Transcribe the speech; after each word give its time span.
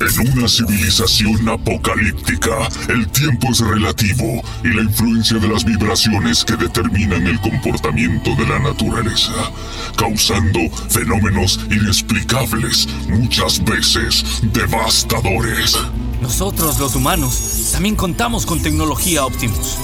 En 0.00 0.32
una 0.32 0.48
civilización 0.48 1.46
apocalíptica, 1.46 2.70
el 2.88 3.06
tiempo 3.08 3.48
es 3.52 3.60
relativo 3.60 4.42
y 4.64 4.68
la 4.68 4.82
influencia 4.82 5.38
de 5.38 5.46
las 5.46 5.62
vibraciones 5.62 6.42
que 6.42 6.56
determinan 6.56 7.26
el 7.26 7.38
comportamiento 7.38 8.34
de 8.36 8.46
la 8.46 8.58
naturaleza, 8.60 9.52
causando 9.98 10.58
fenómenos 10.88 11.60
inexplicables, 11.70 12.88
muchas 13.10 13.62
veces 13.62 14.24
devastadores. 14.54 15.76
Nosotros, 16.22 16.78
los 16.78 16.96
humanos, 16.96 17.68
también 17.72 17.94
contamos 17.94 18.46
con 18.46 18.62
tecnología 18.62 19.26
Optimus. 19.26 19.76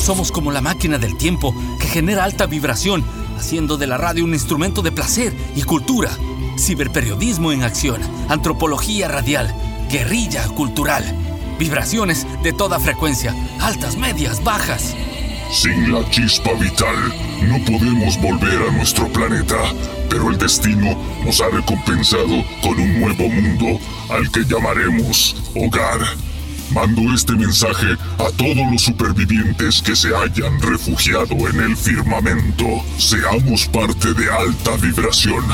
Somos 0.00 0.30
como 0.30 0.52
la 0.52 0.60
máquina 0.60 0.98
del 0.98 1.16
tiempo 1.16 1.52
que 1.80 1.88
genera 1.88 2.22
alta 2.22 2.46
vibración, 2.46 3.04
haciendo 3.36 3.76
de 3.76 3.88
la 3.88 3.98
radio 3.98 4.22
un 4.22 4.32
instrumento 4.32 4.80
de 4.80 4.92
placer 4.92 5.36
y 5.56 5.62
cultura. 5.62 6.16
Ciberperiodismo 6.58 7.52
en 7.52 7.62
acción, 7.62 8.00
antropología 8.28 9.08
radial, 9.08 9.54
guerrilla 9.90 10.46
cultural, 10.48 11.04
vibraciones 11.58 12.26
de 12.42 12.52
toda 12.52 12.80
frecuencia, 12.80 13.34
altas, 13.60 13.96
medias, 13.96 14.42
bajas. 14.42 14.94
Sin 15.52 15.92
la 15.92 16.08
chispa 16.10 16.52
vital, 16.54 16.96
no 17.42 17.58
podemos 17.64 18.20
volver 18.20 18.68
a 18.68 18.72
nuestro 18.72 19.06
planeta, 19.08 19.56
pero 20.08 20.30
el 20.30 20.38
destino 20.38 20.96
nos 21.24 21.40
ha 21.40 21.48
recompensado 21.50 22.44
con 22.62 22.80
un 22.80 23.00
nuevo 23.00 23.28
mundo 23.28 23.78
al 24.10 24.30
que 24.32 24.44
llamaremos 24.44 25.36
hogar. 25.54 26.00
Mando 26.72 27.14
este 27.14 27.34
mensaje 27.34 27.96
a 28.18 28.30
todos 28.36 28.72
los 28.72 28.82
supervivientes 28.82 29.80
que 29.82 29.94
se 29.94 30.08
hayan 30.08 30.60
refugiado 30.60 31.48
en 31.48 31.60
el 31.60 31.76
firmamento. 31.76 32.66
Seamos 32.98 33.66
parte 33.68 34.12
de 34.14 34.28
alta 34.30 34.76
vibración. 34.82 35.44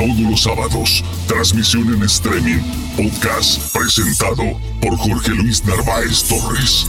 Todos 0.00 0.18
los 0.18 0.40
sábados, 0.40 1.04
transmisión 1.26 1.92
en 1.92 2.02
streaming, 2.04 2.62
podcast 2.96 3.76
presentado 3.76 4.58
por 4.80 4.96
Jorge 4.96 5.32
Luis 5.32 5.62
Narváez 5.66 6.26
Torres. 6.26 6.88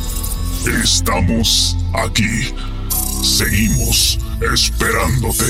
Estamos 0.82 1.76
aquí. 1.92 2.54
Seguimos 3.22 4.18
esperándote. 4.54 5.44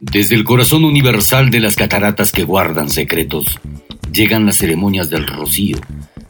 Desde 0.00 0.34
el 0.34 0.42
corazón 0.42 0.84
universal 0.84 1.50
de 1.50 1.60
las 1.60 1.76
cataratas 1.76 2.32
que 2.32 2.42
guardan 2.42 2.90
secretos, 2.90 3.60
llegan 4.12 4.46
las 4.46 4.56
ceremonias 4.56 5.10
del 5.10 5.28
rocío, 5.28 5.78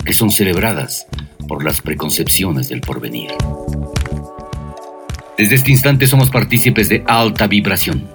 que 0.05 0.13
son 0.13 0.31
celebradas 0.31 1.07
por 1.49 1.65
las 1.65 1.81
preconcepciones 1.81 2.69
del 2.69 2.83
porvenir. 2.83 3.31
Desde 5.37 5.57
este 5.57 5.71
instante 5.71 6.07
somos 6.07 6.31
partícipes 6.31 6.89
de 6.89 7.05
alta 7.07 7.47
vibración. 7.47 8.09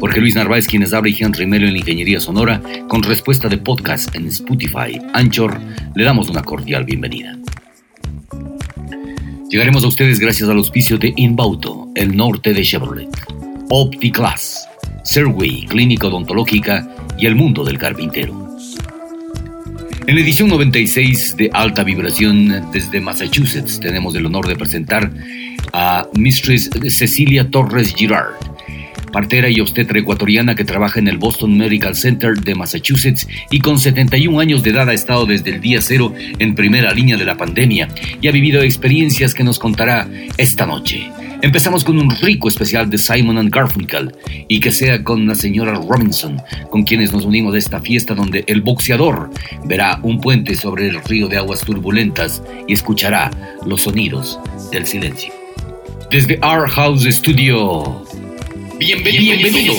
Jorge 0.00 0.20
Luis 0.20 0.34
Narváez, 0.34 0.66
quienes 0.66 0.92
habla 0.92 1.10
y 1.10 1.16
Henry 1.16 1.46
Melo 1.46 1.68
en 1.68 1.76
Ingeniería 1.76 2.18
Sonora, 2.18 2.60
con 2.88 3.04
respuesta 3.04 3.48
de 3.48 3.58
podcast 3.58 4.12
en 4.16 4.26
Spotify, 4.26 5.00
Anchor, 5.14 5.60
le 5.94 6.02
damos 6.02 6.28
una 6.28 6.42
cordial 6.42 6.84
bienvenida. 6.84 7.38
Llegaremos 9.48 9.84
a 9.84 9.86
ustedes 9.86 10.18
gracias 10.18 10.48
al 10.48 10.56
auspicio 10.56 10.98
de 10.98 11.12
Inbauto, 11.16 11.88
el 11.94 12.16
norte 12.16 12.52
de 12.52 12.64
Chevrolet, 12.64 13.08
OptiClass, 13.70 14.66
Serway, 15.04 15.66
Clínica 15.66 16.08
Odontológica 16.08 16.88
y 17.16 17.26
el 17.26 17.36
mundo 17.36 17.64
del 17.64 17.78
carpintero. 17.78 18.41
En 20.04 20.16
la 20.16 20.20
edición 20.20 20.48
96 20.48 21.36
de 21.36 21.50
Alta 21.52 21.84
Vibración 21.84 22.70
desde 22.72 23.00
Massachusetts 23.00 23.78
tenemos 23.78 24.14
el 24.16 24.26
honor 24.26 24.48
de 24.48 24.56
presentar 24.56 25.12
a 25.72 26.08
Mistress 26.14 26.70
Cecilia 26.88 27.48
Torres 27.48 27.94
Girard, 27.94 28.34
partera 29.12 29.48
y 29.48 29.60
obstetra 29.60 29.98
ecuatoriana 29.98 30.54
que 30.54 30.64
trabaja 30.64 30.98
en 30.98 31.06
el 31.06 31.18
Boston 31.18 31.56
Medical 31.56 31.94
Center 31.94 32.34
de 32.40 32.54
Massachusetts 32.54 33.28
y 33.50 33.60
con 33.60 33.78
71 33.78 34.40
años 34.40 34.62
de 34.62 34.70
edad 34.70 34.88
ha 34.88 34.94
estado 34.94 35.26
desde 35.26 35.50
el 35.50 35.60
día 35.60 35.80
cero 35.80 36.12
en 36.38 36.54
primera 36.54 36.92
línea 36.92 37.16
de 37.16 37.24
la 37.24 37.36
pandemia 37.36 37.88
y 38.20 38.26
ha 38.26 38.32
vivido 38.32 38.62
experiencias 38.62 39.34
que 39.34 39.44
nos 39.44 39.58
contará 39.58 40.08
esta 40.36 40.66
noche. 40.66 41.10
Empezamos 41.42 41.82
con 41.82 41.98
un 41.98 42.08
rico 42.08 42.46
especial 42.46 42.88
de 42.88 42.98
Simon 42.98 43.36
and 43.36 43.52
Garfunkel 43.52 44.12
y 44.46 44.60
que 44.60 44.70
sea 44.70 45.02
con 45.02 45.26
la 45.26 45.34
señora 45.34 45.74
Robinson, 45.74 46.40
con 46.70 46.84
quienes 46.84 47.12
nos 47.12 47.24
unimos 47.24 47.54
a 47.54 47.58
esta 47.58 47.80
fiesta 47.80 48.14
donde 48.14 48.44
el 48.46 48.62
boxeador 48.62 49.28
verá 49.64 49.98
un 50.04 50.20
puente 50.20 50.54
sobre 50.54 50.86
el 50.86 51.02
río 51.02 51.26
de 51.26 51.38
aguas 51.38 51.62
turbulentas 51.62 52.44
y 52.68 52.74
escuchará 52.74 53.32
los 53.66 53.82
sonidos 53.82 54.38
del 54.70 54.86
silencio. 54.86 55.32
Desde 56.12 56.38
Our 56.44 56.68
House 56.70 57.04
Studio. 57.10 58.11
Bienvenidos, 58.82 59.38
Bienvenidos. 59.38 59.78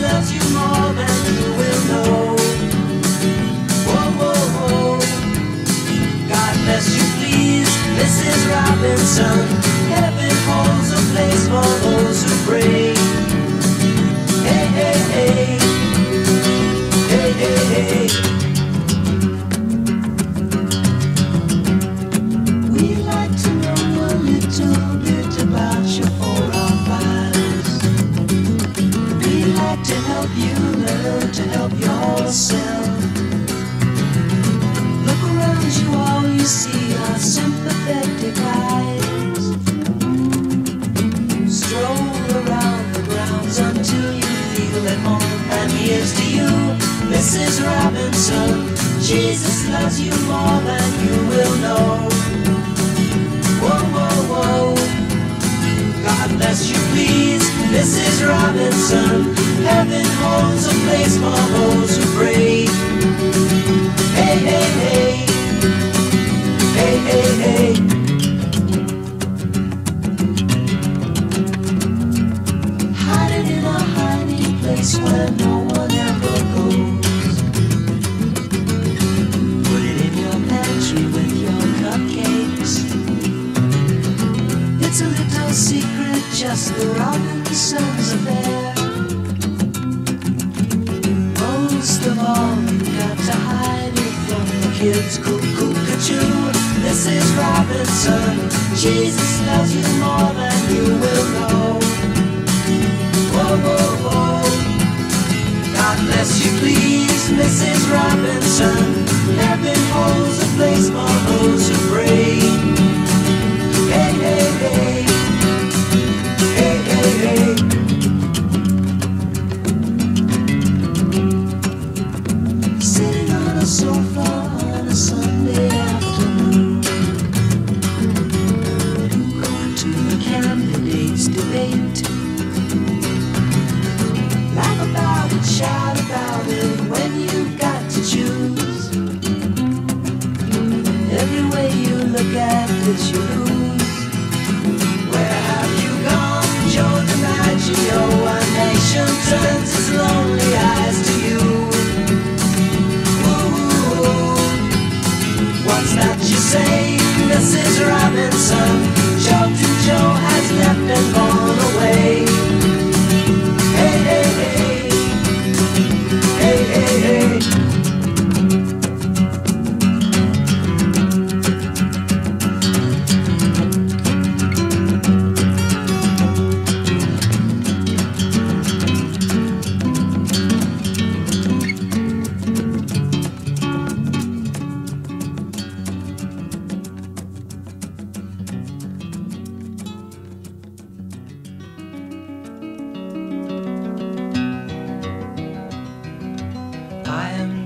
Loves 0.00 0.32
you 0.32 0.40
more 0.52 0.92
than 0.94 1.18
you 1.38 1.48
will 1.58 1.82
know. 1.90 2.36
Whoa, 3.86 4.10
whoa, 4.18 4.42
whoa. 4.56 4.98
God 6.28 6.54
bless 6.64 6.86
you, 6.96 7.04
please, 7.18 7.70
Mrs. 7.98 8.40
Robinson. 8.50 9.75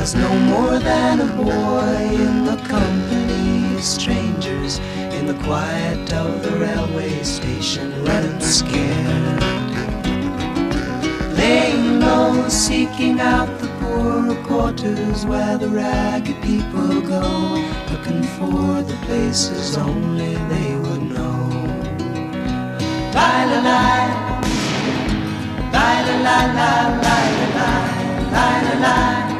Was 0.00 0.14
no 0.14 0.34
more 0.52 0.78
than 0.78 1.20
a 1.20 1.26
boy 1.36 1.96
in 2.26 2.46
the 2.46 2.56
company 2.66 3.76
of 3.76 3.84
strangers 3.84 4.78
in 5.16 5.26
the 5.26 5.34
quiet 5.44 6.10
of 6.14 6.42
the 6.42 6.52
railway 6.56 7.22
station, 7.22 7.92
running 8.04 8.40
scared. 8.40 9.42
Laying 11.36 12.00
low, 12.00 12.48
seeking 12.48 13.20
out 13.20 13.50
the 13.60 13.68
poorer 13.80 14.42
quarters 14.44 15.26
where 15.26 15.58
the 15.58 15.68
ragged 15.68 16.40
people 16.42 17.02
go, 17.02 17.26
looking 17.90 18.22
for 18.38 18.80
the 18.90 18.98
places 19.04 19.76
only 19.76 20.34
they 20.52 20.76
would 20.76 21.02
know. 21.14 21.40
La 23.12 23.44
la. 23.44 23.82
La 25.74 25.88
la 26.06 26.16
la 26.26 26.38
la 26.60 26.72
la 27.04 27.18
la 27.56 27.70
la 28.32 28.50
la 28.62 28.80
la 28.84 29.39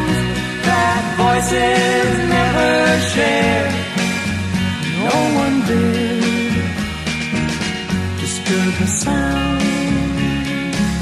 voices 1.21 2.09
never 2.35 2.71
share. 3.13 3.69
No 5.05 5.17
one 5.43 5.57
did 5.69 6.53
disturb 8.21 8.71
the 8.81 8.89
sound 9.03 9.61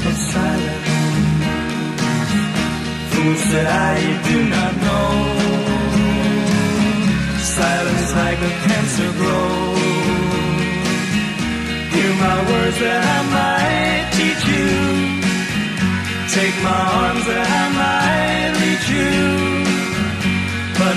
of 0.08 0.14
silence. 0.32 0.88
Fools 3.10 3.44
that 3.54 3.68
I 3.92 3.96
do 4.30 4.36
not 4.54 4.72
know. 4.86 5.10
Silence 7.58 8.10
like 8.22 8.40
a 8.50 8.52
cancer 8.66 9.10
grows. 9.20 9.80
Hear 11.94 12.12
my 12.26 12.38
words 12.50 12.78
that 12.84 13.02
I 13.16 13.20
might 13.36 14.04
teach 14.18 14.42
you. 14.54 14.70
Take 16.36 16.56
my 16.68 16.82
arms 17.02 17.24
that 17.32 17.46
I 17.62 17.64
might 17.80 18.52
reach 18.62 18.86
you. 18.96 19.59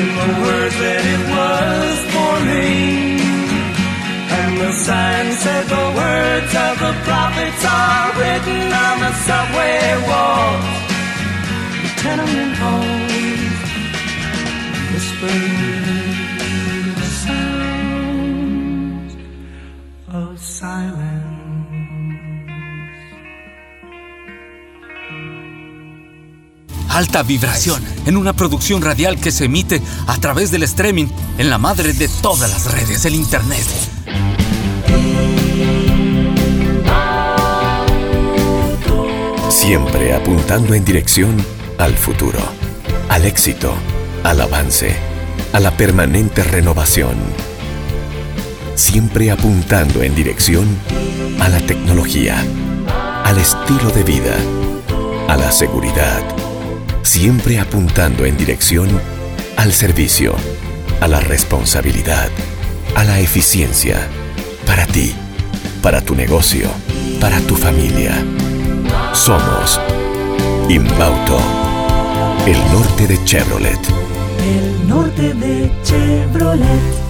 in 0.00 0.08
the 0.20 0.28
words 0.44 0.76
that 0.80 1.02
it 1.14 1.22
was 1.36 1.96
forming. 2.14 3.20
And 4.38 4.52
the 4.62 4.72
sign 4.86 5.26
said 5.42 5.64
the 5.78 5.88
words 6.00 6.52
of 6.66 6.74
the 6.84 6.94
prophets 7.08 7.62
are 7.64 8.08
written 8.20 8.62
on 8.86 8.96
the 9.04 9.12
subway 9.26 9.82
walls, 10.08 10.68
the 11.82 11.90
tenement 12.00 12.54
halls, 12.62 13.58
whispering 14.92 15.89
Alta 27.00 27.22
vibración 27.22 27.82
en 28.04 28.18
una 28.18 28.34
producción 28.34 28.82
radial 28.82 29.18
que 29.18 29.32
se 29.32 29.46
emite 29.46 29.80
a 30.06 30.18
través 30.18 30.50
del 30.50 30.64
streaming 30.64 31.06
en 31.38 31.48
la 31.48 31.56
madre 31.56 31.94
de 31.94 32.08
todas 32.20 32.50
las 32.50 32.70
redes, 32.70 33.06
el 33.06 33.14
Internet. 33.14 33.64
Siempre 39.48 40.14
apuntando 40.14 40.74
en 40.74 40.84
dirección 40.84 41.42
al 41.78 41.96
futuro, 41.96 42.38
al 43.08 43.24
éxito, 43.24 43.72
al 44.22 44.42
avance, 44.42 44.94
a 45.54 45.60
la 45.60 45.74
permanente 45.78 46.42
renovación. 46.42 47.16
Siempre 48.74 49.30
apuntando 49.30 50.02
en 50.02 50.14
dirección 50.14 50.68
a 51.40 51.48
la 51.48 51.60
tecnología, 51.60 52.44
al 53.24 53.38
estilo 53.38 53.88
de 53.88 54.02
vida, 54.04 54.36
a 55.28 55.36
la 55.38 55.50
seguridad. 55.50 56.39
Siempre 57.02 57.58
apuntando 57.58 58.24
en 58.24 58.36
dirección 58.36 58.88
al 59.56 59.72
servicio, 59.72 60.34
a 61.00 61.08
la 61.08 61.20
responsabilidad, 61.20 62.28
a 62.94 63.04
la 63.04 63.20
eficiencia, 63.20 64.08
para 64.66 64.86
ti, 64.86 65.14
para 65.82 66.02
tu 66.02 66.14
negocio, 66.14 66.68
para 67.20 67.40
tu 67.40 67.56
familia. 67.56 68.14
Somos 69.12 69.80
Inbauto, 70.68 71.38
el 72.46 72.58
norte 72.72 73.06
de 73.06 73.24
Chevrolet. 73.24 73.80
El 74.38 74.88
norte 74.88 75.34
de 75.34 75.70
Chevrolet. 75.82 77.09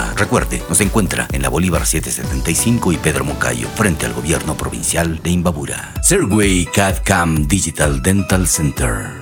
Recuerde, 0.15 0.61
nos 0.69 0.81
encuentra 0.81 1.27
en 1.31 1.41
la 1.41 1.49
Bolívar 1.49 1.85
775 1.85 2.91
y 2.91 2.97
Pedro 2.97 3.23
Moncayo, 3.23 3.67
frente 3.75 4.05
al 4.05 4.13
gobierno 4.13 4.55
provincial 4.55 5.21
de 5.21 5.29
Imbabura. 5.31 5.93
Serway 6.03 6.65
CAD 6.65 7.03
CAM 7.03 7.47
Digital 7.47 8.01
Dental 8.01 8.47
Center. 8.47 9.21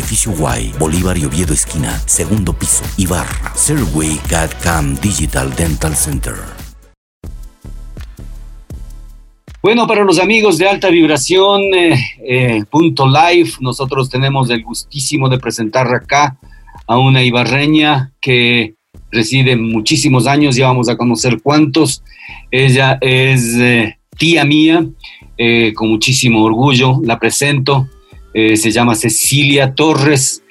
edificio 0.00 0.32
Y, 0.58 0.72
Bolívar 0.78 1.18
y 1.18 1.26
Oviedo 1.26 1.52
esquina, 1.52 2.00
segundo 2.06 2.54
piso, 2.54 2.82
Ibarra. 2.96 3.52
Serway 3.54 4.16
CAD 4.28 4.50
CAM 4.62 4.96
Digital 4.96 5.54
Dental 5.54 5.94
Center. 5.94 6.34
Bueno, 9.62 9.86
para 9.86 10.04
los 10.04 10.18
amigos 10.18 10.56
de 10.56 10.66
Alta 10.66 10.88
Vibración, 10.88 11.60
eh, 11.74 12.02
eh, 12.26 12.64
punto 12.70 13.06
live, 13.06 13.50
nosotros 13.60 14.08
tenemos 14.08 14.48
el 14.48 14.64
gustísimo 14.64 15.28
de 15.28 15.38
presentar 15.38 15.94
acá 15.94 16.38
a 16.86 16.98
una 16.98 17.22
ibarreña 17.22 18.10
que 18.22 18.74
reside 19.12 19.54
muchísimos 19.56 20.26
años, 20.26 20.56
ya 20.56 20.68
vamos 20.68 20.88
a 20.88 20.96
conocer 20.96 21.42
cuántos. 21.42 22.02
Ella 22.50 22.96
es 23.02 23.54
eh, 23.56 23.98
tía 24.16 24.46
mía, 24.46 24.86
con 25.74 25.88
muchísimo 25.88 26.42
orgullo 26.42 27.00
la 27.02 27.18
presento. 27.18 27.86
Eh, 28.32 28.56
se 28.56 28.70
llama 28.70 28.94
Cecilia 28.94 29.74
Torres. 29.74 30.42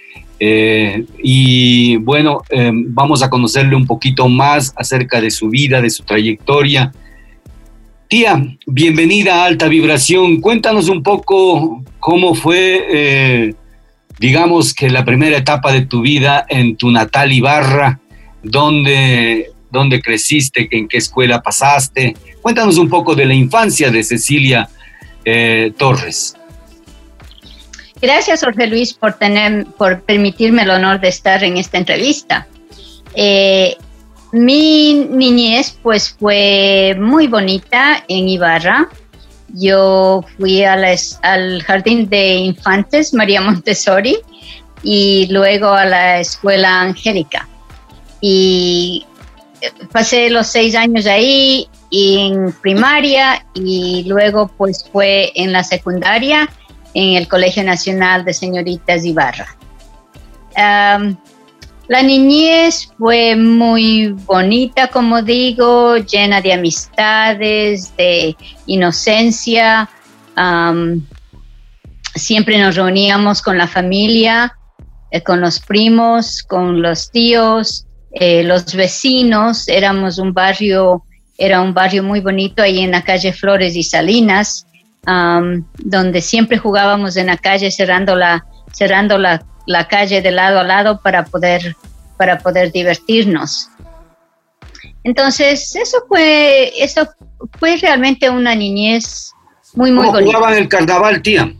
eh, 0.41 1.03
y 1.21 1.97
bueno, 1.97 2.43
eh, 2.49 2.71
vamos 2.73 3.21
a 3.21 3.29
conocerle 3.29 3.75
un 3.75 3.85
poquito 3.85 4.29
más 4.29 4.73
acerca 4.77 5.19
de 5.19 5.31
su 5.31 5.49
vida, 5.49 5.81
de 5.81 5.89
su 5.89 6.03
trayectoria. 6.03 6.93
Tía, 8.07 8.57
bienvenida 8.65 9.43
a 9.43 9.45
Alta 9.45 9.67
Vibración. 9.67 10.39
Cuéntanos 10.39 10.87
un 10.87 11.03
poco 11.03 11.83
cómo 11.99 12.35
fue, 12.35 12.85
eh, 12.89 13.53
digamos 14.17 14.73
que 14.73 14.89
la 14.89 15.03
primera 15.03 15.37
etapa 15.37 15.73
de 15.73 15.85
tu 15.85 16.01
vida 16.01 16.45
en 16.47 16.77
tu 16.77 16.89
natal 16.89 17.33
Ibarra, 17.33 17.99
dónde, 18.41 19.51
creciste, 20.01 20.69
en 20.71 20.87
qué 20.87 20.97
escuela 20.97 21.41
pasaste. 21.41 22.15
Cuéntanos 22.41 22.77
un 22.77 22.87
poco 22.87 23.13
de 23.13 23.25
la 23.25 23.33
infancia 23.33 23.91
de 23.91 24.03
Cecilia 24.03 24.69
Torres. 25.77 26.38
Gracias, 28.01 28.43
Jorge 28.43 28.67
Luis, 28.67 28.93
por, 28.93 29.13
tener, 29.13 29.65
por 29.77 30.01
permitirme 30.01 30.63
el 30.63 30.69
honor 30.69 31.01
de 31.01 31.09
estar 31.09 31.43
en 31.43 31.57
esta 31.57 31.77
entrevista. 31.77 32.47
Eh, 33.13 33.75
mi 34.31 34.93
niñez 35.09 35.77
pues 35.81 36.15
fue 36.17 36.95
muy 36.99 37.27
bonita 37.27 38.03
en 38.07 38.29
Ibarra. 38.29 38.87
Yo 39.55 40.23
fui 40.37 40.63
al 40.63 41.63
Jardín 41.63 42.07
de 42.07 42.35
Infantes 42.35 43.13
María 43.13 43.41
Montessori 43.41 44.17
y 44.83 45.27
luego 45.31 45.67
a 45.69 45.85
la 45.85 46.19
Escuela 46.19 46.81
Angélica. 46.81 47.47
Y 48.21 49.05
pasé 49.91 50.29
los 50.29 50.47
seis 50.47 50.75
años 50.75 51.05
ahí 51.05 51.67
en 51.91 52.53
primaria 52.61 53.45
y 53.55 54.03
luego 54.07 54.47
pues 54.57 54.85
fue 54.91 55.31
en 55.35 55.51
la 55.51 55.63
secundaria 55.63 56.49
en 56.93 57.15
el 57.15 57.27
Colegio 57.27 57.63
Nacional 57.63 58.25
de 58.25 58.33
Señoritas 58.33 59.05
Ibarra. 59.05 59.47
La 61.89 62.03
niñez 62.03 62.91
fue 62.99 63.35
muy 63.35 64.09
bonita, 64.09 64.89
como 64.89 65.23
digo, 65.23 65.97
llena 65.97 66.39
de 66.39 66.53
amistades, 66.53 67.97
de 67.97 68.35
inocencia. 68.67 69.89
Siempre 72.13 72.59
nos 72.59 72.75
reuníamos 72.75 73.41
con 73.41 73.57
la 73.57 73.67
familia, 73.67 74.55
eh, 75.09 75.23
con 75.23 75.41
los 75.41 75.59
primos, 75.59 76.43
con 76.43 76.83
los 76.83 77.09
tíos, 77.09 77.87
eh, 78.11 78.43
los 78.43 78.75
vecinos. 78.75 79.67
Éramos 79.67 80.19
un 80.19 80.31
barrio, 80.31 81.03
era 81.39 81.59
un 81.59 81.73
barrio 81.73 82.03
muy 82.03 82.19
bonito 82.19 82.61
ahí 82.61 82.81
en 82.81 82.91
la 82.91 83.03
calle 83.03 83.33
Flores 83.33 83.75
y 83.75 83.81
Salinas, 83.81 84.67
donde 85.77 86.21
siempre 86.21 86.57
jugábamos 86.57 87.17
en 87.17 87.27
la 87.27 87.37
calle 87.37 87.71
cerrando 87.71 88.15
la, 88.15 88.45
cerrando 88.71 89.17
la, 89.17 89.43
la 89.65 89.87
calle 89.87 90.21
de 90.21 90.31
lado 90.31 90.59
a 90.59 90.63
lado 90.63 91.01
para 91.01 91.25
poder, 91.25 91.75
para 92.17 92.37
poder 92.39 92.71
divertirnos. 92.71 93.69
Entonces, 95.03 95.75
eso 95.75 95.97
fue, 96.07 96.71
eso 96.81 97.07
fue 97.57 97.77
realmente 97.77 98.29
una 98.29 98.55
niñez 98.55 99.31
muy, 99.73 99.91
muy 99.91 100.07
¿Cómo 100.07 100.21
jugaban 100.21 100.55
el 100.55 100.67
carnaval, 100.67 101.21
tía? 101.21 101.53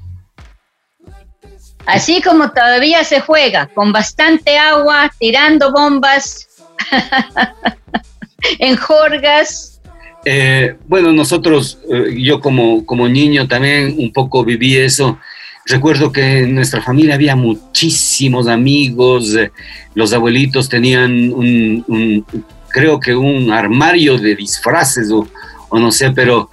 Así 1.86 2.22
como 2.22 2.52
todavía 2.52 3.04
se 3.04 3.20
juega, 3.22 3.68
con 3.68 3.92
bastante 3.92 4.58
agua, 4.58 5.12
tirando 5.18 5.72
bombas, 5.72 6.48
en 8.60 8.76
jorgas. 8.78 9.79
Eh, 10.26 10.76
bueno, 10.88 11.14
nosotros, 11.14 11.80
eh, 11.90 12.16
yo 12.18 12.42
como, 12.42 12.86
como 12.86 13.08
niño 13.08 13.48
también 13.48 13.96
un 13.98 14.12
poco 14.12 14.44
viví 14.44 14.76
eso. 14.76 15.18
Recuerdo 15.66 16.12
que 16.12 16.40
en 16.40 16.56
nuestra 16.56 16.82
familia 16.82 17.16
había 17.16 17.36
muchísimos 17.36 18.48
amigos, 18.48 19.36
eh, 19.36 19.52
los 19.94 20.14
abuelitos 20.14 20.68
tenían 20.68 21.32
un, 21.32 22.26
creo 22.70 23.00
que 23.00 23.16
un 23.16 23.52
armario 23.52 24.18
de 24.18 24.36
disfraces 24.36 25.12
o, 25.12 25.28
no 25.72 25.92
sé, 25.92 26.12
pero, 26.12 26.50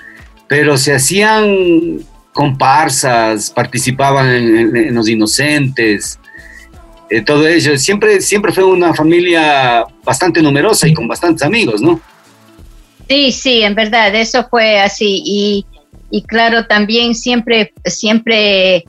pero 0.46 0.76
se 0.76 0.94
hacían 0.94 2.00
comparsas, 2.32 3.50
participaban 3.50 4.28
en, 4.28 4.94
los 4.94 5.08
inocentes, 5.08 6.20
todo 7.24 7.48
ello. 7.48 7.78
Siempre, 7.78 8.20
siempre 8.20 8.52
fue 8.52 8.64
una 8.64 8.92
familia 8.92 9.86
bastante 10.04 10.42
numerosa 10.42 10.86
y 10.86 10.92
con 10.92 11.08
bastantes 11.08 11.42
amigos, 11.42 11.80
¿no? 11.80 12.00
Sí, 13.08 13.32
sí, 13.32 13.62
en 13.62 13.74
verdad, 13.74 14.14
eso 14.14 14.46
fue 14.48 14.80
así. 14.80 15.22
Y, 15.24 15.66
y 16.10 16.22
claro, 16.22 16.66
también 16.66 17.14
siempre, 17.14 17.72
siempre, 17.84 18.84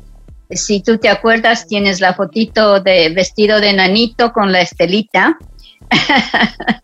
si 0.50 0.82
tú 0.82 0.98
te 0.98 1.10
acuerdas, 1.10 1.68
tienes 1.68 2.00
la 2.00 2.14
fotito 2.14 2.80
de 2.80 3.10
vestido 3.10 3.60
de 3.60 3.74
nanito 3.74 4.34
con 4.34 4.52
la 4.52 4.62
estelita. 4.62 5.38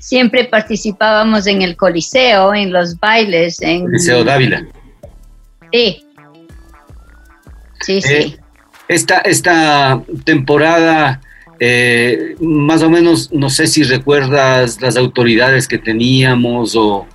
siempre 0.00 0.44
participábamos 0.44 1.46
en 1.46 1.62
el 1.62 1.76
coliseo, 1.76 2.54
en 2.54 2.72
los 2.72 2.98
bailes, 2.98 3.60
en 3.60 3.90
Liceo 3.90 4.24
Dávila. 4.24 4.66
Sí. 5.72 6.04
Sí, 7.80 8.02
sí. 8.02 8.12
Eh, 8.12 8.38
esta, 8.88 9.18
esta 9.18 10.02
temporada, 10.24 11.20
eh, 11.60 12.36
más 12.40 12.82
o 12.82 12.90
menos, 12.90 13.30
no 13.32 13.50
sé 13.50 13.66
si 13.66 13.82
recuerdas 13.82 14.80
las 14.80 14.96
autoridades 14.96 15.66
que 15.66 15.78
teníamos 15.78 16.76
o, 16.76 17.06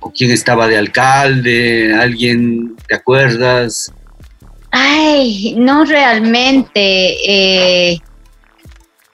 o 0.00 0.10
quién 0.10 0.30
estaba 0.30 0.66
de 0.68 0.78
alcalde, 0.78 1.94
alguien, 1.94 2.76
¿te 2.88 2.94
acuerdas? 2.94 3.92
Ay, 4.70 5.54
no 5.58 5.84
realmente. 5.84 6.80
eh, 7.26 7.98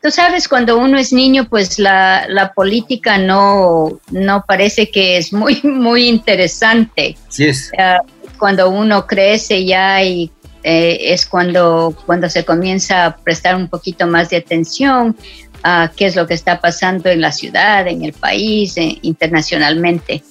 tú 0.01 0.11
sabes, 0.11 0.49
cuando 0.49 0.79
uno 0.79 0.99
es 0.99 1.13
niño, 1.13 1.49
pues 1.49 1.79
la, 1.79 2.27
la 2.29 2.53
política 2.53 3.19
no, 3.19 4.01
no 4.11 4.45
parece 4.47 4.91
que 4.91 5.17
es 5.17 5.33
muy, 5.33 5.61
muy 5.65 6.09
interesante. 6.09 7.17
Sí 7.29 7.47
es. 7.47 7.73
Eh, 7.77 7.97
cuando 8.39 8.71
uno 8.71 9.07
crece 9.07 9.65
ya 9.65 10.03
y 10.05 10.31
eh, 10.71 11.13
es 11.15 11.25
cuando, 11.25 11.95
cuando 12.05 12.29
se 12.29 12.45
comienza 12.45 13.07
a 13.07 13.17
prestar 13.17 13.57
un 13.57 13.69
poquito 13.69 14.07
más 14.07 14.29
de 14.29 14.37
atención 14.37 15.17
a 15.63 15.91
qué 15.97 16.05
es 16.07 16.15
lo 16.15 16.27
que 16.27 16.35
está 16.35 16.61
pasando 16.61 17.09
en 17.09 17.21
la 17.23 17.33
ciudad, 17.33 17.87
en 17.89 18.05
el 18.05 18.13
país, 18.13 18.77
eh, 18.77 18.99
internacionalmente. 19.01 20.23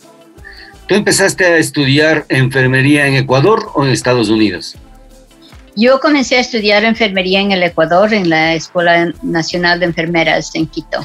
¿Tú 0.87 0.93
empezaste 0.93 1.43
a 1.45 1.57
estudiar 1.57 2.25
enfermería 2.29 3.07
en 3.07 3.15
Ecuador 3.15 3.71
o 3.73 3.83
en 3.83 3.89
Estados 3.91 4.29
Unidos? 4.29 4.75
Yo 5.75 5.99
comencé 5.99 6.37
a 6.37 6.39
estudiar 6.41 6.83
enfermería 6.85 7.39
en 7.41 7.51
el 7.51 7.63
Ecuador, 7.63 8.13
en 8.13 8.29
la 8.29 8.53
Escuela 8.53 9.11
Nacional 9.23 9.79
de 9.79 9.85
Enfermeras 9.87 10.53
en 10.55 10.67
Quito. 10.67 10.99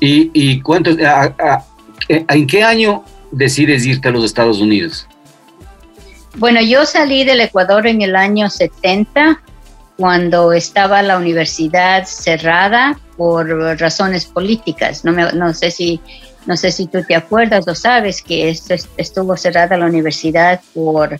¿Y, 0.00 0.30
y 0.32 0.60
cuántos, 0.60 0.96
a- 1.00 1.34
a- 1.38 1.64
en 2.08 2.46
qué 2.46 2.62
año 2.62 3.04
decides 3.32 3.84
irte 3.84 4.08
a 4.08 4.12
los 4.12 4.24
Estados 4.24 4.60
Unidos? 4.60 5.06
Bueno, 6.36 6.60
yo 6.60 6.84
salí 6.84 7.24
del 7.24 7.40
Ecuador 7.40 7.86
en 7.86 8.02
el 8.02 8.14
año 8.14 8.50
70, 8.50 9.40
cuando 9.96 10.52
estaba 10.52 11.02
la 11.02 11.16
universidad 11.16 12.04
cerrada 12.04 12.98
por 13.16 13.48
razones 13.80 14.26
políticas. 14.26 15.04
No, 15.04 15.12
me- 15.12 15.32
no 15.32 15.54
sé 15.54 15.70
si 15.70 16.00
no 16.44 16.56
sé 16.56 16.70
si 16.70 16.86
tú 16.86 17.02
te 17.02 17.16
acuerdas 17.16 17.66
o 17.66 17.74
sabes 17.74 18.22
que 18.22 18.50
estuvo 18.96 19.36
cerrada 19.36 19.76
la 19.76 19.86
universidad 19.86 20.60
por 20.74 21.18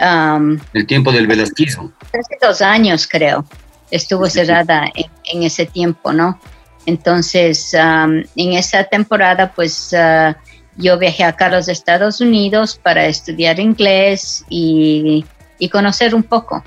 um, 0.00 0.58
El 0.72 0.84
tiempo 0.86 1.12
del 1.12 1.28
velasquismo. 1.28 1.92
hace 2.06 2.38
dos 2.40 2.60
años, 2.60 3.06
creo. 3.06 3.44
Estuvo 3.90 4.26
Sí, 4.26 4.32
sí. 4.32 4.38
cerrada 4.46 4.86
en, 4.94 5.06
en 5.32 5.42
ese 5.44 5.64
tiempo, 5.66 6.12
¿no? 6.12 6.40
Entonces, 6.86 7.72
um, 7.74 8.22
en 8.34 8.52
esa 8.54 8.82
temporada, 8.82 9.52
pues 9.54 9.92
uh, 9.92 10.34
yo 10.78 10.98
viajé 10.98 11.24
acá 11.24 11.46
a 11.46 11.50
los 11.50 11.68
Estados 11.68 12.20
Unidos 12.20 12.78
para 12.82 13.06
estudiar 13.06 13.58
inglés 13.60 14.44
y, 14.48 15.24
y 15.58 15.68
conocer 15.68 16.14
un 16.14 16.22
poco. 16.22 16.64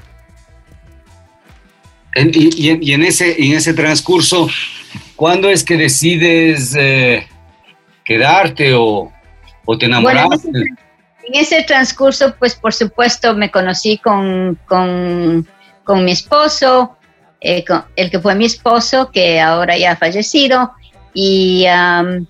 En- 2.13 2.31
y, 2.33 2.77
y 2.81 2.93
en, 2.93 3.03
ese, 3.03 3.41
en 3.43 3.53
ese 3.53 3.73
transcurso, 3.73 4.49
¿cuándo 5.15 5.49
es 5.49 5.63
que 5.63 5.77
decides 5.77 6.75
eh, 6.77 7.25
quedarte 8.03 8.73
o, 8.73 9.11
o 9.65 9.77
te 9.77 9.87
Bueno, 9.87 10.09
enamoraste? 10.09 10.49
en 10.49 10.55
ese, 10.55 10.67
en 11.27 11.35
ese 11.35 11.63
transcurso, 11.63 12.35
pues 12.37 12.55
por 12.55 12.73
supuesto 12.73 13.33
me 13.33 13.49
conocí 13.49 13.97
con, 13.97 14.59
con, 14.65 15.47
con 15.85 16.03
mi 16.03 16.11
esposo, 16.11 16.97
eh, 17.39 17.63
con- 17.63 17.85
el 17.95 18.11
que 18.11 18.19
fue 18.19 18.35
mi 18.35 18.45
esposo, 18.45 19.09
que 19.09 19.39
ahora 19.39 19.77
ya 19.77 19.91
ha 19.93 19.95
fallecido, 19.95 20.73
y 21.13 21.65
am, 21.67 22.27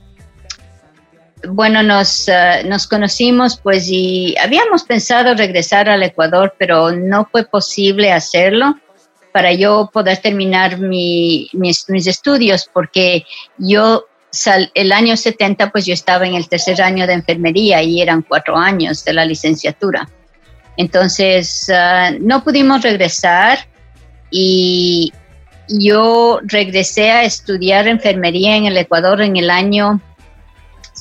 bueno, 1.50 1.84
nos, 1.84 2.30
ah, 2.30 2.64
nos 2.64 2.88
conocimos 2.88 3.60
pues 3.62 3.88
y 3.90 4.36
habíamos 4.38 4.84
pensado 4.84 5.34
regresar 5.34 5.90
al 5.90 6.04
Ecuador, 6.04 6.54
pero 6.58 6.92
no 6.92 7.28
fue 7.32 7.46
posible 7.46 8.12
hacerlo 8.12 8.78
para 9.32 9.54
yo 9.54 9.90
poder 9.94 10.18
terminar 10.18 10.78
mi- 10.78 11.50
mis, 11.54 11.90
mis 11.90 12.06
estudios, 12.08 12.70
porque 12.72 13.26
yo 13.58 14.06
sal- 14.30 14.72
el 14.76 14.92
año 14.92 15.16
70 15.18 15.72
pues 15.72 15.86
yo 15.86 15.94
estaba 15.94 16.26
en 16.28 16.36
el 16.36 16.48
tercer 16.50 16.82
año 16.82 17.08
de 17.08 17.14
enfermería 17.14 17.82
y 17.82 18.02
eran 18.02 18.22
cuatro 18.24 18.58
años 18.58 19.04
de 19.06 19.14
la 19.14 19.26
licenciatura. 19.26 20.08
Entonces 20.78 21.70
ah, 21.74 22.12
no 22.20 22.44
pudimos 22.44 22.82
regresar 22.82 23.60
y 24.30 25.12
yo 25.68 26.40
regresé 26.44 27.12
a 27.12 27.24
estudiar 27.24 27.88
enfermería 27.88 28.56
en 28.56 28.66
el 28.66 28.78
Ecuador 28.78 29.22
en 29.22 29.38
el 29.38 29.50
año 29.50 30.02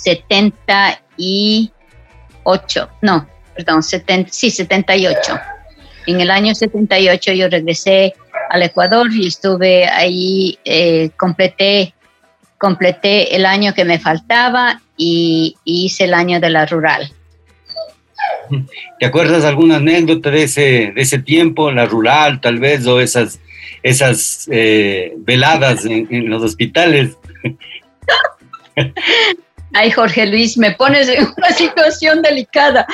78, 0.02 2.88
no, 3.02 3.28
perdón, 3.54 3.82
70, 3.82 4.30
sí, 4.32 4.50
78. 4.50 5.38
En 6.06 6.20
el 6.20 6.30
año 6.30 6.54
78 6.54 7.32
yo 7.32 7.48
regresé 7.48 8.14
al 8.48 8.62
Ecuador 8.62 9.08
y 9.12 9.26
estuve 9.26 9.86
ahí, 9.86 10.58
eh, 10.64 11.10
completé, 11.16 11.94
completé 12.58 13.36
el 13.36 13.46
año 13.46 13.74
que 13.74 13.84
me 13.84 13.98
faltaba 13.98 14.80
y, 14.96 15.56
y 15.64 15.86
hice 15.86 16.04
el 16.04 16.14
año 16.14 16.40
de 16.40 16.50
la 16.50 16.66
rural. 16.66 17.12
¿Te 18.98 19.06
acuerdas 19.06 19.44
alguna 19.44 19.76
anécdota 19.76 20.30
de 20.30 20.44
ese, 20.44 20.92
de 20.94 21.00
ese 21.00 21.20
tiempo, 21.20 21.70
la 21.70 21.86
rural 21.86 22.40
tal 22.40 22.58
vez, 22.58 22.86
o 22.86 23.00
esas, 23.00 23.38
esas 23.82 24.48
eh, 24.50 25.14
veladas 25.18 25.84
en, 25.84 26.08
en 26.10 26.28
los 26.28 26.42
hospitales? 26.42 27.16
Ay, 29.72 29.90
Jorge 29.90 30.26
Luis, 30.26 30.56
me 30.58 30.72
pones 30.72 31.08
en 31.08 31.26
una 31.36 31.50
situación 31.56 32.22
delicada. 32.22 32.86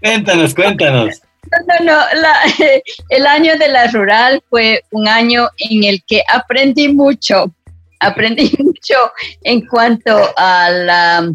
Cuéntanos, 0.00 0.54
cuéntanos. 0.54 1.20
No, 1.68 1.84
no, 1.84 2.20
la- 2.20 2.40
el 3.10 3.26
año 3.26 3.56
de 3.56 3.68
la 3.68 3.86
rural 3.88 4.42
fue 4.50 4.82
un 4.90 5.08
año 5.08 5.48
en 5.58 5.84
el 5.84 6.02
que 6.06 6.22
aprendí 6.28 6.88
mucho. 6.88 7.52
Aprendí 8.00 8.52
mucho 8.58 8.94
en 9.42 9.66
cuanto 9.66 10.32
a 10.36 10.70
la, 10.70 11.30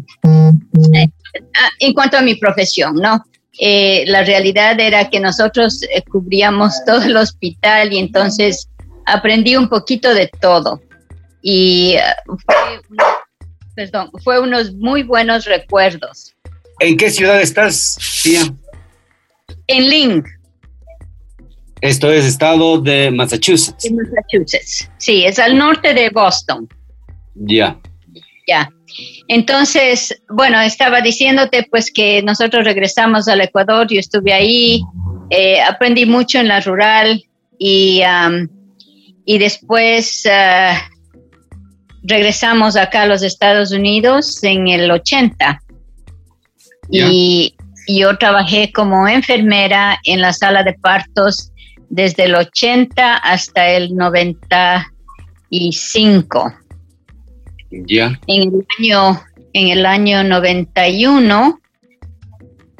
en 1.80 1.92
cuanto 1.94 2.18
a 2.18 2.22
mi 2.22 2.34
profesión, 2.36 2.96
¿no? 2.96 3.24
Eh, 3.60 4.04
la 4.06 4.22
realidad 4.24 4.78
era 4.80 5.10
que 5.10 5.20
nosotros 5.20 5.82
eh, 5.82 6.02
cubríamos 6.10 6.84
todo 6.86 7.02
el 7.02 7.16
hospital 7.16 7.92
y 7.92 7.98
entonces 7.98 8.68
aprendí 9.06 9.56
un 9.56 9.68
poquito 9.68 10.14
de 10.14 10.28
todo. 10.40 10.80
Y 11.42 11.94
eh, 11.96 12.02
fue, 12.26 12.80
perdón, 13.74 14.10
fue 14.22 14.40
unos 14.40 14.72
muy 14.74 15.02
buenos 15.02 15.44
recuerdos. 15.44 16.34
¿En 16.80 16.96
qué 16.96 17.10
ciudad 17.10 17.40
estás, 17.40 17.98
tía? 18.22 18.42
En 19.66 19.88
Lynn, 19.88 20.24
Esto 21.80 22.10
es 22.10 22.24
estado 22.24 22.80
de 22.80 23.10
Massachusetts. 23.10 23.90
Massachusetts. 23.90 24.90
Sí, 24.98 25.24
es 25.24 25.38
al 25.38 25.56
norte 25.58 25.94
de 25.94 26.10
Boston. 26.10 26.68
Ya. 27.34 27.78
Ya. 28.46 28.70
Entonces, 29.28 30.22
bueno, 30.28 30.60
estaba 30.60 31.00
diciéndote 31.00 31.66
pues 31.70 31.90
que 31.92 32.22
nosotros 32.22 32.64
regresamos 32.64 33.28
al 33.28 33.40
Ecuador, 33.40 33.86
yo 33.88 33.98
estuve 33.98 34.32
ahí, 34.32 34.82
eh, 35.30 35.60
aprendí 35.60 36.04
mucho 36.06 36.38
en 36.38 36.48
la 36.48 36.60
rural 36.60 37.24
y, 37.58 38.02
am, 38.02 38.48
y 39.24 39.38
después 39.38 40.26
ah, 40.26 40.76
regresamos 42.02 42.76
acá 42.76 43.02
a 43.02 43.06
los 43.06 43.22
Estados 43.22 43.72
Unidos 43.72 44.42
en 44.42 44.68
el 44.68 44.90
80 44.90 45.60
Ya. 46.88 47.06
y 47.10 47.54
yo 47.86 48.16
trabajé 48.18 48.72
como 48.72 49.06
enfermera 49.08 49.98
en 50.04 50.20
la 50.20 50.32
sala 50.32 50.62
de 50.62 50.74
partos 50.74 51.50
desde 51.88 52.24
el 52.24 52.34
80 52.34 53.16
hasta 53.18 53.70
el 53.70 53.94
95 53.96 56.52
Ya. 57.86 58.18
en 58.26 58.42
el 58.42 58.66
año, 58.78 59.22
en 59.52 59.68
el 59.68 59.86
año 59.86 60.24
91, 60.24 61.60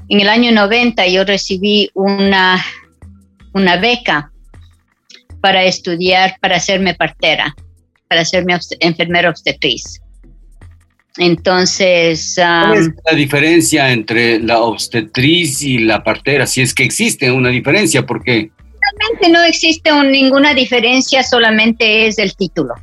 en 0.09 0.21
el 0.21 0.29
año 0.29 0.53
90 0.53 1.07
yo 1.07 1.25
recibí 1.25 1.91
una, 1.95 2.63
una 3.55 3.77
beca 3.77 4.31
para 5.41 5.65
estudiar, 5.65 6.37
para 6.41 6.57
hacerme 6.57 6.95
partera, 6.95 7.55
para 8.12 8.20
hacerme 8.20 8.55
obst- 8.55 8.77
enfermera 8.81 9.31
obstetriz. 9.31 10.03
Entonces, 11.16 12.35
¿Cuál 12.37 12.75
es 12.79 12.88
la 13.11 13.16
diferencia 13.16 13.90
entre 13.90 14.38
la 14.38 14.59
obstetriz 14.61 15.62
y 15.62 15.79
la 15.79 16.05
partera? 16.05 16.46
Si 16.46 16.61
es 16.61 16.75
que 16.75 16.85
existe 16.85 17.31
una 17.31 17.48
diferencia, 17.48 18.05
porque 18.05 18.51
realmente 18.81 19.31
no 19.31 19.42
existe 19.44 19.90
un- 19.92 20.11
ninguna 20.11 20.53
diferencia, 20.53 21.22
solamente 21.22 22.07
es 22.07 22.18
el 22.18 22.35
título. 22.37 22.75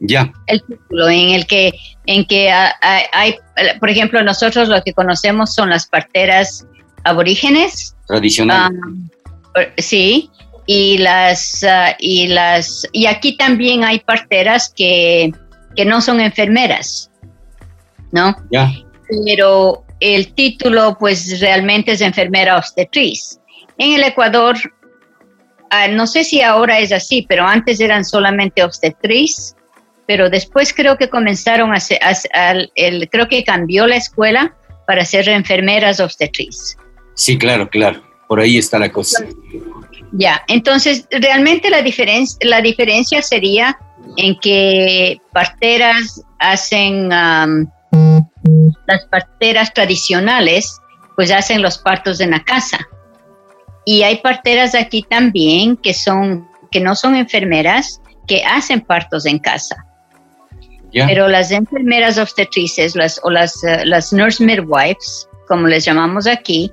ya, 0.00 0.32
el 0.48 0.60
título 0.64 1.08
en 1.08 1.30
el 1.30 1.46
que 1.46 1.72
en 2.06 2.24
que 2.26 2.50
hay, 2.50 3.36
por 3.78 3.88
ejemplo 3.88 4.22
nosotros 4.24 4.68
lo 4.68 4.82
que 4.82 4.92
conocemos 4.92 5.54
son 5.54 5.70
las 5.70 5.86
parteras 5.86 6.66
aborígenes 7.04 7.94
tradicional. 8.08 8.72
ah, 9.54 9.60
sí 9.78 10.28
y 10.66 10.98
las 10.98 11.62
ah, 11.64 11.94
y 11.98 12.28
las 12.28 12.86
y 12.92 13.06
aquí 13.06 13.36
también 13.36 13.84
hay 13.84 14.00
parteras 14.00 14.72
que, 14.74 15.32
que 15.76 15.84
no 15.84 16.00
son 16.00 16.20
enfermeras 16.20 17.10
no 18.12 18.34
ya. 18.50 18.70
pero 19.26 19.84
el 20.00 20.32
título 20.34 20.96
pues 20.98 21.40
realmente 21.40 21.92
es 21.92 22.00
enfermera 22.00 22.56
obstetriz 22.56 23.38
en 23.78 23.92
el 23.94 24.04
Ecuador 24.04 24.56
ah, 25.70 25.88
no 25.88 26.06
sé 26.06 26.24
si 26.24 26.40
ahora 26.42 26.78
es 26.78 26.92
así 26.92 27.26
pero 27.28 27.46
antes 27.46 27.80
eran 27.80 28.04
solamente 28.04 28.62
obstetriz 28.64 29.54
pero 30.06 30.28
después 30.28 30.72
creo 30.74 30.96
que 30.98 31.08
comenzaron 31.08 31.72
a 31.74 31.78
al- 32.34 32.70
el, 32.74 33.08
creo 33.08 33.26
que 33.28 33.42
cambió 33.42 33.86
la 33.86 33.96
escuela 33.96 34.54
para 34.86 35.02
ser 35.06 35.26
enfermeras 35.30 35.98
obstetriz. 35.98 36.76
Sí, 37.14 37.38
claro, 37.38 37.70
claro. 37.70 38.02
Por 38.28 38.38
ahí 38.38 38.58
está 38.58 38.78
la 38.78 38.92
cosa. 38.92 39.24
Ya, 40.16 40.42
entonces 40.46 41.08
realmente 41.10 41.70
la 41.70 41.82
diferencia, 41.82 42.38
la 42.42 42.60
diferencia 42.60 43.20
sería 43.20 43.76
en 44.16 44.38
que 44.38 45.20
parteras 45.32 46.22
hacen, 46.38 47.12
am, 47.12 47.68
las 48.86 49.04
parteras 49.06 49.72
tradicionales 49.74 50.80
pues 51.16 51.30
hacen 51.30 51.62
los 51.62 51.78
partos 51.78 52.20
en 52.20 52.30
la 52.30 52.42
casa. 52.44 52.78
Y 53.84 54.02
hay 54.02 54.16
parteras 54.16 54.74
aquí 54.74 55.02
también 55.02 55.76
que 55.76 55.92
son 55.94 56.48
que 56.70 56.80
no 56.80 56.96
son 56.96 57.14
enfermeras, 57.14 58.00
que 58.26 58.44
hacen 58.44 58.80
partos 58.80 59.26
en 59.26 59.38
casa. 59.38 59.76
Pero 60.92 61.28
las 61.28 61.50
enfermeras 61.50 62.18
obstetrices 62.18 62.94
las, 62.94 63.20
o 63.22 63.30
las, 63.30 63.62
eh, 63.64 63.84
las 63.84 64.12
nurse 64.12 64.44
midwives, 64.44 65.28
como 65.48 65.66
les 65.66 65.84
llamamos 65.84 66.26
aquí, 66.26 66.72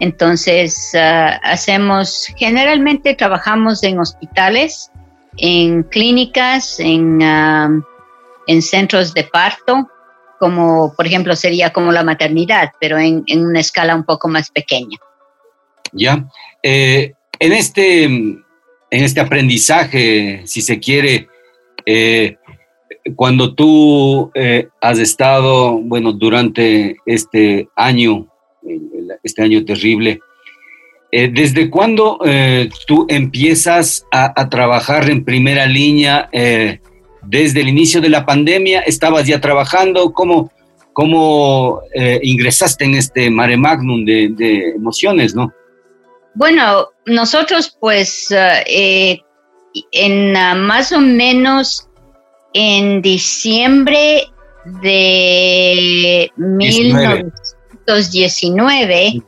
entonces 0.00 0.90
eh, 0.94 0.98
hacemos, 1.42 2.26
generalmente 2.36 3.14
trabajamos 3.14 3.82
en 3.82 3.98
hospitales, 3.98 4.90
en 5.36 5.82
clínicas, 5.84 6.80
en, 6.80 7.22
um, 7.22 7.82
en 8.46 8.62
centros 8.62 9.14
de 9.14 9.24
parto, 9.24 9.88
como 10.38 10.94
por 10.96 11.06
ejemplo 11.06 11.36
sería 11.36 11.70
como 11.70 11.92
la 11.92 12.02
maternidad, 12.02 12.70
pero 12.80 12.98
en, 12.98 13.22
en 13.26 13.44
una 13.44 13.60
escala 13.60 13.94
un 13.94 14.04
poco 14.04 14.26
más 14.26 14.50
pequeña. 14.50 14.98
Ya. 15.92 16.24
Eh, 16.62 17.12
en, 17.38 17.52
este, 17.52 18.04
en 18.04 18.44
este 18.90 19.20
aprendizaje, 19.20 20.42
si 20.46 20.62
se 20.62 20.78
quiere, 20.78 21.28
eh, 21.84 22.36
cuando 23.16 23.54
tú 23.54 24.30
eh, 24.34 24.68
has 24.80 24.98
estado, 24.98 25.78
bueno, 25.78 26.12
durante 26.12 26.96
este 27.06 27.68
año, 27.76 28.29
este 29.22 29.42
año 29.42 29.64
terrible, 29.64 30.20
¿desde 31.12 31.68
cuándo 31.70 32.18
tú 32.86 33.06
empiezas 33.08 34.06
a, 34.12 34.32
a, 34.40 34.48
trabajar 34.48 35.10
en 35.10 35.24
primera 35.24 35.66
línea? 35.66 36.28
¿Desde 36.32 37.60
el 37.60 37.68
inicio 37.68 38.00
de 38.00 38.08
la 38.08 38.24
pandemia 38.24 38.80
estabas 38.80 39.26
ya 39.26 39.40
trabajando? 39.40 40.12
¿Cómo, 40.12 40.52
cómo 40.92 41.80
ingresaste 42.22 42.84
en 42.84 42.94
este 42.94 43.28
mare 43.28 43.56
magnum 43.56 44.04
de, 44.04 44.28
de 44.36 44.70
emociones, 44.76 45.34
no? 45.34 45.52
Bueno, 46.34 46.88
nosotros 47.06 47.76
pues 47.80 48.28
eh, 48.30 49.18
en 49.92 50.30
uh, 50.30 50.56
más 50.56 50.92
o 50.92 51.00
menos 51.00 51.88
en 52.54 53.02
diciembre 53.02 54.24
de 54.82 56.30
1919 57.90 59.22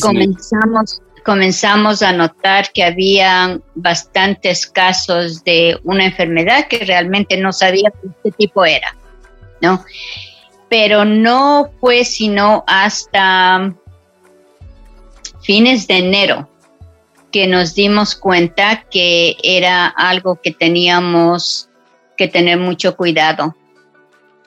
comenzamos, 0.00 1.00
comenzamos 1.24 2.02
a 2.02 2.12
notar 2.12 2.70
que 2.72 2.84
había 2.84 3.58
bastantes 3.74 4.66
casos 4.66 5.42
de 5.44 5.78
una 5.84 6.06
enfermedad 6.06 6.68
que 6.68 6.78
realmente 6.78 7.36
no 7.36 7.52
sabía 7.52 7.92
qué 8.22 8.30
tipo 8.32 8.64
era, 8.64 8.96
¿no? 9.60 9.84
Pero 10.68 11.04
no 11.04 11.70
fue 11.80 12.04
sino 12.04 12.64
hasta 12.66 13.74
fines 15.42 15.86
de 15.86 15.98
enero 15.98 16.48
que 17.34 17.46
nos 17.48 17.74
dimos 17.74 18.14
cuenta 18.14 18.84
que 18.90 19.36
era 19.42 19.86
algo 19.86 20.40
que 20.40 20.52
teníamos 20.52 21.68
que 22.16 22.28
tener 22.28 22.58
mucho 22.58 22.96
cuidado. 22.96 23.56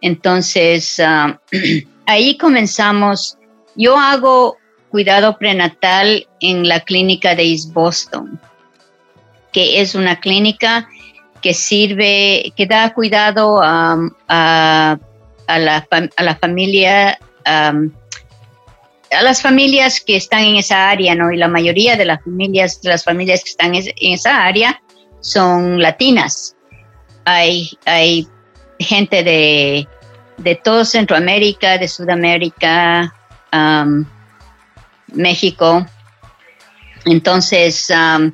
Entonces, 0.01 0.99
ah, 0.99 1.39
ahí 2.05 2.37
comenzamos. 2.37 3.37
Yo 3.77 3.95
hago 3.97 4.57
cuidado 4.89 5.37
prenatal 5.37 6.27
en 6.39 6.67
la 6.67 6.79
clínica 6.79 7.35
de 7.35 7.43
East 7.43 7.71
Boston, 7.73 8.39
que 9.53 9.79
es 9.81 9.95
una 9.95 10.19
clínica 10.19 10.89
que 11.41 11.53
sirve, 11.53 12.51
que 12.55 12.65
da 12.65 12.93
cuidado 12.93 13.61
a, 13.61 13.97
la, 14.27 14.99
a, 15.47 15.59
la, 16.23 16.35
familia 16.35 17.19
a 17.45 19.21
las 19.21 19.41
familias 19.41 20.01
que 20.01 20.15
están 20.15 20.43
en 20.43 20.55
esa 20.55 20.89
área, 20.89 21.15
¿no? 21.15 21.31
Y 21.31 21.37
la 21.37 21.47
mayoría 21.47 21.95
de 21.95 22.05
las 22.05 22.23
familias, 22.23 22.79
las 22.83 23.03
familias 23.03 23.43
que 23.43 23.51
están 23.51 23.75
en 23.75 24.13
esa 24.13 24.43
área 24.43 24.81
son 25.21 25.81
latinas. 25.81 26.55
Hay, 27.25 27.77
hay 27.85 28.27
gente 28.79 29.23
de, 29.23 29.87
de 30.37 30.55
todo 30.55 30.83
Centroamérica, 30.83 31.77
de 31.77 31.87
Sudamérica, 31.87 33.13
México. 35.13 35.85
Entonces, 37.05 37.89
um, 37.89 38.31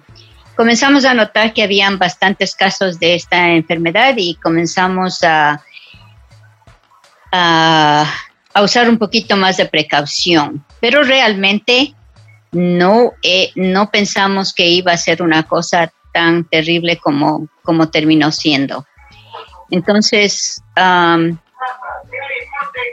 comenzamos 0.56 1.06
a 1.06 1.14
notar 1.14 1.54
que 1.54 1.64
habían 1.64 1.98
bastantes 2.00 2.56
casos 2.56 3.00
de 3.00 3.16
esta 3.16 3.50
enfermedad 3.50 4.16
y 4.18 4.36
comenzamos 4.36 5.24
a, 5.24 5.62
a 7.32 8.06
a 8.54 8.62
usar 8.62 8.90
un 8.90 8.98
poquito 8.98 9.36
más 9.36 9.58
de 9.58 9.66
precaución, 9.66 10.64
pero 10.80 11.04
realmente 11.04 11.94
no, 12.52 13.14
eh, 13.24 13.52
no 13.56 13.90
pensamos 13.90 14.54
que 14.54 14.68
iba 14.70 14.92
a 14.92 14.98
ser 14.98 15.24
una 15.24 15.44
cosa 15.44 15.92
tan 16.14 16.44
terrible 16.46 16.98
como, 16.98 17.48
como 17.64 17.90
terminó 17.90 18.32
siendo. 18.32 18.86
Entonces, 19.72 20.62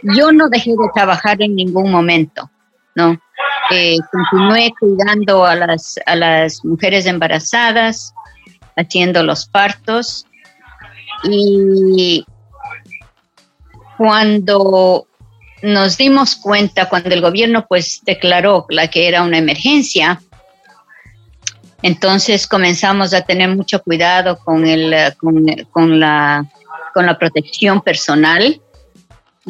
yo 0.03 0.33
no 0.33 0.49
dejé 0.49 0.71
de 0.71 0.89
trabajar 0.95 1.41
en 1.43 1.55
ningún 1.55 1.91
momento, 1.91 2.51
¿no? 2.95 3.21
Eh, 3.71 3.97
continué 4.11 4.73
cuidando 4.79 5.45
a 5.45 5.55
las, 5.55 5.99
a 6.07 6.17
las 6.17 6.65
mujeres 6.65 7.07
embarazadas, 7.07 8.13
haciendo 8.77 9.23
los 9.23 9.47
partos 9.47 10.27
y 11.25 12.25
cuando 13.97 15.07
nos 15.63 15.99
dimos 15.99 16.37
cuenta 16.37 16.89
cuando 16.89 17.11
el 17.11 17.21
gobierno 17.21 17.67
pues 17.69 18.01
declaró 18.05 18.67
la 18.71 18.88
que 18.88 19.07
era 19.07 19.23
una 19.23 19.38
emergencia, 19.38 20.21
entonces 21.83 22.46
comenzamos 22.46 23.15
a 23.15 23.23
tener 23.23 23.48
mucho 23.55 23.83
cuidado 23.83 24.38
con, 24.38 24.67
el, 24.67 25.15
con, 25.17 26.01
la, 26.01 26.46
con 26.94 27.07
la 27.07 27.19
protección 27.19 27.81
personal, 27.83 28.61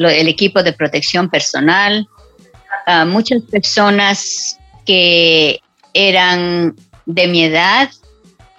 el 0.09 0.27
equipo 0.27 0.63
de 0.63 0.73
protección 0.73 1.29
personal. 1.29 2.07
muchas 3.07 3.41
personas 3.43 4.57
que 4.85 5.59
eran 5.93 6.75
de 7.05 7.27
mi 7.27 7.43
edad 7.43 7.89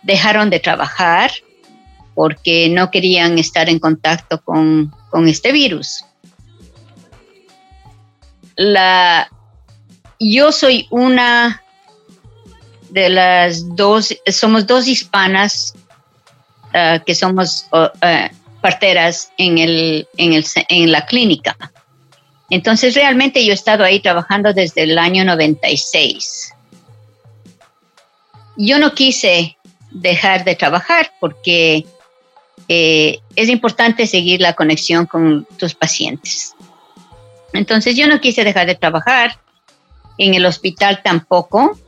dejaron 0.02 0.50
de 0.50 0.60
trabajar 0.60 1.30
porque 2.14 2.68
no 2.68 2.90
querían 2.90 3.38
estar 3.38 3.68
en 3.68 3.78
contacto 3.78 4.40
con, 4.42 4.92
con 5.10 5.28
este 5.28 5.52
virus 5.52 6.04
la, 8.56 9.30
yo 10.18 10.52
soy 10.52 10.86
una 10.90 11.62
de 12.90 13.08
las 13.08 13.74
dos, 13.74 14.14
somos 14.30 14.66
dos 14.66 14.86
hispanas 14.86 15.74
uh, 16.74 17.02
que 17.04 17.14
somos 17.14 17.66
uh, 17.72 17.88
parteras 18.62 19.32
en, 19.36 19.58
el, 19.58 20.08
en, 20.16 20.32
el, 20.32 20.46
en 20.68 20.90
la 20.90 21.04
clínica. 21.04 21.56
Entonces 22.48 22.94
realmente 22.94 23.44
yo 23.44 23.52
he 23.52 23.54
estado 23.54 23.84
ahí 23.84 24.00
trabajando 24.00 24.52
desde 24.52 24.82
el 24.84 24.98
año 24.98 25.24
96. 25.24 26.54
Yo 28.56 28.78
no 28.78 28.94
quise 28.94 29.56
dejar 29.90 30.44
de 30.44 30.54
trabajar 30.54 31.12
porque 31.20 31.84
eh, 32.68 33.18
es 33.36 33.48
importante 33.48 34.06
seguir 34.06 34.40
la 34.40 34.54
conexión 34.54 35.06
con 35.06 35.46
tus 35.58 35.74
pacientes. 35.74 36.54
Entonces 37.52 37.96
yo 37.96 38.06
no 38.06 38.20
quise 38.20 38.44
dejar 38.44 38.66
de 38.66 38.74
trabajar, 38.74 39.38
en 40.18 40.34
el 40.34 40.46
hospital 40.46 41.00
tampoco, 41.02 41.78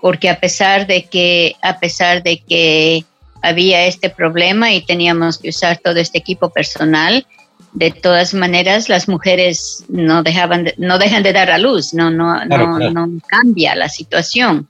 porque 0.00 0.30
a 0.30 0.40
pesar 0.40 0.86
de 0.86 1.04
que, 1.04 1.56
a 1.62 1.78
pesar 1.78 2.22
de 2.22 2.38
que 2.38 3.04
había 3.42 3.86
este 3.86 4.10
problema 4.10 4.72
y 4.72 4.84
teníamos 4.84 5.38
que 5.38 5.50
usar 5.50 5.78
todo 5.78 5.96
este 5.96 6.18
equipo 6.18 6.50
personal, 6.50 7.26
de 7.72 7.90
todas 7.90 8.34
maneras 8.34 8.88
las 8.88 9.08
mujeres 9.08 9.84
no 9.88 10.22
dejaban 10.22 10.72
no 10.78 10.98
dejan 10.98 11.22
de 11.22 11.32
dar 11.32 11.50
a 11.50 11.58
luz, 11.58 11.92
no, 11.92 12.10
no, 12.10 12.44
no, 12.46 12.78
no 12.78 13.08
cambia 13.28 13.74
la 13.74 13.88
situación. 13.88 14.66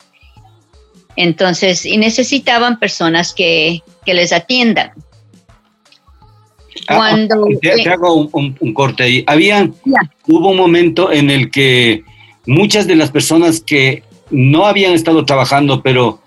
Entonces, 1.17 1.85
y 1.85 1.97
necesitaban 1.97 2.79
personas 2.79 3.35
que, 3.35 3.83
que 4.07 4.15
les 4.15 4.33
atiendan. 4.33 4.93
Ah, 6.87 6.97
Cuando, 6.97 7.45
te, 7.61 7.89
hago 7.91 8.29
un, 8.33 8.73
corte 8.73 9.03
ahí. 9.03 9.25
Había, 9.27 9.69
hubo 10.29 10.51
un 10.51 10.57
momento 10.57 11.11
en 11.11 11.31
el 11.31 11.51
que 11.51 12.05
muchas 12.47 12.87
de 12.87 12.95
las 12.95 13.11
personas 13.11 13.61
que 13.61 14.05
no 14.31 14.67
habían 14.67 14.93
estado 14.93 15.25
trabajando, 15.25 15.83
pero 15.83 16.21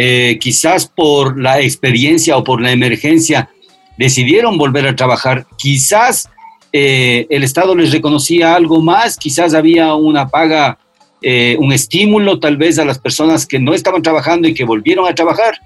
eh, 0.00 0.38
quizás 0.38 0.86
por 0.86 1.40
la 1.40 1.60
experiencia 1.60 2.36
o 2.36 2.44
por 2.44 2.60
la 2.60 2.70
emergencia 2.70 3.50
decidieron 3.96 4.56
volver 4.56 4.86
a 4.86 4.94
trabajar. 4.94 5.44
Quizás 5.56 6.28
eh, 6.72 7.26
el 7.30 7.42
Estado 7.42 7.74
les 7.74 7.90
reconocía 7.90 8.54
algo 8.54 8.80
más, 8.80 9.16
quizás 9.16 9.54
había 9.54 9.94
una 9.94 10.28
paga, 10.28 10.78
eh, 11.20 11.56
un 11.58 11.72
estímulo 11.72 12.38
tal 12.38 12.56
vez 12.56 12.78
a 12.78 12.84
las 12.84 13.00
personas 13.00 13.44
que 13.44 13.58
no 13.58 13.74
estaban 13.74 14.00
trabajando 14.00 14.46
y 14.46 14.54
que 14.54 14.62
volvieron 14.62 15.04
a 15.08 15.16
trabajar. 15.16 15.60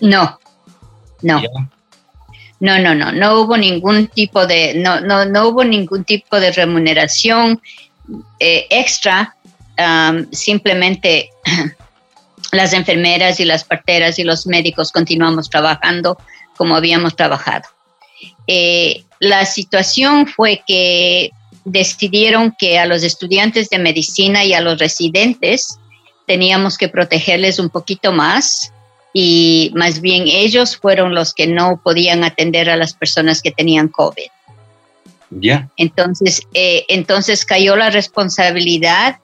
No, 0.00 0.38
no. 1.22 1.42
No, 2.60 2.78
no, 2.78 2.94
no, 2.94 3.10
no 3.10 3.40
hubo 3.40 3.56
ningún 3.56 4.06
tipo 4.06 4.46
de, 4.46 4.74
no, 4.76 5.00
no, 5.00 5.24
no 5.24 5.48
hubo 5.48 5.64
ningún 5.64 6.04
tipo 6.04 6.38
de 6.38 6.52
remuneración 6.52 7.60
extra 8.38 9.34
simplemente 10.30 11.30
las 12.52 12.72
enfermeras 12.72 13.40
y 13.40 13.44
las 13.44 13.64
parteras 13.64 14.18
y 14.18 14.24
los 14.24 14.46
médicos 14.46 14.92
continuamos 14.92 15.50
trabajando 15.50 16.18
como 16.56 16.76
habíamos 16.76 17.14
trabajado. 17.14 17.64
Eh, 18.46 19.04
la 19.20 19.44
situación 19.44 20.26
fue 20.26 20.62
que 20.66 21.30
decidieron 21.64 22.54
que 22.58 22.78
a 22.78 22.86
los 22.86 23.02
estudiantes 23.02 23.68
de 23.68 23.78
medicina 23.78 24.44
y 24.44 24.54
a 24.54 24.60
los 24.60 24.78
residentes 24.78 25.78
teníamos 26.26 26.78
que 26.78 26.88
protegerles 26.88 27.58
un 27.58 27.68
poquito 27.68 28.12
más 28.12 28.72
y 29.12 29.72
más 29.74 30.00
bien 30.00 30.24
ellos 30.26 30.76
fueron 30.76 31.14
los 31.14 31.34
que 31.34 31.46
no 31.46 31.80
podían 31.82 32.24
atender 32.24 32.70
a 32.70 32.76
las 32.76 32.94
personas 32.94 33.42
que 33.42 33.50
tenían 33.50 33.88
COVID. 33.88 34.28
Ya. 35.30 35.68
Entonces, 35.76 36.42
eh, 36.54 36.84
entonces 36.88 37.44
cayó 37.44 37.76
la 37.76 37.90
responsabilidad 37.90 39.18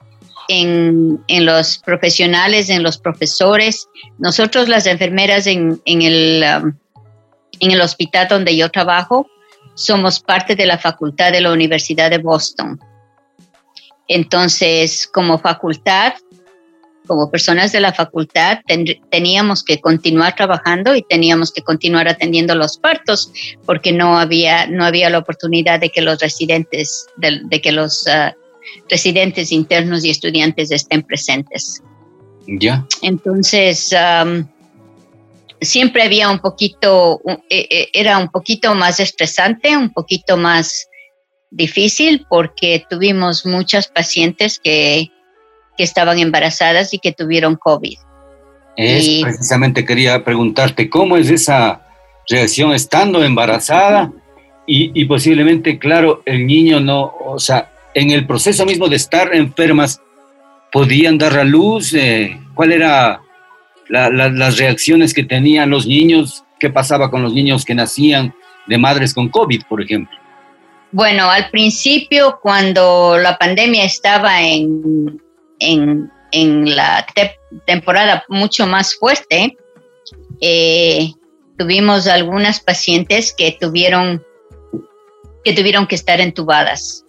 en, 0.47 1.19
los 1.27 1.77
profesionales, 1.79 2.69
en 2.69 2.83
los 2.83 2.97
profesores. 2.97 3.87
Nosotros 4.17 4.67
las 4.67 4.85
enfermeras 4.85 5.47
en, 5.47 5.81
en 5.85 6.01
el, 6.01 6.43
um, 6.63 6.73
en 7.59 7.71
el 7.71 7.81
hospital 7.81 8.27
donde 8.27 8.55
yo 8.55 8.69
trabajo, 8.69 9.27
somos 9.73 10.19
parte 10.19 10.55
de 10.55 10.65
la 10.65 10.77
facultad 10.77 11.31
de 11.31 11.41
la 11.41 11.51
Universidad 11.51 12.09
de 12.09 12.19
Boston. 12.19 12.79
Entonces, 14.07 15.09
como 15.11 15.39
facultad, 15.39 16.13
como 17.07 17.29
personas 17.29 17.71
de 17.71 17.79
la 17.81 17.93
facultad, 17.93 18.59
ten- 18.65 18.99
teníamos 19.11 19.63
que 19.63 19.79
continuar 19.79 20.35
trabajando 20.35 20.95
y 20.95 21.03
teníamos 21.03 21.51
que 21.51 21.61
continuar 21.61 22.07
atendiendo 22.07 22.55
los 22.55 22.77
partos 22.77 23.31
porque 23.65 23.91
no 23.91 24.17
había, 24.17 24.65
no 24.67 24.85
había 24.85 25.09
la 25.09 25.19
oportunidad 25.19 25.79
de 25.79 25.89
que 25.89 26.01
los 26.01 26.19
residentes, 26.19 27.05
de, 27.17 27.61
que 27.61 27.71
los 27.71 28.07
ah, 28.07 28.33
residentes 28.89 29.51
internos 29.51 30.03
y 30.05 30.09
estudiantes 30.09 30.71
estén 30.71 31.03
presentes. 31.03 31.81
Ya. 32.47 32.85
Entonces, 33.01 33.91
am, 33.93 34.47
siempre 35.61 36.03
había 36.03 36.29
un 36.29 36.39
poquito, 36.39 37.21
e- 37.49 37.67
e- 37.69 37.89
era 37.93 38.17
un 38.17 38.29
poquito 38.29 38.75
más 38.75 38.99
estresante, 38.99 39.75
un 39.75 39.91
poquito 39.91 40.37
más 40.37 40.87
difícil 41.51 42.25
porque 42.29 42.83
tuvimos 42.89 43.45
muchas 43.45 43.87
pacientes 43.87 44.59
que, 44.59 45.09
que 45.77 45.83
estaban 45.83 46.19
embarazadas 46.19 46.93
y 46.93 46.99
que 46.99 47.13
tuvieron 47.13 47.55
COVID. 47.55 47.97
Es 48.77 49.07
Y- 49.07 49.21
precisamente 49.23 49.85
quería 49.85 50.23
preguntarte 50.23 50.89
cómo 50.89 51.17
es 51.17 51.29
esa 51.29 51.81
reacción 52.27 52.73
estando 52.73 53.23
embarazada 53.23 54.11
y, 54.67 54.99
y 54.99 55.05
posiblemente, 55.05 55.79
claro, 55.79 56.21
el 56.25 56.45
niño 56.45 56.79
no, 56.79 57.13
o 57.23 57.39
sea, 57.39 57.71
en 57.95 58.11
el 58.11 58.27
proceso 58.27 58.65
mismo 58.65 58.87
de 58.87 58.97
estar 58.97 59.33
enfermas, 59.33 59.99
podían 60.71 61.17
dar 61.17 61.37
a 61.39 61.43
luz, 61.43 61.93
eh, 61.93 62.37
cuál 62.53 62.73
era 62.73 63.21
la- 63.89 64.09
la- 64.09 64.29
las 64.29 64.57
reacciones 64.57 65.13
que 65.13 65.23
tenían 65.23 65.69
los 65.69 65.87
niños, 65.87 66.43
qué 66.59 66.69
pasaba 66.69 67.09
con 67.09 67.23
los 67.23 67.33
niños 67.33 67.63
que 67.65 67.73
nacían 67.73 68.35
de 68.67 68.77
madres 68.77 69.13
con 69.13 69.29
COVID, 69.29 69.61
por 69.69 69.81
ejemplo. 69.81 70.15
Bueno, 70.91 71.29
al 71.29 71.49
principio, 71.49 72.39
cuando 72.41 73.17
la 73.17 73.37
pandemia 73.37 73.85
estaba 73.85 74.41
en, 74.41 75.21
en, 75.59 76.11
en 76.31 76.75
la 76.75 77.05
te- 77.15 77.37
temporada 77.65 78.23
mucho 78.27 78.67
más 78.67 78.95
fuerte, 78.95 79.55
eh, 80.41 81.11
tuvimos 81.57 82.07
algunas 82.07 82.59
pacientes 82.59 83.33
que 83.37 83.57
tuvieron, 83.59 84.21
que 85.45 85.53
tuvieron 85.53 85.87
que 85.87 85.95
estar 85.95 86.19
entubadas. 86.19 87.04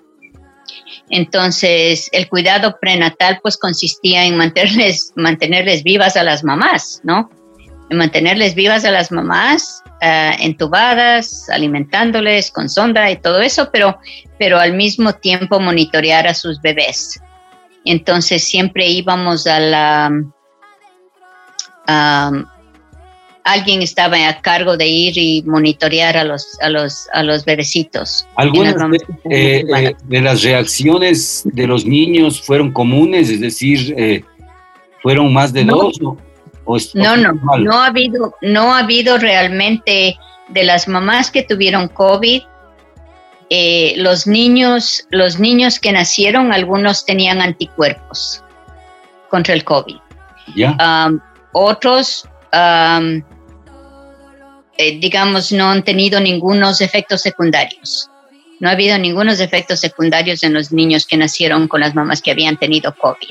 Entonces, 1.11 2.09
el 2.13 2.29
cuidado 2.29 2.79
prenatal 2.81 3.39
pues 3.43 3.57
consistía 3.57 4.25
en 4.25 4.37
mantenerles, 4.37 5.13
mantenerles 5.17 5.83
vivas 5.83 6.17
a 6.17 6.23
las 6.23 6.43
mamás, 6.45 7.01
¿no? 7.05 7.31
En 7.89 7.99
mantenerles 7.99 8.55
vivas 8.55 8.85
a 8.85 8.91
las 8.91 9.13
mamás, 9.13 9.83
ah, 10.03 10.35
entubadas, 10.39 11.49
alimentándoles 11.49 12.51
con 12.51 12.69
sonda 12.69 13.11
y 13.11 13.17
todo 13.17 13.41
eso, 13.41 13.71
pero, 13.73 13.99
pero 14.39 14.59
al 14.59 14.75
mismo 14.75 15.13
tiempo 15.13 15.61
monitorear 15.61 16.27
a 16.27 16.35
sus 16.35 16.61
bebés. 16.61 17.21
Entonces, 17.85 18.43
siempre 18.43 18.87
íbamos 18.89 19.47
a 19.47 19.61
la... 19.61 20.11
alguien 23.47 23.81
estaba 23.81 24.17
a 24.29 24.41
cargo 24.43 24.77
de 24.77 24.87
ir 24.89 25.17
y 25.17 25.43
monitorear 25.47 26.17
a 26.17 26.25
los, 26.25 26.59
a 26.61 26.69
los, 26.69 27.09
a 27.13 27.23
los 27.23 27.45
bebecitos. 27.45 28.27
Algunas 28.35 28.75
de, 28.75 28.97
eh, 29.31 29.65
eh, 29.77 29.95
de 30.05 30.21
las 30.21 30.43
reacciones 30.43 31.43
de 31.45 31.67
los 31.69 31.87
niños 31.87 32.43
fueron 32.43 32.73
comunes, 32.73 33.31
es 33.31 33.41
decir, 33.41 33.95
eh, 33.97 34.25
fueron 35.01 35.33
más 35.33 35.53
de 35.53 35.65
No. 35.65 35.77
dos. 35.77 35.99
¿o- 36.03 36.77
No, 36.95 37.17
no, 37.17 37.33
normal? 37.33 37.65
no 37.65 37.73
ha 37.81 37.87
habido, 37.87 38.35
no 38.43 38.75
ha 38.75 38.81
habido 38.81 39.17
realmente 39.19 40.17
de 40.49 40.65
las 40.65 40.89
mamás 40.89 41.31
que 41.31 41.43
tuvieron 41.43 41.89
COVID. 41.89 42.43
los 43.99 44.27
niños, 44.27 45.07
los 45.11 45.39
niños 45.39 45.79
que 45.79 45.93
nacieron, 45.93 46.53
algunos 46.53 47.07
tenían 47.07 47.41
anticuerpos 47.41 48.43
contra 49.31 49.55
el 49.55 49.63
COVID. 49.63 49.99
Ya. 50.57 50.77
Otros, 51.53 52.29
eh, 54.79 54.99
digamos, 54.99 55.53
no 55.53 55.71
han 55.71 55.83
tenido 55.83 56.21
ningunos 56.21 56.81
efectos 56.81 57.23
secundarios. 57.23 58.11
No 58.61 58.69
ha 58.69 58.73
habido 58.73 58.97
ningunos 58.99 59.41
efectos 59.41 59.81
secundarios 59.81 60.43
en 60.43 60.55
los 60.55 60.73
niños 60.73 61.07
que 61.07 61.17
nacieron 61.17 61.69
con 61.69 61.81
las 61.81 61.95
mamás 61.95 62.23
que 62.23 62.31
habían 62.31 62.57
tenido 62.57 62.95
COVID. 62.95 63.29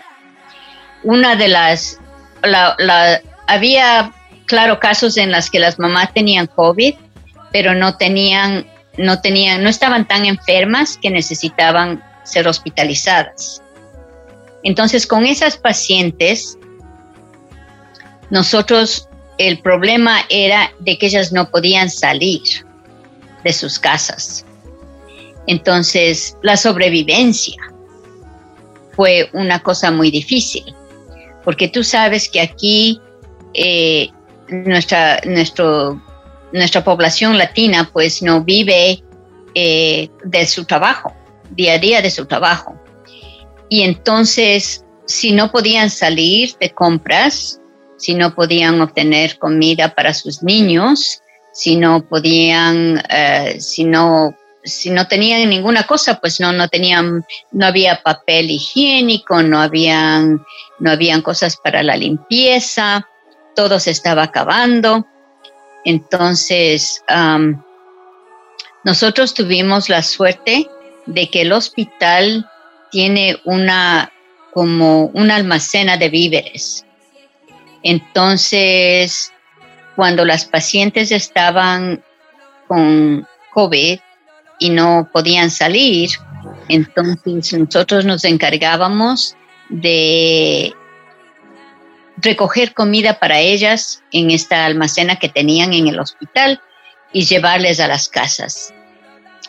Una 1.04 1.36
de 1.36 1.48
las, 1.48 2.00
la- 2.44 2.76
la- 2.78 3.22
había, 3.48 4.12
claro, 4.46 4.80
casos 4.80 5.18
en 5.18 5.32
las 5.32 5.50
que 5.50 5.60
las 5.60 5.80
mamás 5.80 6.14
tenían 6.14 6.48
COVID, 6.48 6.96
pero 7.52 7.74
no 7.74 7.98
tenían, 7.98 8.68
no 8.98 9.20
tenían, 9.22 9.64
no 9.64 9.70
estaban 9.70 10.08
tan 10.08 10.26
enfermas 10.26 10.98
que 11.02 11.10
necesitaban 11.10 12.04
ser 12.24 12.48
hospitalizadas. 12.48 13.62
Entonces, 14.64 15.06
con 15.06 15.26
esas 15.26 15.58
pacientes, 15.58 16.58
nosotros, 18.30 19.08
el 19.38 19.60
problema 19.60 20.20
era 20.30 20.72
de 20.80 20.98
que 20.98 21.08
ellas 21.08 21.32
no 21.32 21.50
podían 21.50 21.90
salir 21.90 22.42
de 23.44 23.54
sus 23.54 23.80
casas. 23.80 24.46
Entonces, 25.48 26.36
la 26.42 26.58
sobrevivencia 26.58 27.62
fue 28.96 29.30
una 29.34 29.62
cosa 29.62 29.92
muy 29.92 30.10
difícil, 30.10 30.64
porque 31.44 31.68
tú 31.68 31.84
sabes 31.84 32.30
que 32.30 32.42
aquí 32.42 33.00
eh, 33.54 34.10
nuestra, 34.48 35.22
nuestra 35.26 36.84
población 36.84 37.38
latina 37.38 37.90
pues 37.92 38.22
no 38.22 38.44
vive 38.44 39.04
eh, 39.54 40.10
de 40.24 40.46
su 40.48 40.66
trabajo, 40.66 41.14
día 41.52 41.74
a 41.74 41.78
día 41.78 42.02
de 42.02 42.10
su 42.10 42.26
trabajo. 42.26 42.76
Y 43.70 43.82
entonces, 43.82 44.84
si 45.06 45.32
no 45.32 45.52
podían 45.52 45.90
salir 45.90 46.56
de 46.60 46.72
compras, 46.72 47.60
si 47.98 48.14
no 48.14 48.36
podían 48.36 48.82
obtener 48.82 49.38
comida 49.38 49.94
para 49.96 50.14
sus 50.14 50.44
niños, 50.44 51.22
si 51.54 51.76
no 51.76 52.06
podían, 52.06 53.02
eh, 53.10 53.58
si 53.60 53.84
no 53.84 54.36
si 54.66 54.90
no 54.90 55.08
tenían 55.08 55.48
ninguna 55.48 55.86
cosa, 55.86 56.20
pues 56.20 56.40
no, 56.40 56.52
no 56.52 56.68
tenían, 56.68 57.24
no 57.52 57.66
había 57.66 58.02
papel 58.02 58.50
higiénico, 58.50 59.44
no 59.44 59.62
habían, 59.62 60.44
no 60.80 60.92
habían 60.92 61.22
cosas 61.22 61.56
para 61.58 61.84
la 61.84 61.96
limpieza, 61.96 63.08
todo 63.56 63.80
se 63.80 63.92
estaba 63.92 64.24
acabando. 64.24 65.06
Entonces, 65.86 67.04
um, 67.16 67.62
nosotros 68.84 69.34
tuvimos 69.34 69.88
la 69.88 70.02
suerte 70.02 70.68
de 71.06 71.30
que 71.30 71.42
el 71.42 71.54
hospital 71.54 72.50
tiene 72.92 73.38
una, 73.46 74.12
como 74.52 75.06
una 75.08 75.36
almacena 75.36 75.98
de 75.98 76.10
víveres. 76.10 76.85
Entonces, 77.86 79.32
cuando 79.96 80.26
las 80.26 80.44
pacientes 80.44 81.14
estaban 81.14 82.04
con 82.68 83.26
COVID, 83.54 84.00
y 84.60 84.70
no 84.70 85.10
podían 85.12 85.52
salir, 85.52 86.10
entonces 86.70 87.54
nosotros 87.54 88.06
nos 88.06 88.24
encargábamos 88.24 89.36
de 89.70 90.74
recoger 92.18 92.74
comida 92.74 93.20
para 93.20 93.40
ellas 93.40 94.02
en 94.12 94.32
esta 94.32 94.66
almacena 94.66 95.18
que 95.18 95.30
tenían 95.30 95.74
en 95.74 95.88
el 95.88 96.00
hospital 96.00 96.62
y 97.12 97.26
llevarles 97.26 97.80
a 97.80 97.88
las 97.88 98.08
casas. 98.08 98.74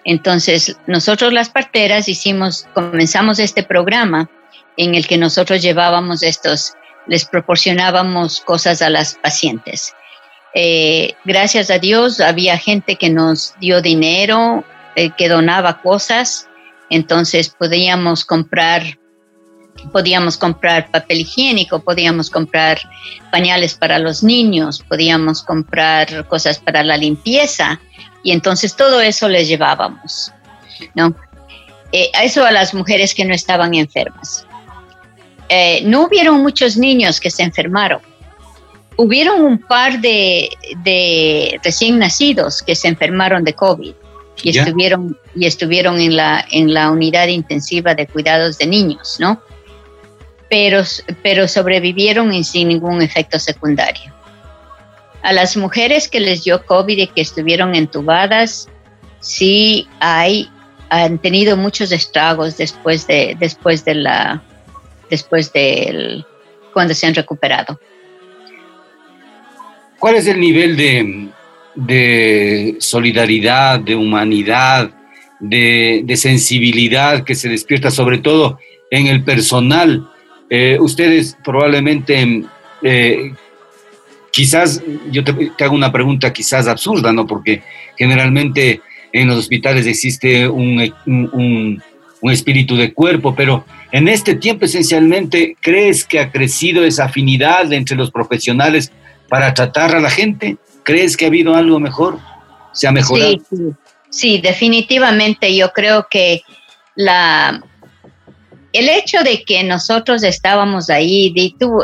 Entonces, 0.04 0.76
nosotros 0.86 1.32
las 1.32 1.48
parteras 1.48 2.08
hicimos, 2.08 2.66
comenzamos 2.74 3.38
este 3.38 3.62
programa 3.62 4.30
en 4.76 4.94
el 4.94 5.06
que 5.06 5.18
nosotros 5.18 5.62
llevábamos 5.62 6.22
estos, 6.22 6.74
les 7.06 7.24
proporcionábamos 7.24 8.40
cosas 8.40 8.82
a 8.82 8.90
las 8.90 9.14
pacientes. 9.14 9.94
Eh, 10.54 11.14
gracias 11.24 11.70
a 11.70 11.78
Dios 11.78 12.20
había 12.20 12.56
gente 12.56 12.96
que 12.96 13.10
nos 13.10 13.54
dio 13.60 13.82
dinero, 13.82 14.64
eh, 14.94 15.10
que 15.16 15.28
donaba 15.28 15.82
cosas, 15.82 16.48
entonces 16.90 17.50
podíamos 17.50 18.24
comprar 18.24 18.98
podíamos 19.92 20.38
comprar 20.38 20.90
papel 20.90 21.20
higiénico, 21.20 21.80
podíamos 21.80 22.30
comprar 22.30 22.78
pañales 23.30 23.74
para 23.74 23.98
los 23.98 24.22
niños, 24.22 24.82
podíamos 24.88 25.42
comprar 25.42 26.26
cosas 26.28 26.58
para 26.58 26.82
la 26.82 26.96
limpieza 26.96 27.78
y 28.22 28.32
entonces 28.32 28.74
todo 28.74 29.00
eso 29.00 29.28
les 29.28 29.48
llevábamos, 29.48 30.32
¿no? 30.94 31.14
Eh, 31.92 32.10
eso 32.22 32.44
a 32.44 32.50
las 32.50 32.74
mujeres 32.74 33.14
que 33.14 33.24
no 33.24 33.34
estaban 33.34 33.74
enfermas. 33.74 34.45
Eh, 35.48 35.82
no 35.84 36.06
hubieron 36.06 36.42
muchos 36.42 36.76
niños 36.76 37.20
que 37.20 37.30
se 37.30 37.42
enfermaron. 37.42 38.00
Hubieron 38.96 39.42
un 39.42 39.58
par 39.58 40.00
de, 40.00 40.48
de 40.82 41.60
recién 41.62 41.98
nacidos 41.98 42.62
que 42.62 42.74
se 42.74 42.88
enfermaron 42.88 43.44
de 43.44 43.52
COVID 43.52 43.94
y 44.42 44.52
¿Ya? 44.52 44.62
estuvieron 44.62 45.18
y 45.34 45.46
estuvieron 45.46 46.00
en 46.00 46.16
la 46.16 46.44
en 46.50 46.72
la 46.72 46.90
unidad 46.90 47.28
intensiva 47.28 47.94
de 47.94 48.06
cuidados 48.06 48.58
de 48.58 48.66
niños, 48.66 49.16
¿no? 49.18 49.40
Pero 50.48 50.82
pero 51.22 51.48
sobrevivieron 51.48 52.32
y 52.32 52.44
sin 52.44 52.68
ningún 52.68 53.02
efecto 53.02 53.38
secundario. 53.38 54.14
A 55.22 55.32
las 55.32 55.56
mujeres 55.56 56.08
que 56.08 56.20
les 56.20 56.44
dio 56.44 56.64
COVID 56.64 56.98
y 56.98 57.06
que 57.08 57.20
estuvieron 57.20 57.74
entubadas, 57.74 58.68
sí 59.20 59.88
hay 60.00 60.48
han 60.88 61.18
tenido 61.18 61.56
muchos 61.56 61.90
estragos 61.92 62.56
después 62.56 63.06
de 63.06 63.36
después 63.38 63.84
de 63.84 63.94
la 63.96 64.42
después 65.10 65.52
del 65.52 66.24
cuando 66.72 66.94
se 66.94 67.06
han 67.06 67.14
recuperado. 67.14 67.80
¿Cuál 69.98 70.16
es 70.16 70.26
el 70.26 70.38
nivel 70.38 70.76
de, 70.76 71.28
de 71.74 72.76
solidaridad, 72.80 73.80
de 73.80 73.94
humanidad, 73.94 74.90
de, 75.40 76.02
de 76.04 76.16
sensibilidad 76.16 77.24
que 77.24 77.34
se 77.34 77.48
despierta 77.48 77.90
sobre 77.90 78.18
todo 78.18 78.58
en 78.90 79.06
el 79.06 79.24
personal? 79.24 80.06
Eh, 80.48 80.76
ustedes 80.80 81.36
probablemente, 81.44 82.44
eh, 82.82 83.32
quizás, 84.30 84.82
yo 85.10 85.24
te, 85.24 85.52
hago 85.64 85.74
una 85.74 85.90
pregunta 85.90 86.32
quizás 86.32 86.68
absurda, 86.68 87.12
¿no? 87.12 87.26
Porque 87.26 87.62
generalmente 87.96 88.80
en 89.12 89.28
los 89.28 89.38
hospitales 89.38 89.86
existe 89.86 90.46
un, 90.46 91.82
un 92.20 92.32
espíritu 92.32 92.76
de 92.76 92.92
cuerpo, 92.92 93.34
pero 93.34 93.64
en 93.92 94.08
este 94.08 94.34
tiempo 94.34 94.64
esencialmente, 94.64 95.56
¿crees 95.60 96.04
que 96.04 96.20
ha 96.20 96.30
crecido 96.30 96.84
esa 96.84 97.04
afinidad 97.04 97.72
entre 97.72 97.96
los 97.96 98.10
profesionales 98.10 98.92
para 99.28 99.54
tratar 99.54 99.94
a 99.94 100.00
la 100.00 100.10
gente? 100.10 100.56
¿Crees 100.82 101.16
que 101.16 101.24
ha 101.24 101.28
habido 101.28 101.54
algo 101.54 101.78
mejor? 101.78 102.18
¿Se 102.72 102.86
ha 102.86 102.92
mejorado? 102.92 103.36
Sí, 104.10 104.38
definitivamente 104.38 105.54
yo 105.54 105.72
creo 105.72 106.06
que 106.10 106.42
la 106.94 107.62
el 108.72 108.90
hecho 108.90 109.22
de 109.22 109.42
que 109.42 109.64
nosotros 109.64 110.22
estábamos 110.22 110.90
ahí, 110.90 111.32
de, 111.34 111.54
tú, 111.58 111.78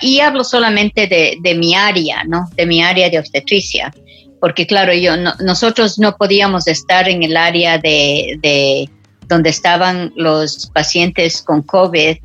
y 0.00 0.20
hablo 0.20 0.44
solamente 0.44 1.06
de, 1.06 1.54
mi 1.54 1.74
área, 1.74 2.24
¿no? 2.24 2.48
De 2.54 2.64
mi 2.64 2.82
área 2.82 3.10
de 3.10 3.18
obstetricia, 3.18 3.92
porque 4.40 4.66
claro, 4.66 4.94
yo 4.94 5.18
no, 5.18 5.34
nosotros 5.40 5.98
no 5.98 6.16
podíamos 6.16 6.66
estar 6.66 7.06
en 7.06 7.22
el 7.22 7.36
área 7.36 7.76
de 7.76 8.88
donde 9.28 9.50
estaban 9.50 10.12
los 10.16 10.70
pacientes 10.72 11.42
con 11.42 11.62
COVID 11.62 12.16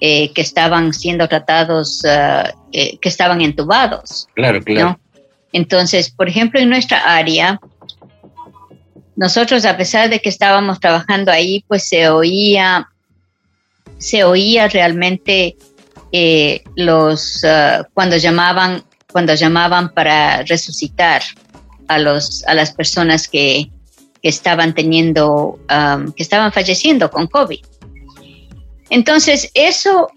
eh, 0.00 0.32
que 0.32 0.40
estaban 0.40 0.92
siendo 0.92 1.28
tratados, 1.28 2.02
uh, 2.04 2.48
eh, 2.72 2.98
que 2.98 3.08
estaban 3.08 3.40
entubados. 3.40 4.28
Claro, 4.34 4.62
claro. 4.62 4.88
¿no? 4.90 5.00
Entonces, 5.52 6.10
por 6.10 6.28
ejemplo, 6.28 6.60
en 6.60 6.68
nuestra 6.68 6.98
área, 7.16 7.58
nosotros 9.16 9.64
a 9.64 9.76
pesar 9.76 10.10
de 10.10 10.20
que 10.20 10.28
estábamos 10.28 10.80
trabajando 10.80 11.32
ahí, 11.32 11.64
pues 11.66 11.88
se 11.88 12.10
oía, 12.10 12.88
se 13.98 14.22
oía 14.24 14.68
realmente 14.68 15.56
eh, 16.12 16.62
los 16.76 17.42
uh, 17.42 17.84
cuando 17.94 18.18
llamaban, 18.18 18.84
cuando 19.10 19.34
llamaban 19.34 19.94
para 19.94 20.42
resucitar 20.42 21.22
a 21.88 21.98
los 21.98 22.44
a 22.46 22.54
las 22.54 22.72
personas 22.72 23.28
que, 23.28 23.70
estaban 24.28 24.74
teniendo, 24.74 25.58
um, 25.70 26.12
que 26.12 26.22
estaban 26.22 26.52
falleciendo 26.52 27.10
con 27.10 27.26
COVID. 27.26 27.64
Entonces, 28.90 29.50
eso, 29.54 30.08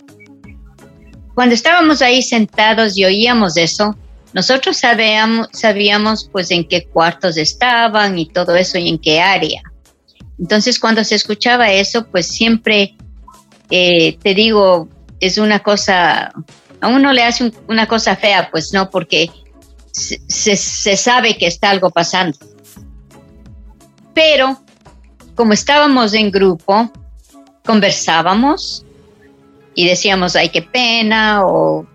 cuando 1.34 1.56
estábamos 1.56 2.02
ahí 2.02 2.22
sentados 2.22 2.98
y 2.98 3.06
oíamos 3.06 3.58
eso, 3.58 3.96
nosotros 4.34 4.78
sabíamos, 4.78 5.48
sabíamos 5.54 6.30
pues 6.32 6.52
en 6.52 6.68
qué 6.68 6.86
cuartos 6.86 7.38
estaban 7.38 8.20
y 8.20 8.28
todo 8.28 8.56
eso 8.56 8.78
y 8.78 8.90
en 8.90 9.00
qué 9.00 9.20
área. 9.20 9.62
Entonces, 10.38 10.80
cuando 10.80 11.04
se 11.04 11.16
escuchaba 11.16 11.72
eso, 11.72 12.06
pues 12.08 12.28
siempre, 12.28 12.96
eh, 13.70 14.18
te 14.22 14.34
digo, 14.36 14.88
es 15.20 15.38
una 15.38 15.60
cosa, 15.60 16.32
a 16.80 16.88
uno 16.88 17.12
le 17.12 17.24
hace 17.24 17.46
un, 17.46 17.54
una 17.68 17.88
cosa 17.88 18.16
fea, 18.16 18.50
pues 18.52 18.72
no, 18.72 18.90
porque 18.90 19.30
se 19.92 20.96
sabe 20.96 21.38
que 21.38 21.48
está 21.48 21.72
algo 21.72 21.90
pasando 21.90 22.38
pero 24.14 24.62
como 25.36 25.54
estábamos 25.54 26.14
en 26.14 26.32
grupo, 26.32 26.92
conversábamos 27.66 28.86
y 29.76 29.88
decíamos, 29.88 30.36
ay, 30.36 30.50
qué 30.50 30.62
pena, 30.62 31.46
o 31.46 31.88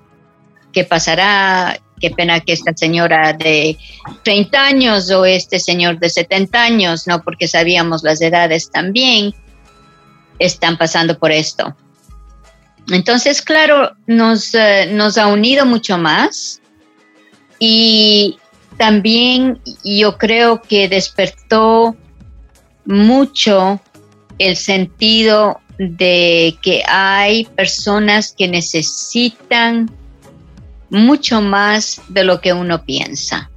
qué 0.72 0.84
pasará, 0.84 1.78
qué 2.00 2.10
pena 2.10 2.40
que 2.40 2.52
esta 2.52 2.72
señora 2.74 3.32
de 3.32 3.76
30 4.22 4.64
años 4.64 5.10
o 5.10 5.24
este 5.24 5.58
señor 5.58 5.98
de 5.98 6.10
70 6.10 6.62
años, 6.62 7.06
¿no? 7.06 7.22
Porque 7.22 7.48
sabíamos 7.48 8.02
las 8.02 8.20
edades 8.20 8.70
también, 8.70 9.34
están 10.38 10.78
pasando 10.78 11.18
por 11.18 11.32
esto. 11.32 11.76
Entonces, 12.90 13.40
claro, 13.40 13.92
nos, 14.06 14.54
uh, 14.54 14.90
nos 14.92 15.16
ha 15.16 15.26
unido 15.26 15.64
mucho 15.64 15.96
más 15.96 16.60
y 17.58 18.38
también 18.76 19.60
yo 19.82 20.18
creo 20.18 20.60
que 20.60 20.88
despertó 20.88 21.96
mucho 22.84 23.80
el 24.38 24.56
sentido 24.56 25.60
de 25.78 26.56
que 26.62 26.82
hay 26.86 27.44
personas 27.44 28.34
que 28.36 28.48
necesitan 28.48 29.90
mucho 30.90 31.40
más 31.40 32.00
de 32.08 32.24
lo 32.24 32.40
que 32.40 32.52
uno 32.52 32.84
piensa. 32.84 33.50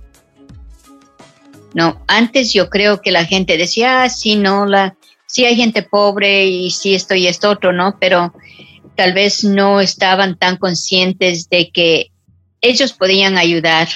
No, 1.73 2.01
antes 2.07 2.53
yo 2.53 2.69
creo 2.69 3.01
que 3.01 3.11
la 3.11 3.25
gente 3.25 3.57
decía, 3.57 4.03
ah, 4.03 4.09
sí, 4.09 4.36
no, 4.36 4.65
la, 4.65 4.95
sí 5.28 5.45
hay 5.45 5.55
gente 5.55 5.84
pobre 5.84 6.45
y 6.45 6.71
sí 6.71 6.95
esto 6.95 7.13
y 7.13 7.28
esto 7.28 7.49
otro, 7.49 7.71
¿no? 7.71 7.97
Pero 7.99 8.34
tal 8.95 9.13
vez 9.13 9.43
no 9.43 9.80
estaban 9.80 10.38
tan 10.38 10.57
conscientes 10.57 11.49
de 11.49 11.69
que 11.69 12.11
ellos 12.61 12.93
podían 12.93 13.38
ayudar, 13.38 13.88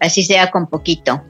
así 0.00 0.22
sea 0.22 0.50
con 0.50 0.66
poquito. 0.66 1.22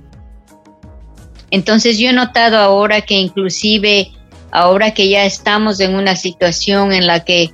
Entonces 1.50 1.98
yo 1.98 2.10
he 2.10 2.12
notado 2.12 2.58
ahora 2.58 3.00
que 3.00 3.14
inclusive 3.14 4.10
ahora 4.50 4.92
que 4.92 5.08
ya 5.08 5.24
estamos 5.24 5.80
en 5.80 5.94
una 5.94 6.16
situación 6.16 6.92
en 6.92 7.06
la 7.06 7.24
que 7.24 7.52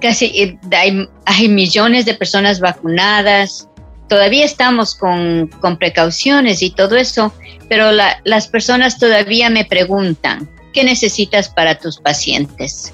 casi 0.00 0.58
hay, 0.72 1.08
hay 1.24 1.48
millones 1.48 2.04
de 2.04 2.14
personas 2.14 2.60
vacunadas, 2.60 3.68
todavía 4.08 4.44
estamos 4.44 4.94
con, 4.94 5.48
con 5.60 5.78
precauciones 5.78 6.62
y 6.62 6.70
todo 6.70 6.96
eso, 6.96 7.32
pero 7.68 7.92
la, 7.92 8.20
las 8.24 8.48
personas 8.48 8.98
todavía 8.98 9.48
me 9.48 9.64
preguntan, 9.64 10.50
¿qué 10.72 10.84
necesitas 10.84 11.48
para 11.48 11.78
tus 11.78 11.98
pacientes? 11.98 12.92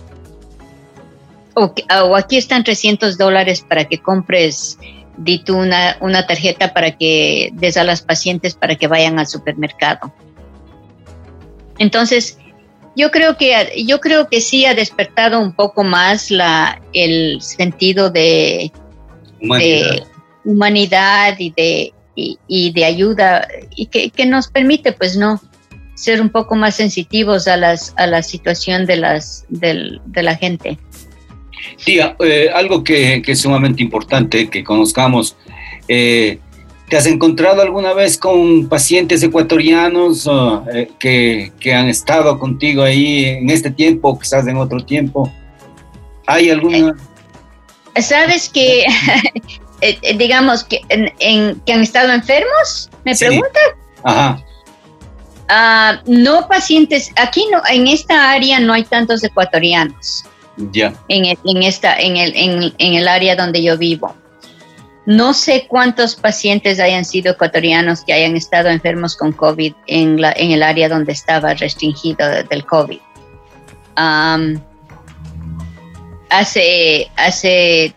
O, 1.55 1.74
o 2.05 2.16
aquí 2.16 2.37
están 2.37 2.62
300 2.62 3.18
dólares 3.18 3.64
para 3.68 3.85
que 3.85 3.99
compres 3.99 4.78
di 5.21 5.39
tú 5.39 5.57
una, 5.57 5.97
una 6.01 6.27
tarjeta 6.27 6.73
para 6.73 6.97
que 6.97 7.51
des 7.53 7.77
a 7.77 7.85
las 7.85 8.03
pacientes 8.03 8.55
para 8.55 8.75
que 8.75 8.87
vayan 8.87 9.18
al 9.18 9.27
supermercado. 9.27 10.12
Entonces, 11.79 12.39
yo 12.97 13.11
creo 13.11 13.37
que 13.37 13.85
yo 13.87 14.01
creo 14.01 14.29
que 14.29 14.41
sí 14.41 14.64
ha 14.64 14.75
despertado 14.75 15.41
un 15.41 15.53
poco 15.53 15.85
más 15.85 16.31
la, 16.31 16.81
el 16.93 17.41
sentido 17.41 18.11
de 18.11 18.73
Humanidad. 19.41 19.91
de 19.91 20.03
humanidad 20.45 21.37
y 21.39 21.51
de 21.51 21.93
y, 22.14 22.39
y 22.49 22.73
de 22.73 22.85
ayuda 22.85 23.47
y 23.77 23.87
que, 23.87 24.11
que, 24.11 24.27
nos 24.27 24.49
permite 24.49 24.93
pues 24.93 25.16
no 25.16 25.41
ser 25.95 26.21
un 26.21 26.29
poco 26.29 26.57
más 26.57 26.75
sensitivos 26.75 27.47
a 27.47 27.57
las 27.57 27.95
a 27.97 28.07
la 28.07 28.23
situación 28.23 28.85
de 28.87 28.97
las 28.97 29.45
del, 29.49 30.01
de 30.07 30.23
la 30.23 30.37
gente. 30.37 30.79
Tía, 31.85 32.17
eh, 32.21 32.51
algo 32.55 32.85
que, 32.85 33.23
que, 33.23 33.33
es 33.33 33.41
sumamente 33.41 33.83
importante 33.83 34.49
que 34.49 34.65
conozcamos. 34.65 35.37
Eh, 35.89 36.39
¿Te 36.89 36.97
has 36.97 37.07
encontrado 37.07 37.63
alguna 37.63 37.93
vez 37.93 38.19
con 38.19 38.69
pacientes 38.69 39.23
ecuatorianos 39.23 40.27
uh, 40.27 40.65
eh, 40.75 40.91
que, 40.99 41.53
que, 41.61 41.73
han 41.73 41.89
estado 41.89 42.37
contigo 42.39 42.83
ahí 42.83 43.27
en 43.27 43.49
este 43.49 43.71
tiempo, 43.71 44.19
quizás 44.19 44.47
en 44.49 44.57
otro 44.57 44.85
tiempo? 44.85 45.33
¿Hay 46.27 46.51
alguna? 46.51 46.97
Sabes 48.01 48.49
que, 48.49 48.85
digamos, 50.17 50.65
que, 50.65 50.81
en, 50.89 51.13
en, 51.21 51.61
que 51.61 51.73
han 51.73 51.83
estado 51.83 52.13
enfermos, 52.13 52.91
me 53.05 53.15
sí. 53.15 53.41
Ajá. 54.03 54.43
Uh, 55.51 55.99
no 56.07 56.47
pacientes, 56.47 57.11
aquí 57.17 57.45
no, 57.51 57.61
en 57.69 57.89
esta 57.89 58.31
área 58.31 58.61
no 58.61 58.73
hay 58.73 58.85
tantos 58.85 59.25
ecuatorianos. 59.25 60.25
Ya. 60.73 60.93
En, 61.09 61.25
el- 61.25 61.39
en 61.45 61.63
esta, 61.63 61.97
en, 61.99 62.17
el, 62.17 62.33
en, 62.37 62.95
el 62.95 63.09
área 63.09 63.37
donde 63.37 63.63
yo 63.63 63.77
vivo. 63.79 64.15
No 65.07 65.33
sé 65.33 65.67
cuántos 65.67 66.15
pacientes 66.15 66.79
hayan 66.79 67.05
sido 67.05 67.33
ecuatorianos 67.33 68.05
que 68.05 68.13
hayan 68.13 68.37
estado 68.37 68.69
enfermos 68.69 69.17
con 69.17 69.33
COVID 69.33 69.73
en, 69.87 70.21
la, 70.21 70.33
en 70.33 70.51
el 70.53 70.63
área 70.63 70.89
donde 70.89 71.13
estaba 71.13 71.55
restringido 71.55 72.29
de- 72.29 72.45
del 72.45 72.65
COVID. 72.67 72.99
Hace, 76.29 77.11
hace 77.17 77.95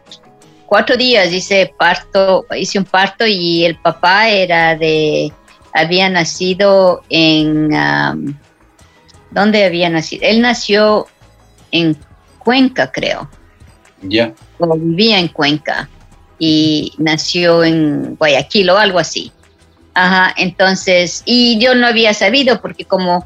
cuatro 0.66 0.98
días 0.98 1.32
hice 1.32 1.72
parto, 1.78 2.46
hice 2.58 2.80
un 2.80 2.86
parto 2.86 3.28
y 3.28 3.64
el 3.64 3.76
papá 3.78 4.28
era 4.30 4.76
de, 4.76 5.32
había 5.74 6.10
nacido 6.10 7.04
en, 7.10 7.70
¿dónde 9.30 9.66
había 9.66 9.90
nacido? 9.90 10.24
Él 10.26 10.42
nació 10.42 11.06
en 11.72 11.96
Cuenca, 12.44 12.92
creo, 12.92 13.30
Ya. 14.02 14.34
o 14.60 14.76
vivía 14.78 15.20
en 15.20 15.30
Cuenca 15.30 15.90
y 16.40 16.94
nació 16.98 17.64
en 17.64 18.16
Guayaquil 18.16 18.70
o 18.70 18.78
algo 18.78 19.00
así. 19.00 19.32
Ajá, 19.94 20.34
entonces, 20.38 21.22
y 21.26 21.60
yo 21.60 21.76
no 21.76 21.86
había 21.88 22.14
sabido 22.14 22.62
porque 22.62 22.86
como, 22.86 23.26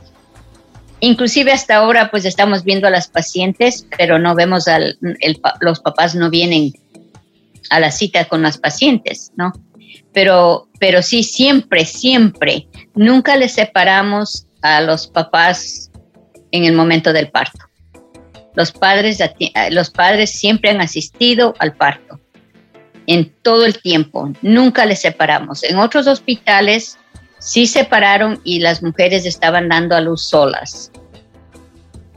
inclusive 1.00 1.52
hasta 1.52 1.78
ahora 1.78 2.12
pues 2.12 2.26
estamos 2.26 2.64
viendo 2.64 2.88
a 2.88 2.92
las 2.92 3.08
pacientes, 3.08 3.88
pero 3.98 4.20
no 4.20 4.36
vemos 4.36 4.68
al, 4.68 4.98
el 5.20 5.42
los 5.62 5.80
papás 5.80 6.14
no 6.16 6.30
vienen 6.30 6.74
a 7.70 7.80
la 7.80 7.92
cita 7.92 8.26
con 8.26 8.42
las 8.42 8.58
pacientes, 8.58 9.32
¿no? 9.36 9.54
Pero, 10.14 10.68
pero 10.80 11.02
sí, 11.02 11.24
siempre, 11.24 11.86
siempre, 11.86 12.68
nunca 12.96 13.36
les 13.38 13.54
separamos 13.54 14.48
a 14.62 14.82
los 14.82 15.08
papás 15.08 15.92
en 16.52 16.66
el 16.66 16.74
momento 16.74 17.14
del 17.14 17.30
parto. 17.30 17.60
Los 18.58 18.72
padres, 18.72 19.22
eh, 19.22 19.52
los 19.70 19.92
padres 19.92 20.32
siempre 20.32 20.72
han 20.72 20.82
asistido 20.82 21.54
al 21.60 21.76
parto 21.76 22.20
en 23.06 23.32
todo 23.44 23.68
el 23.68 23.80
tiempo, 23.80 24.34
nunca 24.42 24.84
les 24.88 25.02
separamos. 25.02 25.64
En 25.64 25.78
otros 25.78 26.08
hospitales 26.08 26.98
sí 27.38 27.68
separaron 27.68 28.42
y 28.44 28.60
las 28.60 28.82
mujeres 28.82 29.28
estaban 29.28 29.70
dando 29.70 29.96
a 29.96 30.02
luz 30.02 30.24
solas. 30.24 30.92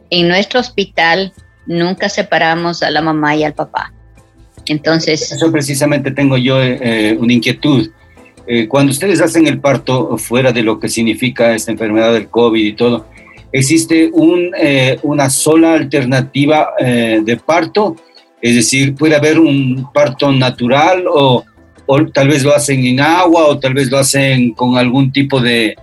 En 0.09 0.29
nuestro 0.29 0.61
hospital 0.61 1.35
nunca 1.67 2.09
separamos 2.09 2.83
a 2.83 2.91
la 2.91 3.03
mamá 3.03 3.37
y 3.37 3.45
al 3.45 3.53
papá. 3.53 3.93
Entonces, 4.65 5.31
Eso 5.31 5.53
precisamente 5.53 6.11
tengo 6.11 6.39
yo 6.39 6.63
eh, 6.63 7.19
una 7.21 7.35
inquietud. 7.35 7.91
Eh, 8.47 8.67
cuando 8.67 8.93
ustedes 8.93 9.21
hacen 9.21 9.47
el 9.47 9.61
parto 9.61 10.17
fuera 10.17 10.53
de 10.53 10.63
lo 10.63 10.81
que 10.81 10.89
significa 10.89 11.55
esta 11.55 11.71
enfermedad 11.71 12.15
del 12.15 12.31
COVID 12.31 12.65
y 12.65 12.73
todo, 12.73 13.05
¿existe 13.53 14.11
un, 14.13 14.53
eh, 14.57 14.99
una 15.03 15.31
sola 15.31 15.75
alternativa 15.75 16.71
eh, 16.79 17.21
de 17.23 17.37
parto? 17.37 17.97
Es 18.41 18.55
decir, 18.55 18.95
¿puede 18.95 19.17
haber 19.17 19.39
un 19.39 19.91
parto 19.93 20.33
natural 20.33 21.05
o, 21.13 21.45
tal 22.15 22.29
vez 22.29 22.45
lo 22.45 22.55
hacen 22.55 22.85
en 22.87 23.01
agua 23.01 23.47
o 23.49 23.59
tal 23.59 23.75
vez 23.75 23.91
lo 23.91 23.99
hacen 23.99 24.53
con 24.53 24.79
algún 24.79 25.13
tipo 25.13 25.41
de, 25.41 25.77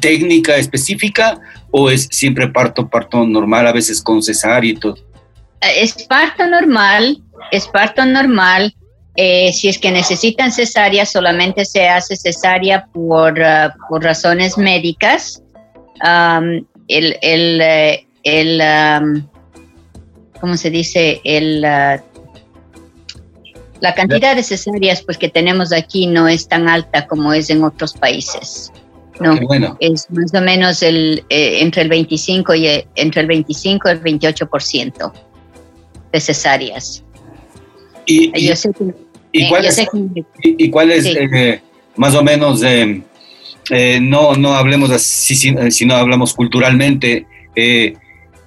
técnica 0.00 0.56
específica 0.56 1.38
o 1.70 1.90
es 1.90 2.08
siempre 2.10 2.48
parto, 2.48 2.88
parto 2.88 3.24
normal, 3.26 3.66
a 3.66 3.72
veces 3.72 4.02
con 4.02 4.22
cesárea 4.22 4.70
y 4.70 4.74
todo? 4.74 4.96
es 5.60 6.04
parto 6.04 6.46
normal, 6.46 7.20
es 7.50 7.66
parto 7.66 8.04
normal. 8.04 8.74
Eh, 9.16 9.52
si 9.52 9.68
es 9.68 9.78
que 9.78 9.90
necesitan 9.90 10.52
cesárea, 10.52 11.04
solamente 11.04 11.64
se 11.64 11.88
hace 11.88 12.14
cesárea 12.14 12.86
por, 12.92 13.42
ah, 13.42 13.74
por 13.88 14.04
razones 14.04 14.56
médicas. 14.56 15.42
Am, 16.00 16.64
el, 16.88 17.16
el, 17.22 17.60
eh, 17.60 18.06
el, 18.24 18.60
am, 18.60 19.28
¿cómo 20.40 20.56
se 20.56 20.70
dice? 20.70 21.20
El, 21.24 21.64
ah, 21.64 22.02
la 23.80 23.94
cantidad 23.94 24.34
de 24.34 24.42
cesáreas 24.42 25.02
pues, 25.02 25.18
que 25.18 25.28
tenemos 25.28 25.72
aquí 25.72 26.06
no 26.06 26.26
es 26.28 26.48
tan 26.48 26.68
alta 26.68 27.06
como 27.06 27.32
es 27.32 27.48
en 27.50 27.62
otros 27.62 27.92
países. 27.94 28.72
No, 29.20 29.36
bueno. 29.40 29.76
es 29.80 30.08
más 30.10 30.32
o 30.32 30.40
menos 30.40 30.80
el, 30.82 31.24
eh, 31.28 31.58
entre 31.60 31.82
el 31.82 31.88
25 31.88 32.54
y 32.54 32.66
el- 32.68 32.84
entre 32.94 33.22
el 33.22 33.26
25 33.26 33.88
y 33.88 33.92
el 33.92 34.00
28% 34.00 35.12
de 36.12 36.20
cesáreas. 36.20 37.02
Y, 38.06 38.30
y- 38.38 38.46
Yo 38.48 38.54
sé 38.56 38.70
que, 38.72 38.84
¿Y 39.32 39.42
eh, 39.44 39.46
cuál 39.48 39.64
es, 39.64 39.74
sé 39.74 39.88
que- 39.90 40.24
y, 40.48 40.64
y 40.66 40.70
cuál 40.70 40.92
es, 40.92 41.04
Sí. 41.04 41.16
eh, 41.18 41.60
más 41.96 42.14
o 42.14 42.22
menos, 42.22 42.62
eh, 43.70 43.98
no, 44.00 44.34
no 44.34 44.54
hablemos 44.54 44.90
así, 44.90 45.34
si- 45.34 45.50
eh, 45.50 45.70
sino 45.70 45.94
hablamos 45.94 46.34
culturalmente, 46.34 47.26
eh, 47.54 47.94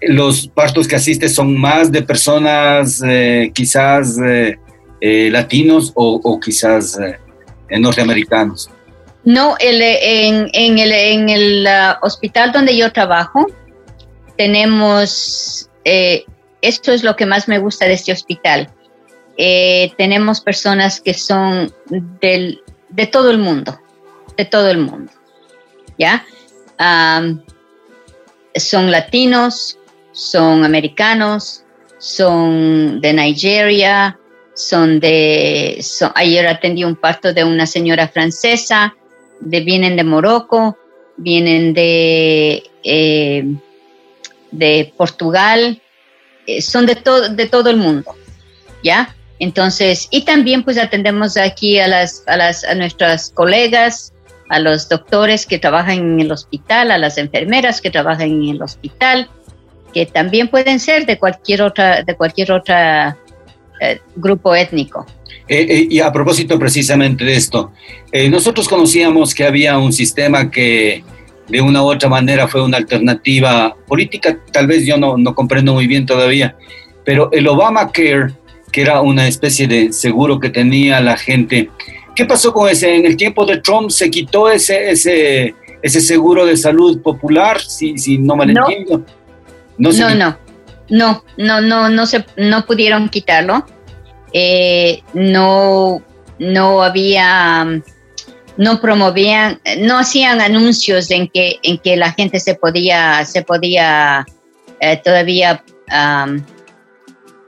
los 0.01 0.47
partos 0.47 0.87
que 0.87 0.95
asistes 0.95 1.35
son 1.35 1.57
más 1.57 1.91
de 1.91 2.01
personas 2.01 3.01
eh, 3.05 3.51
quizás 3.53 4.15
latinos 4.99 5.91
o, 5.95 6.39
quizás 6.39 6.97
norteamericanos? 7.69 8.69
No, 9.23 9.55
el, 9.59 9.81
en, 9.81 10.49
en 10.53 10.77
el, 10.79 10.91
en 10.91 11.29
el 11.29 11.67
hospital 12.01 12.51
donde 12.51 12.75
yo 12.75 12.91
trabajo, 12.91 13.47
tenemos, 14.37 15.69
esto 16.61 16.91
es 16.91 17.03
lo 17.03 17.15
que 17.15 17.25
más 17.25 17.47
me 17.47 17.59
gusta 17.59 17.85
de 17.85 17.93
este 17.93 18.11
hospital, 18.11 18.69
tenemos 19.97 20.41
personas 20.41 21.01
que 21.01 21.13
son 21.13 21.71
del, 22.21 22.61
de 22.89 23.07
todo 23.07 23.31
el 23.31 23.37
mundo, 23.37 23.79
de 24.43 24.49
todo 24.49 24.69
el 24.69 24.79
mundo, 24.79 25.11
¿ya? 25.97 26.25
Son 28.55 28.91
latinos, 28.91 29.77
son 30.11 30.63
americanos, 30.65 31.63
son 31.99 32.99
de 33.01 33.13
Nigeria, 33.13 34.17
son 34.55 34.99
de, 34.99 35.79
son- 35.81 36.11
ayer 36.15 36.47
atendí 36.47 36.83
un 36.83 36.95
parto 36.95 37.33
de 37.33 37.43
una 37.43 37.65
señora 37.65 38.07
francesa, 38.07 38.95
de, 39.39 39.59
vienen 39.61 39.95
de 39.95 40.03
Morocco, 40.03 40.77
vienen 41.17 41.73
de, 41.73 42.63
eh, 42.83 43.45
de 44.51 44.93
Portugal, 44.97 45.81
eh, 46.47 46.61
son 46.61 46.85
de, 46.87 46.95
todo 46.95 47.29
de 47.29 47.45
todo 47.47 47.69
el 47.69 47.77
mundo, 47.77 48.15
¿ya? 48.83 49.15
Entonces, 49.39 50.07
y 50.11 50.21
también 50.25 50.63
pues 50.63 50.77
atendemos 50.77 51.37
aquí 51.37 51.79
a, 51.79 51.87
las, 51.87 52.23
a, 52.27 52.37
las, 52.37 52.63
a 52.63 52.75
nuestras 52.75 53.29
colegas, 53.31 54.10
a 54.51 54.59
los 54.59 54.89
doctores 54.89 55.45
que 55.45 55.59
trabajan 55.59 55.97
en 55.97 56.19
el 56.19 56.31
hospital, 56.31 56.91
a 56.91 56.97
las 56.97 57.17
enfermeras 57.17 57.79
que 57.79 57.89
trabajan 57.89 58.29
en 58.29 58.49
el 58.49 58.61
hospital, 58.61 59.29
que 59.93 60.05
también 60.05 60.49
pueden 60.49 60.81
ser 60.81 61.05
de 61.05 61.17
cualquier 61.17 61.61
otra, 61.61 62.03
de 62.03 62.15
cualquier 62.15 62.51
otra 62.51 63.17
eh, 63.79 64.01
grupo 64.13 64.53
étnico. 64.53 65.05
Eh, 65.47 65.65
eh, 65.69 65.87
y 65.89 66.01
a 66.01 66.11
propósito 66.11 66.59
precisamente 66.59 67.23
de 67.23 67.33
esto, 67.33 67.71
nosotros 68.29 68.67
conocíamos 68.67 69.33
que 69.33 69.45
había 69.45 69.77
un 69.77 69.93
sistema 69.93 70.51
que 70.51 71.01
de 71.47 71.61
una 71.61 71.81
u 71.81 71.85
otra 71.85 72.09
manera 72.09 72.49
fue 72.49 72.61
una 72.61 72.75
alternativa 72.75 73.73
política, 73.87 74.37
tal 74.51 74.67
vez 74.67 74.85
yo 74.85 74.97
no, 74.97 75.17
no 75.17 75.33
comprendo 75.33 75.73
muy 75.73 75.87
bien 75.87 76.05
todavía, 76.05 76.57
pero 77.05 77.29
el 77.31 77.47
Obamacare, 77.47 78.33
que 78.69 78.81
era 78.81 78.99
una 78.99 79.27
especie 79.27 79.65
de 79.67 79.93
seguro 79.93 80.41
que 80.41 80.49
tenía 80.49 80.99
la 80.99 81.15
gente, 81.15 81.69
¿qué 82.21 82.27
pasó 82.27 82.53
con 82.53 82.69
ese? 82.69 82.95
En 82.95 83.05
el 83.07 83.17
tiempo 83.17 83.45
de 83.45 83.57
Trump 83.57 83.89
se 83.89 84.11
quitó 84.11 84.47
ese, 84.51 84.91
ese, 84.91 85.55
ese 85.81 86.01
seguro 86.01 86.45
de 86.45 86.55
salud 86.55 87.01
popular, 87.01 87.59
si, 87.59 87.97
si 87.97 88.19
no 88.19 88.35
me 88.35 88.45
No. 88.45 88.69
entiendo. 88.69 89.03
No, 89.79 89.91
No, 89.91 90.13
no, 90.13 90.37
no, 90.89 91.23
no, 91.37 91.61
no, 91.61 91.89
no 91.89 92.05
se, 92.05 92.23
no 92.37 92.63
pudieron 92.67 93.09
quitarlo. 93.09 93.65
Eh, 94.33 95.01
no, 95.15 96.03
no 96.37 96.83
había, 96.83 97.81
no 98.57 98.79
promovían, 98.81 99.59
no 99.79 99.97
hacían 99.97 100.41
anuncios 100.41 101.09
en 101.09 101.27
que, 101.27 101.57
en 101.63 101.79
que 101.79 101.97
la 101.97 102.11
gente 102.11 102.39
se 102.39 102.53
podía, 102.53 103.25
se 103.25 103.41
podía 103.41 104.25
eh, 104.79 105.01
todavía 105.03 105.63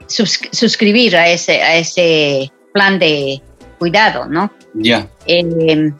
sus- 0.08 0.40
suscribir 0.50 1.16
a 1.16 1.28
ese, 1.28 1.62
a 1.62 1.76
ese 1.76 2.50
plan 2.72 2.98
de 2.98 3.40
cuidado, 3.74 4.26
¿no? 4.26 4.50
Ya, 4.74 5.08
Eh, 5.26 5.92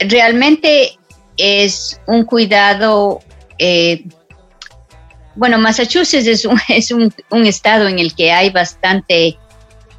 realmente 0.00 0.98
es 1.36 2.00
un 2.06 2.24
cuidado, 2.24 3.20
eh, 3.58 4.04
bueno, 5.34 5.58
Massachusetts 5.58 6.26
es, 6.26 6.44
un, 6.44 6.58
es 6.68 6.90
un, 6.90 7.12
un 7.30 7.46
estado 7.46 7.88
en 7.88 7.98
el 7.98 8.14
que 8.14 8.32
hay 8.32 8.50
bastante, 8.50 9.36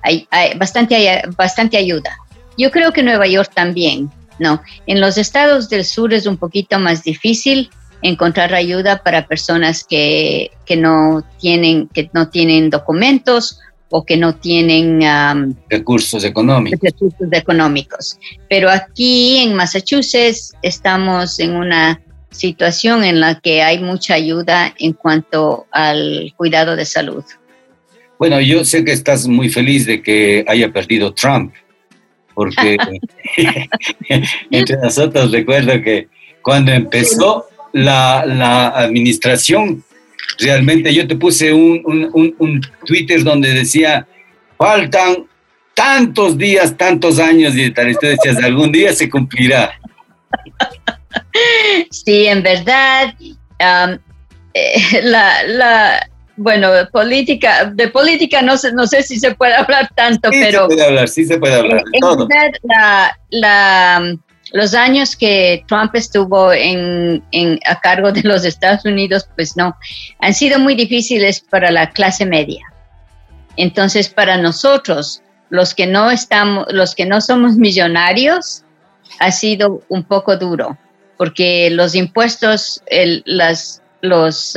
hay, 0.02 0.28
hay 0.32 0.58
bastante, 0.58 0.96
hay- 0.96 1.22
bastante 1.38 1.78
ayuda. 1.78 2.18
Yo 2.58 2.72
creo 2.72 2.92
que 2.94 3.04
Nueva 3.04 3.28
York 3.28 3.52
también, 3.54 4.10
¿no? 4.40 4.62
En 4.88 5.02
los 5.02 5.18
estados 5.18 5.70
del 5.70 5.84
sur 5.86 6.14
es 6.14 6.26
un 6.26 6.38
poquito 6.38 6.80
más 6.80 7.04
difícil 7.04 7.70
encontrar 8.02 8.54
ayuda 8.54 9.04
para 9.04 9.28
personas 9.28 9.84
que, 9.84 10.52
que 10.66 10.78
no, 10.78 11.24
tienen, 11.40 11.88
que 11.90 12.10
no 12.14 12.30
tienen 12.30 12.70
documentos 12.70 13.60
o 13.90 14.06
que 14.06 14.18
no 14.18 14.36
tienen... 14.36 15.04
am, 15.04 15.56
recursos 15.70 16.24
económicos. 16.24 16.80
recursos 16.82 17.28
económicos. 17.32 18.20
Pero 18.50 18.70
aquí 18.70 19.38
en 19.38 19.56
Massachusetts 19.56 20.54
estamos 20.62 21.40
en 21.40 21.56
una 21.56 22.02
situación 22.32 23.04
en 23.04 23.20
la 23.20 23.40
que 23.40 23.62
hay 23.62 23.80
mucha 23.80 24.16
ayuda 24.16 24.74
en 24.80 24.94
cuanto 24.94 25.68
al 25.72 26.34
cuidado 26.36 26.76
de 26.76 26.86
salud. 26.86 27.24
Bueno, 28.20 28.40
yo 28.42 28.64
sé 28.64 28.84
que 28.84 28.92
estás 28.92 29.28
muy 29.28 29.50
feliz 29.50 29.86
de 29.86 30.02
que 30.02 30.46
haya 30.48 30.72
perdido 30.72 31.14
Trump, 31.14 31.54
porque 32.34 32.78
entre 34.52 34.78
nosotros 34.78 35.32
recuerdo 35.32 35.82
que 35.82 36.08
cuando 36.42 36.72
empezó 36.72 37.46
la, 37.74 38.26
la 38.26 38.68
administración, 38.70 39.84
realmente 40.40 40.94
yo 40.94 41.08
te 41.08 41.16
puse 41.16 41.52
un, 41.54 41.82
un, 41.86 42.10
un, 42.14 42.36
un 42.40 42.62
Twitter 42.86 43.24
donde 43.24 43.54
decía, 43.54 44.08
faltan 44.58 45.26
tantos 45.74 46.38
días, 46.38 46.76
tantos 46.78 47.20
años 47.20 47.56
y 47.56 47.70
tal. 47.72 47.90
Y 47.92 47.94
tú 47.96 48.08
decías, 48.08 48.38
algún 48.44 48.72
día 48.72 48.94
se 48.94 49.10
cumplirá. 49.10 49.74
Sí, 51.92 52.26
en 52.28 52.44
verdad, 52.44 53.14
um, 53.20 53.98
eh, 54.54 55.02
la, 55.04 55.44
la, 55.48 56.10
bueno, 56.38 56.70
política, 56.92 57.66
de 57.74 57.88
política 57.90 58.42
no 58.42 58.58
sé, 58.58 58.72
no 58.74 58.88
sé 58.88 59.04
si 59.04 59.20
se 59.20 59.34
puede 59.36 59.54
hablar 59.54 59.90
tanto, 59.96 60.30
Sí 60.32 60.40
pero... 60.42 60.62
se 60.62 60.68
puede 60.68 60.86
hablar, 60.86 61.08
sí 61.10 61.26
se 61.26 61.38
puede 61.38 61.56
hablar 61.56 61.84
En 61.94 62.00
todo. 62.02 62.28
verdad, 62.28 62.52
la, 62.64 63.20
la- 63.30 64.16
los 64.56 64.74
años 64.74 65.18
que 65.18 65.66
Trump 65.68 65.94
estuvo 65.96 66.54
en, 66.54 67.22
a 67.66 67.78
cargo 67.82 68.14
de 68.14 68.22
los 68.24 68.46
Estados 68.46 68.86
Unidos, 68.86 69.28
pues 69.36 69.58
no, 69.58 69.76
han 70.22 70.34
sido 70.34 70.60
muy 70.60 70.76
difíciles 70.76 71.42
para 71.42 71.72
la 71.72 71.90
clase 71.92 72.26
media. 72.26 72.64
Entonces, 73.58 74.08
para 74.08 74.38
nosotros, 74.38 75.22
los 75.50 75.74
que 75.76 75.88
no 75.88 76.10
estamos, 76.10 76.68
los 76.70 76.96
que 76.96 77.06
no 77.06 77.20
somos 77.20 77.58
millonarios, 77.58 78.64
ha 79.20 79.30
sido 79.32 79.82
un 79.90 80.04
poco 80.04 80.38
duro, 80.38 80.78
porque 81.18 81.70
los 81.70 81.94
impuestos, 81.94 82.82
el- 82.88 83.24
las, 83.26 83.82
los, 84.02 84.56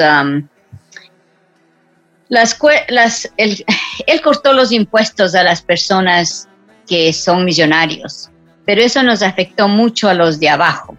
cue- 2.58 2.84
las, 2.88 3.28
el- 3.36 3.64
él 4.06 4.20
cortó 4.20 4.52
los 4.52 4.70
impuestos 4.70 5.34
a 5.34 5.42
las 5.42 5.60
personas 5.60 6.48
que 6.86 7.12
son 7.12 7.44
millonarios, 7.44 8.30
pero 8.68 8.82
eso 8.82 9.02
nos 9.02 9.22
afectó 9.22 9.66
mucho 9.66 10.10
a 10.10 10.14
los 10.14 10.38
de 10.40 10.50
abajo, 10.50 10.94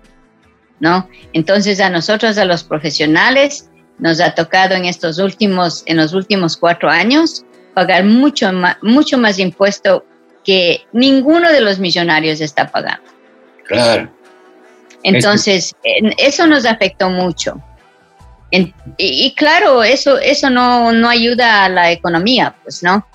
¿no? 0.79 1.07
Entonces 1.33 1.79
a 1.79 1.91
nosotros, 1.91 2.35
a 2.39 2.45
los 2.45 2.63
profesionales, 2.63 3.69
nos 3.99 4.19
ha 4.21 4.33
tocado 4.33 4.73
en 4.73 4.85
estos 4.85 5.19
últimos, 5.19 5.83
en 5.85 5.97
los 5.97 6.13
últimos 6.13 6.57
cuatro 6.57 6.89
años, 6.89 7.45
pagar 7.75 8.05
mucho 8.05 8.51
más, 8.51 8.77
mucho 8.81 9.19
más 9.19 9.37
impuesto 9.37 10.03
que 10.43 10.81
ninguno 10.93 11.51
de 11.51 11.61
los 11.61 11.77
millonarios 11.77 12.41
está 12.41 12.71
pagando. 12.71 13.07
Claro. 13.67 14.09
Entonces, 15.03 15.75
en- 15.83 16.15
eso 16.17 16.47
nos 16.47 16.65
afectó 16.65 17.11
mucho. 17.11 17.61
En- 18.49 18.73
y, 18.97 19.27
y 19.27 19.35
claro, 19.35 19.83
eso, 19.83 20.17
eso 20.17 20.49
no, 20.49 20.91
no 20.91 21.07
ayuda 21.07 21.65
a 21.65 21.69
la 21.69 21.91
economía, 21.91 22.55
pues, 22.63 22.81
¿no? 22.81 23.05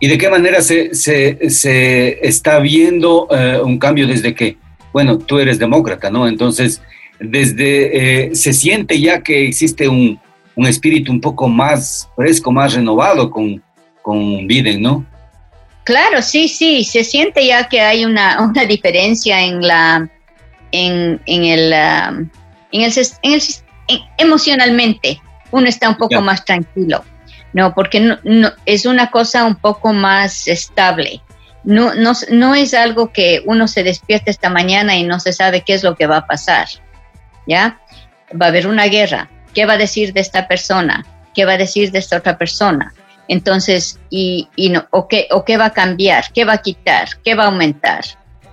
¿Y 0.00 0.08
de 0.08 0.18
qué 0.18 0.28
manera 0.28 0.60
se, 0.60 0.94
se, 0.94 1.50
se 1.50 2.26
está 2.26 2.58
viendo 2.58 3.26
eh, 3.30 3.60
un 3.62 3.78
cambio 3.78 4.06
desde 4.06 4.34
que, 4.34 4.56
bueno, 4.92 5.18
tú 5.18 5.38
eres 5.38 5.58
demócrata, 5.58 6.10
¿no? 6.10 6.28
Entonces, 6.28 6.82
desde, 7.20 8.26
eh, 8.26 8.34
se 8.34 8.52
siente 8.52 9.00
ya 9.00 9.22
que 9.22 9.46
existe 9.46 9.88
un, 9.88 10.18
un 10.56 10.66
espíritu 10.66 11.10
un 11.12 11.20
poco 11.20 11.48
más 11.48 12.08
fresco, 12.16 12.52
más 12.52 12.74
renovado 12.74 13.30
con, 13.30 13.62
con 14.02 14.46
Biden, 14.46 14.82
¿no? 14.82 15.06
Claro, 15.84 16.22
sí, 16.22 16.48
sí, 16.48 16.82
se 16.84 17.04
siente 17.04 17.46
ya 17.46 17.68
que 17.68 17.80
hay 17.80 18.04
una, 18.04 18.42
una 18.42 18.64
diferencia 18.64 19.42
en 19.42 19.60
la, 19.62 20.08
en, 20.72 21.20
en 21.26 21.44
el, 21.44 21.72
um, 21.72 22.30
en 22.72 22.82
el, 22.82 22.92
en 23.22 23.32
el 23.32 23.40
en- 23.88 24.00
emocionalmente, 24.18 25.20
uno 25.50 25.66
está 25.68 25.88
un 25.88 25.96
poco 25.96 26.14
Ya. 26.14 26.20
más 26.20 26.44
tranquilo, 26.44 27.04
¿no? 27.54 27.72
Porque 27.74 28.00
no, 28.00 28.52
es 28.66 28.84
una 28.84 29.10
cosa 29.10 29.44
un 29.46 29.54
poco 29.56 29.94
más 29.94 30.46
estable. 30.48 31.22
No, 31.62 31.92
no, 31.94 32.54
es 32.54 32.74
algo 32.74 33.10
que 33.10 33.42
uno 33.46 33.66
se 33.68 33.82
despierta 33.82 34.30
esta 34.30 34.50
mañana 34.50 34.96
y 34.96 35.04
no 35.04 35.18
se 35.18 35.32
sabe 35.32 35.62
qué 35.62 35.72
es 35.72 35.82
lo 35.82 35.94
que 35.96 36.06
va 36.06 36.18
a 36.18 36.26
pasar, 36.26 36.68
¿ya? 37.46 37.78
Va 38.38 38.46
a 38.46 38.48
haber 38.50 38.66
una 38.66 38.84
guerra, 38.84 39.30
¿qué 39.54 39.64
va 39.64 39.72
a 39.72 39.78
decir 39.78 40.12
de 40.12 40.20
esta 40.20 40.46
persona? 40.46 41.06
¿Qué 41.34 41.46
va 41.46 41.52
a 41.52 41.56
decir 41.56 41.90
de 41.90 42.00
esta 42.00 42.18
otra 42.18 42.36
persona? 42.36 42.92
Entonces, 43.28 43.98
y, 44.10 44.46
no, 44.70 44.86
o, 44.90 45.08
qué, 45.08 45.26
¿o 45.30 45.46
qué 45.46 45.56
va 45.56 45.66
a 45.66 45.72
cambiar? 45.72 46.24
¿Qué 46.34 46.44
va 46.44 46.52
a 46.52 46.58
quitar? 46.58 47.08
¿Qué 47.24 47.34
va 47.34 47.44
a 47.44 47.46
aumentar? 47.46 48.04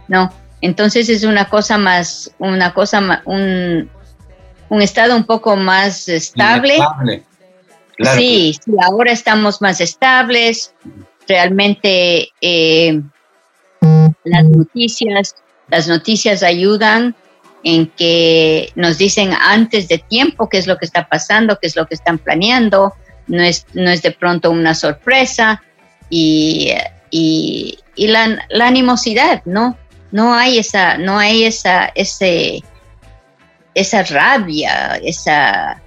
¿No? 0.07 0.33
Entonces 0.61 1.09
es 1.09 1.25
una 1.25 1.45
cosa 1.49 1.77
más, 1.77 2.31
una 2.39 2.73
cosa 2.73 3.01
ma- 3.01 3.21
un, 3.25 3.89
un 4.69 4.81
estado 4.81 5.17
un 5.17 5.25
poco 5.25 5.57
más 5.57 6.07
estable. 6.07 6.77
Claro, 8.01 8.19
sí, 8.19 8.55
sí, 8.63 8.71
ahora 8.83 9.11
estamos 9.11 9.61
más 9.61 9.81
estables. 9.81 10.73
Realmente 11.27 12.29
eh, 12.41 13.01
las 14.23 14.43
noticias, 14.43 15.35
las 15.69 15.87
noticias 15.87 16.43
ayudan 16.43 17.15
en 17.63 17.87
que 17.87 18.71
nos 18.75 18.97
dicen 18.97 19.31
antes 19.39 19.87
de 19.87 19.99
tiempo 19.99 20.49
qué 20.49 20.57
es 20.57 20.67
lo 20.67 20.77
que 20.77 20.85
está 20.85 21.07
pasando, 21.07 21.57
qué 21.61 21.67
es 21.67 21.75
lo 21.75 21.85
que 21.85 21.95
están 21.95 22.17
planeando. 22.17 22.93
No 23.27 23.43
es, 23.43 23.65
no 23.73 23.89
es 23.89 24.01
de 24.01 24.11
pronto 24.11 24.51
una 24.51 24.73
sorpresa 24.73 25.61
y, 26.09 26.71
y, 27.11 27.77
y 27.95 28.07
la, 28.07 28.45
la 28.49 28.67
animosidad, 28.67 29.43
¿no? 29.45 29.77
No 30.11 30.33
hay 30.33 30.57
esa, 30.57 30.97
no 30.97 31.17
hay 31.17 31.45
esa, 31.45 31.85
ese, 31.95 32.61
esa 33.73 34.03
rabia, 34.03 34.99
esa 35.03 35.81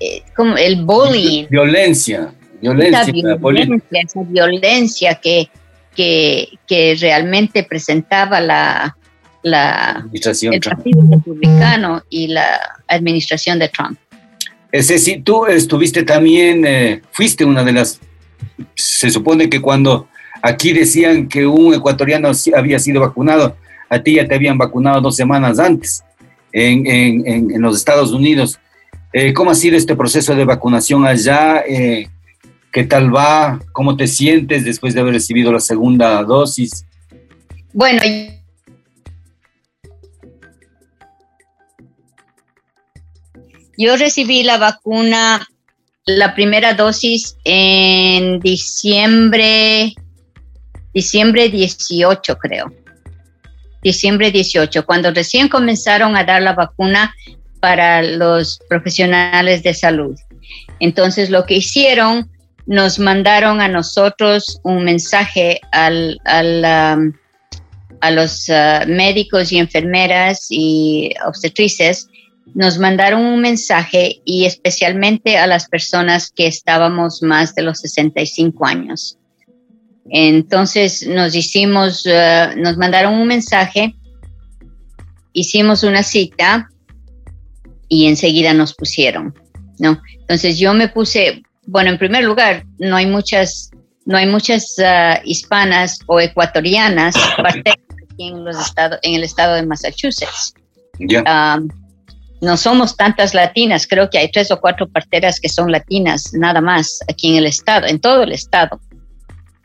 eh, 0.00 0.22
como 0.34 0.56
el 0.56 0.84
bullying, 0.84 1.46
Violencia, 1.50 2.32
esa 2.60 2.60
violencia 2.60 3.38
política. 3.38 3.66
violencia, 3.76 4.00
esa 4.06 4.22
violencia 4.24 5.14
que, 5.16 5.48
que, 5.94 6.48
que 6.66 6.96
realmente 7.00 7.62
presentaba 7.64 8.40
la, 8.40 8.96
la, 9.42 9.90
Administración 9.98 10.54
el 10.54 10.60
Trump. 10.60 10.76
Partido 10.76 11.02
Republicano 11.10 12.02
y 12.10 12.28
la 12.28 12.60
administración 12.88 13.58
de 13.58 13.68
Trump. 13.68 13.98
Eh, 14.72 14.82
Ceci, 14.82 15.20
tú 15.20 15.46
estuviste 15.46 16.02
también, 16.02 16.64
eh, 16.66 17.02
fuiste 17.12 17.44
una 17.44 17.64
de 17.64 17.72
las, 17.72 18.00
se 18.74 19.10
supone 19.10 19.48
que 19.50 19.60
cuando 19.60 20.08
aquí 20.42 20.72
decían 20.72 21.28
que 21.28 21.46
un 21.46 21.74
ecuatoriano 21.74 22.30
había 22.56 22.78
sido 22.78 23.00
vacunado, 23.00 23.56
a 23.88 23.98
ti 24.00 24.14
ya 24.14 24.26
te 24.28 24.34
habían 24.36 24.56
vacunado 24.56 25.00
dos 25.00 25.16
semanas 25.16 25.58
antes 25.58 26.04
en, 26.52 26.86
en- 26.86 27.26
en- 27.26 27.50
en 27.50 27.60
los 27.62 27.76
Estados 27.76 28.12
Unidos. 28.12 28.58
Eh, 29.12 29.32
¿Cómo 29.32 29.50
ha 29.50 29.54
sido 29.54 29.76
este 29.76 29.96
proceso 29.96 30.34
de 30.34 30.44
vacunación 30.44 31.04
allá? 31.04 31.64
Eh, 31.66 32.08
¿Qué 32.72 32.84
tal 32.84 33.14
va? 33.14 33.58
¿Cómo 33.72 33.96
te 33.96 34.06
sientes 34.06 34.64
después 34.64 34.94
de 34.94 35.00
haber 35.00 35.14
recibido 35.14 35.52
la 35.52 35.58
segunda 35.58 36.22
dosis? 36.22 36.86
Bueno, 37.72 38.00
yo 43.76 43.96
recibí 43.96 44.44
la 44.44 44.58
vacuna, 44.58 45.48
la 46.04 46.34
primera 46.34 46.74
dosis 46.74 47.36
en 47.44 48.38
diciembre, 48.38 49.94
diciembre 50.94 51.48
18 51.48 52.36
creo. 52.36 52.72
Diciembre 53.82 54.30
18, 54.30 54.84
cuando 54.84 55.10
recién 55.10 55.48
comenzaron 55.48 56.14
a 56.14 56.22
dar 56.22 56.42
la 56.42 56.52
vacuna 56.52 57.14
para 57.60 58.02
los 58.02 58.60
profesionales 58.68 59.62
de 59.62 59.74
salud. 59.74 60.18
Entonces 60.80 61.30
lo 61.30 61.44
que 61.44 61.56
hicieron, 61.56 62.30
nos 62.66 62.98
mandaron 62.98 63.60
a 63.60 63.68
nosotros 63.68 64.60
un 64.62 64.84
mensaje 64.84 65.60
al, 65.72 66.20
al, 66.24 66.98
um, 66.98 67.12
a 68.00 68.10
los 68.10 68.48
uh, 68.48 68.86
médicos 68.86 69.52
y 69.52 69.58
enfermeras 69.58 70.46
y 70.50 71.12
obstetrices, 71.26 72.08
nos 72.54 72.78
mandaron 72.78 73.24
un 73.24 73.40
mensaje 73.40 74.20
y 74.24 74.44
especialmente 74.44 75.36
a 75.36 75.46
las 75.46 75.68
personas 75.68 76.30
que 76.30 76.46
estábamos 76.46 77.22
más 77.22 77.54
de 77.54 77.62
los 77.62 77.78
65 77.80 78.66
años. 78.66 79.18
Entonces 80.08 81.06
nos 81.06 81.34
hicimos, 81.34 82.06
uh, 82.06 82.56
nos 82.56 82.76
mandaron 82.76 83.14
un 83.14 83.28
mensaje, 83.28 83.94
hicimos 85.32 85.82
una 85.82 86.02
cita 86.02 86.69
y 87.90 88.06
enseguida 88.06 88.54
nos 88.54 88.72
pusieron, 88.72 89.34
¿no? 89.78 90.00
Entonces 90.20 90.58
yo 90.58 90.72
me 90.72 90.88
puse, 90.88 91.42
bueno, 91.66 91.90
en 91.90 91.98
primer 91.98 92.24
lugar, 92.24 92.64
no 92.78 92.96
hay 92.96 93.04
muchas, 93.04 93.70
no 94.06 94.16
hay 94.16 94.26
muchas 94.26 94.76
uh, 94.78 95.20
hispanas 95.24 95.98
o 96.06 96.20
ecuatorianas 96.20 97.14
en 98.18 98.44
los 98.44 98.58
estados, 98.58 98.98
en 99.02 99.14
el 99.14 99.24
estado 99.24 99.56
de 99.56 99.66
Massachusetts. 99.66 100.54
Um, 101.00 101.68
no 102.40 102.56
somos 102.56 102.96
tantas 102.96 103.34
latinas, 103.34 103.86
creo 103.86 104.08
que 104.08 104.18
hay 104.18 104.30
tres 104.30 104.50
o 104.50 104.60
cuatro 104.60 104.88
parteras 104.88 105.40
que 105.40 105.48
son 105.48 105.72
latinas, 105.72 106.32
nada 106.32 106.60
más, 106.60 107.00
aquí 107.08 107.30
en 107.30 107.36
el 107.36 107.46
estado, 107.46 107.86
en 107.86 108.00
todo 108.00 108.22
el 108.22 108.32
estado. 108.32 108.80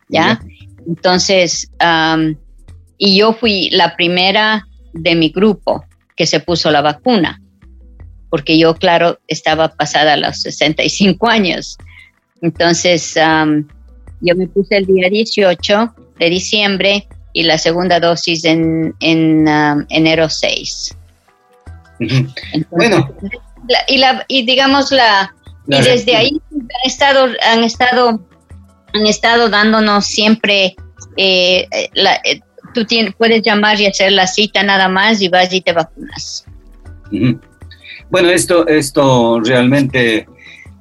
¿Ya? 0.09 0.41
Entonces, 0.87 1.69
um, 1.79 2.35
y 2.97 3.17
yo 3.17 3.33
fui 3.33 3.69
la 3.69 3.95
primera 3.95 4.67
de 4.93 5.15
mi 5.15 5.29
grupo. 5.29 5.85
que 6.17 6.25
se 6.25 6.39
puso 6.39 6.71
la 6.71 6.79
vacuna, 6.79 7.41
porque 8.29 8.57
yo, 8.57 8.75
claro, 8.75 9.19
estaba 9.27 9.69
pasada 9.69 10.13
a 10.13 10.17
los 10.17 10.41
65 10.41 11.27
años. 11.29 11.77
Entonces, 12.41 13.15
am, 13.17 13.67
yo 14.21 14.35
me 14.35 14.47
puse 14.47 14.77
el 14.77 14.85
día 14.85 15.09
18 15.09 15.93
de 16.19 16.29
diciembre 16.29 17.07
y 17.33 17.43
la 17.43 17.57
segunda 17.57 17.99
dosis 17.99 18.45
en, 18.45 18.95
en 18.99 19.47
am, 19.47 19.85
enero 19.89 20.29
6. 20.29 20.95
Ujú. 21.99 22.15
Entonces, 22.53 22.67
Bueno. 22.71 23.09
la- 23.67 23.83
y, 23.87 23.97
la, 23.97 24.25
y 24.27 24.45
digamos 24.45 24.91
la 24.91 25.33
La 25.67 25.79
y 25.79 25.83
desde 25.83 26.15
ahí 26.15 26.41
han 26.51 26.67
estado 26.85 27.27
han 27.51 27.63
estado 27.63 28.21
han 28.93 29.05
estado 29.07 29.49
dándonos 29.49 30.05
siempre 30.05 30.75
eh, 31.17 31.67
la- 31.93 32.19
eh, 32.25 32.41
tú 32.73 32.85
tienes, 32.85 33.15
puedes 33.15 33.41
llamar 33.43 33.79
y 33.79 33.87
hacer 33.87 34.11
la 34.11 34.27
cita 34.27 34.61
nada 34.63 34.87
más 34.89 35.21
y 35.21 35.29
vas 35.29 35.51
y 35.53 35.61
te 35.61 35.71
vacunas 35.73 36.45
Ujú. 37.11 37.39
Bueno, 38.09 38.29
esto, 38.29 38.67
esto 38.67 39.39
realmente, 39.39 40.27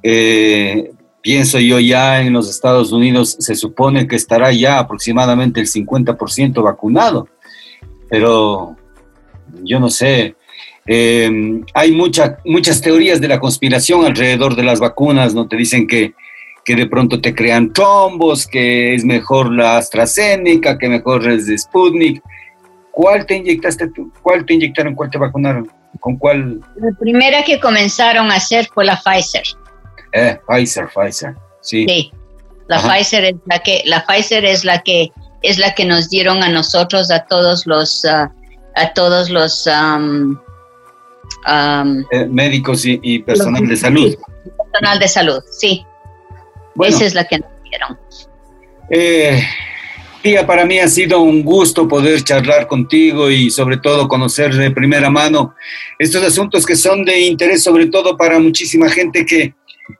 eh, 0.03 0.91
pienso 1.21 1.59
yo 1.59 1.79
ya 1.79 2.21
en 2.21 2.33
los 2.33 2.49
Estados 2.49 2.91
Unidos, 2.91 3.35
se 3.39 3.55
supone 3.55 4.07
que 4.07 4.15
estará 4.15 4.51
ya 4.51 4.79
aproximadamente 4.79 5.59
el 5.59 5.67
50% 5.67 6.63
vacunado, 6.63 7.27
pero 8.09 8.75
yo 9.63 9.79
no 9.79 9.89
sé, 9.89 10.35
eh, 10.85 11.63
hay 11.73 11.91
mucha, 11.91 12.37
muchas 12.45 12.79
teorías 12.79 13.19
de 13.19 13.27
la 13.27 13.39
conspiración 13.39 14.05
alrededor 14.05 14.55
de 14.55 14.63
las 14.63 14.79
vacunas, 14.79 15.33
¿no? 15.33 15.47
Te 15.47 15.57
dicen 15.57 15.87
que, 15.87 16.13
que 16.63 16.75
de 16.75 16.85
pronto 16.85 17.19
te 17.19 17.33
crean 17.33 17.73
trombos, 17.73 18.45
que 18.45 18.93
es 18.93 19.03
mejor 19.03 19.51
la 19.51 19.77
AstraZeneca, 19.77 20.77
que 20.77 20.89
mejor 20.89 21.27
es 21.27 21.47
Sputnik. 21.47 22.21
¿Cuál 22.91 23.25
te 23.25 23.35
inyectaste 23.35 23.89
tú? 23.89 24.11
¿Cuál 24.21 24.45
te 24.45 24.53
inyectaron? 24.53 24.93
¿Cuál 24.93 25.09
te 25.09 25.17
vacunaron? 25.17 25.69
¿Con 25.99 26.17
cuál? 26.17 26.59
la 26.75 26.91
primera 26.99 27.43
que 27.43 27.59
comenzaron 27.59 28.31
a 28.31 28.35
hacer 28.35 28.67
fue 28.73 28.85
la 28.85 28.99
Pfizer 29.01 29.43
Eh, 30.13 30.39
Pfizer, 30.47 30.87
Pfizer. 30.93 31.35
Sí. 31.61 31.85
sí 31.87 32.11
la 32.67 32.77
Ajá. 32.77 32.89
Pfizer 32.95 33.25
es 33.25 33.35
la 33.45 33.59
que 33.59 33.81
la 33.85 34.05
Pfizer 34.05 34.43
es 34.45 34.63
la 34.65 34.81
que 34.81 35.11
es 35.41 35.59
la 35.59 35.73
que 35.75 35.85
nos 35.85 36.09
dieron 36.09 36.41
a 36.43 36.49
nosotros 36.49 37.11
a 37.11 37.25
todos 37.25 37.65
los 37.67 38.03
ah, 38.05 38.31
a 38.75 38.93
todos 38.93 39.29
los 39.29 39.67
Eh, 42.11 42.25
médicos 42.29 42.85
y, 42.85 42.99
y 43.03 43.19
personal 43.19 43.67
de 43.67 43.75
salud. 43.75 44.15
Personal 44.71 44.99
de 44.99 45.07
salud 45.07 45.43
sí 45.51 45.85
Bueno, 46.75 46.95
esa 46.95 47.05
es 47.05 47.13
la 47.13 47.25
que 47.25 47.39
nos 47.39 47.49
dieron 47.63 47.97
eh, 48.89 49.41
tía, 50.25 50.47
para 50.47 50.65
mí 50.65 50.79
ha 50.79 50.87
sido 50.87 51.21
un 51.21 51.43
gusto 51.43 51.87
poder 51.87 52.23
charlar 52.23 52.65
contigo 52.65 53.29
y 53.29 53.51
sobre 53.51 53.77
todo 53.77 54.07
conocer 54.07 54.55
de 54.55 54.71
primera 54.71 55.11
mano 55.11 55.53
estos 55.99 56.23
asuntos 56.23 56.65
que 56.65 56.75
son 56.75 57.05
de 57.05 57.19
interés 57.19 57.61
sobre 57.61 57.85
todo 57.85 58.17
para 58.17 58.39
muchísima 58.39 58.89
gente 58.89 59.23
que, 59.23 59.53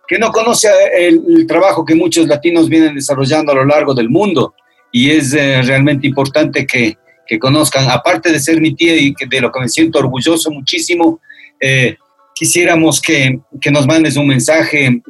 que 0.07 0.17
no 0.17 0.31
conoce 0.31 0.67
el, 0.97 1.21
el 1.29 1.45
trabajo 1.45 1.85
que 1.85 1.93
muchos 1.93 2.25
latinos 2.25 2.67
vienen 2.67 2.95
desarrollando 2.95 3.51
a 3.51 3.55
lo 3.55 3.65
largo 3.65 3.93
del 3.93 4.09
mundo. 4.09 4.55
Y 4.91 5.11
es 5.11 5.31
eh, 5.35 5.61
realmente 5.61 6.07
importante 6.07 6.65
que, 6.65 6.97
que 7.27 7.37
conozcan, 7.37 7.87
aparte 7.87 8.31
de 8.31 8.39
ser 8.39 8.59
mi 8.59 8.73
tía 8.73 8.95
y 8.95 9.13
que 9.13 9.27
de 9.27 9.41
lo 9.41 9.51
que 9.51 9.59
me 9.59 9.69
siento 9.69 9.99
orgulloso 9.99 10.49
muchísimo, 10.49 11.19
eh, 11.59 11.97
quisiéramos 12.35 13.01
que, 13.01 13.39
que 13.61 13.71
nos 13.71 13.87
mandes 13.87 14.17
un 14.17 14.27
mensaje 14.27 15.01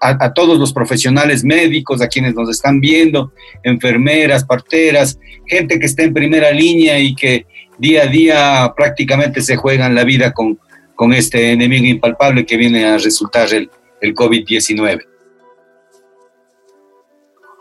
a 0.00 0.32
todos 0.34 0.58
los 0.58 0.72
profesionales 0.72 1.42
médicos, 1.42 2.02
a 2.02 2.08
quienes 2.08 2.34
nos 2.34 2.50
están 2.50 2.78
viendo, 2.78 3.32
enfermeras, 3.64 4.44
parteras, 4.44 5.18
gente 5.46 5.80
que 5.80 5.86
está 5.86 6.02
en 6.02 6.12
primera 6.12 6.50
línea 6.52 6.98
y 7.00 7.14
que 7.14 7.46
día 7.78 8.02
a 8.02 8.06
día 8.06 8.72
prácticamente 8.76 9.40
se 9.40 9.56
juegan 9.56 9.94
la 9.94 10.04
vida 10.04 10.32
con, 10.32 10.60
con 10.94 11.14
este 11.14 11.52
enemigo 11.52 11.86
impalpable 11.86 12.44
que 12.44 12.58
viene 12.58 12.84
a 12.84 12.98
resultar 12.98 13.52
el, 13.52 13.70
el 14.02 14.14
COVID-19. 14.14 15.00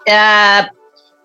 Ah, 0.10 0.70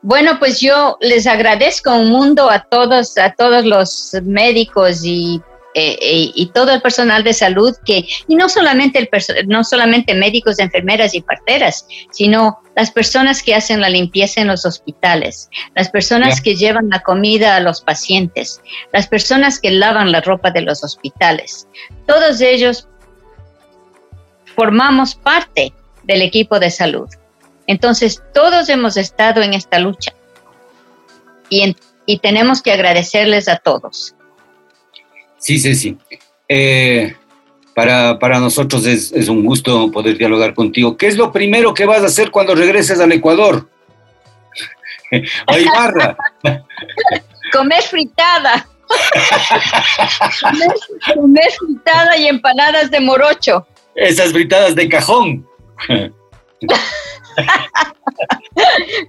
bueno, 0.02 0.38
pues 0.38 0.60
yo 0.60 0.98
les 1.00 1.26
agradezco 1.26 1.92
un 1.94 2.10
mundo 2.10 2.48
a 2.48 2.62
todos, 2.62 3.18
a 3.18 3.32
todos 3.32 3.64
los 3.64 4.16
médicos 4.22 5.04
y, 5.04 5.40
eh, 5.74 5.96
eh, 6.02 6.30
y 6.34 6.46
todo 6.52 6.70
el 6.72 6.82
personal 6.82 7.24
de 7.24 7.32
salud 7.32 7.74
que, 7.84 8.06
y 8.28 8.34
no 8.36 8.48
solamente 8.48 8.98
el 8.98 9.08
no 9.48 9.64
solamente 9.64 10.14
médicos, 10.14 10.58
enfermeras 10.58 11.14
y 11.14 11.22
parteras, 11.22 11.86
sino 12.10 12.60
las 12.76 12.90
personas 12.90 13.42
que 13.42 13.54
hacen 13.54 13.80
la 13.80 13.88
limpieza 13.88 14.40
en 14.42 14.48
los 14.48 14.64
hospitales, 14.66 15.48
las 15.74 15.88
personas 15.90 16.40
que 16.42 16.56
llevan 16.56 16.88
la 16.90 17.00
comida 17.00 17.56
a 17.56 17.60
los 17.60 17.80
pacientes, 17.80 18.60
las 18.92 19.06
personas 19.06 19.58
que 19.60 19.70
lavan 19.70 20.12
la 20.12 20.20
ropa 20.20 20.50
de 20.50 20.62
los 20.62 20.84
hospitales. 20.84 21.66
Todos 22.06 22.40
ellos 22.40 22.86
formamos 24.54 25.14
parte 25.14 25.72
del 26.04 26.22
equipo 26.22 26.58
de 26.58 26.70
salud. 26.70 27.08
Entonces, 27.66 28.22
todos 28.34 28.68
hemos 28.68 28.96
estado 28.96 29.40
en 29.42 29.54
esta 29.54 29.78
lucha 29.78 30.12
y, 31.48 31.62
en- 31.62 31.76
y 32.06 32.18
tenemos 32.18 32.60
que 32.62 32.72
agradecerles 32.72 33.48
a 33.48 33.56
todos. 33.56 34.14
Sí, 35.42 35.58
sí, 35.58 35.74
sí. 35.74 35.98
Eh, 36.48 37.14
para, 37.74 38.18
para 38.20 38.38
nosotros 38.38 38.86
es, 38.86 39.10
es 39.12 39.28
un 39.28 39.44
gusto 39.44 39.90
poder 39.90 40.16
dialogar 40.16 40.54
contigo. 40.54 40.96
¿Qué 40.96 41.08
es 41.08 41.16
lo 41.16 41.32
primero 41.32 41.74
que 41.74 41.84
vas 41.84 42.02
a 42.02 42.06
hacer 42.06 42.30
cuando 42.30 42.54
regreses 42.54 43.00
al 43.00 43.10
Ecuador? 43.10 43.68
a 45.46 45.58
Ibarra. 45.58 46.16
Comer 47.52 47.82
fritada. 47.82 48.68
comer, 50.40 50.68
comer 51.14 51.50
fritada 51.58 52.16
y 52.16 52.28
empanadas 52.28 52.90
de 52.90 53.00
morocho. 53.00 53.66
Esas 53.96 54.32
britadas 54.32 54.74
de 54.76 54.88
cajón. 54.88 55.46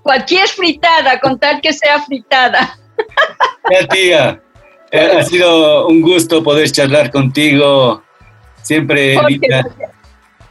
Cualquier 0.01 0.47
fritada, 0.47 1.19
con 1.19 1.39
tal 1.39 1.61
que 1.61 1.71
sea 1.73 2.01
fritada. 2.01 2.77
Ya, 3.71 3.87
tía. 3.87 4.41
Eh, 4.93 5.17
ha 5.19 5.23
sido 5.23 5.87
un 5.87 6.01
gusto 6.01 6.43
poder 6.43 6.71
charlar 6.71 7.11
contigo. 7.11 8.03
Siempre, 8.61 9.15
Jorge. 9.15 9.39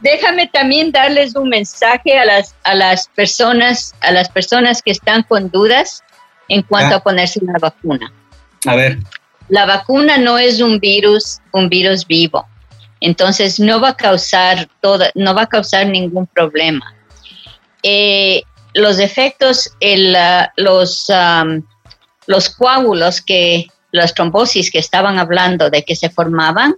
Déjame 0.01 0.47
también 0.47 0.91
darles 0.91 1.33
un 1.35 1.47
mensaje 1.47 2.17
a 2.19 2.25
las, 2.25 2.53
a 2.63 2.75
las 2.75 3.07
personas, 3.07 3.95
a 4.01 4.11
las 4.11 4.29
personas 4.29 4.81
que 4.81 4.91
están 4.91 5.23
con 5.23 5.49
dudas 5.49 6.03
en 6.49 6.61
cuanto 6.61 6.95
Ah. 6.95 6.97
a 6.97 6.99
ponerse 7.03 7.39
la 7.41 7.57
vacuna. 7.57 8.11
A 8.65 8.75
ver, 8.75 8.99
La 9.49 9.65
vacuna 9.65 10.17
no 10.17 10.37
es 10.37 10.61
un 10.61 10.79
virus, 10.79 11.39
un 11.51 11.69
virus 11.69 12.05
vivo. 12.05 12.45
Entonces 12.99 13.59
no 13.59 13.79
va 13.81 13.89
a 13.89 13.97
causar 13.97 14.67
toda, 14.81 15.09
no 15.15 15.33
va 15.33 15.43
a 15.43 15.47
causar 15.47 15.87
ningún 15.87 16.27
problema. 16.27 16.93
Eh, 17.81 18.43
los 18.73 18.99
efectos, 18.99 19.69
el, 19.79 20.15
los, 20.57 21.07
los 22.27 22.49
coágulos 22.49 23.21
que, 23.21 23.67
las 23.93 24.13
trombosis 24.13 24.71
que 24.71 24.79
estaban 24.79 25.19
hablando 25.19 25.69
de 25.69 25.85
que 25.85 25.95
se 25.95 26.09
formaban, 26.09 26.75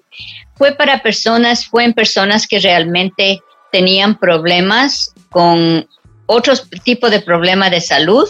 fue 0.55 0.73
para 0.73 1.01
personas, 1.01 1.65
fue 1.65 1.85
en 1.85 1.93
personas 1.93 2.45
que 2.45 2.59
realmente 2.59 3.41
tenían 3.71 4.19
problemas 4.19 5.13
con 5.31 5.87
otros 6.27 6.69
tipos 6.83 7.09
de 7.09 7.21
problemas 7.21 7.71
de 7.71 7.81
salud 7.81 8.27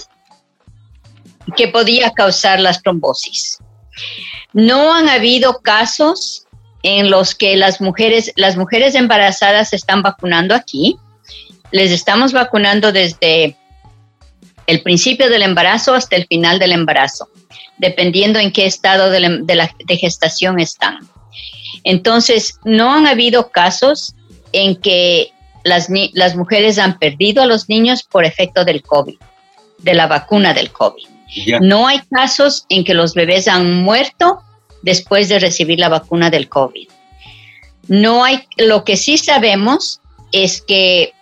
que 1.57 1.67
podía 1.67 2.11
causar 2.11 2.59
las 2.59 2.81
trombosis. 2.81 3.57
No 4.53 4.93
han 4.93 5.09
habido 5.09 5.61
casos 5.61 6.45
en 6.83 7.09
los 7.09 7.33
que 7.33 7.55
las 7.57 7.81
mujeres, 7.81 8.31
las 8.35 8.55
mujeres 8.55 8.93
embarazadas 8.93 9.69
se 9.69 9.77
están 9.77 10.03
vacunando 10.03 10.53
aquí. 10.53 10.97
Les 11.71 11.91
estamos 11.91 12.33
vacunando 12.33 12.91
desde 12.91 13.57
el 14.67 14.81
principio 14.83 15.29
del 15.29 15.41
embarazo 15.41 15.95
hasta 15.95 16.15
el 16.15 16.27
final 16.27 16.59
del 16.59 16.71
embarazo, 16.71 17.29
dependiendo 17.77 18.39
en 18.39 18.51
qué 18.51 18.65
estado 18.65 19.09
de, 19.09 19.19
la- 19.19 19.37
de 19.41 19.55
la- 19.55 19.75
de 19.85 19.97
gestación 19.97 20.59
están. 20.59 20.99
Entonces, 21.83 22.59
no 22.63 22.93
han 22.93 23.05
habido 23.07 23.51
casos 23.51 24.15
en 24.53 24.75
que 24.75 25.31
las, 25.63 25.89
mujeres 26.35 26.77
han 26.79 26.97
perdido 26.99 27.41
a 27.43 27.45
los 27.47 27.69
niños 27.69 28.03
por 28.03 28.23
efecto 28.25 28.63
del 28.65 28.81
COVID, 28.83 29.17
de 29.79 29.93
la 29.93 30.07
vacuna 30.07 30.53
del 30.53 30.71
COVID. 30.71 31.05
No 31.61 31.87
hay 31.87 32.01
casos 32.11 32.65
en 32.69 32.83
que 32.83 32.93
los 32.93 33.13
bebés 33.13 33.47
han 33.47 33.83
muerto 33.83 34.41
después 34.83 35.27
de 35.27 35.39
recibir 35.39 35.79
la 35.79 35.89
vacuna 35.89 36.29
del 36.29 36.47
COVID. 36.47 36.87
No 37.87 38.23
hay, 38.23 38.43
lo 38.57 38.83
que 38.83 38.95
sí 38.95 39.17
sabemos 39.17 39.99
es 40.31 40.61
que 40.61 41.13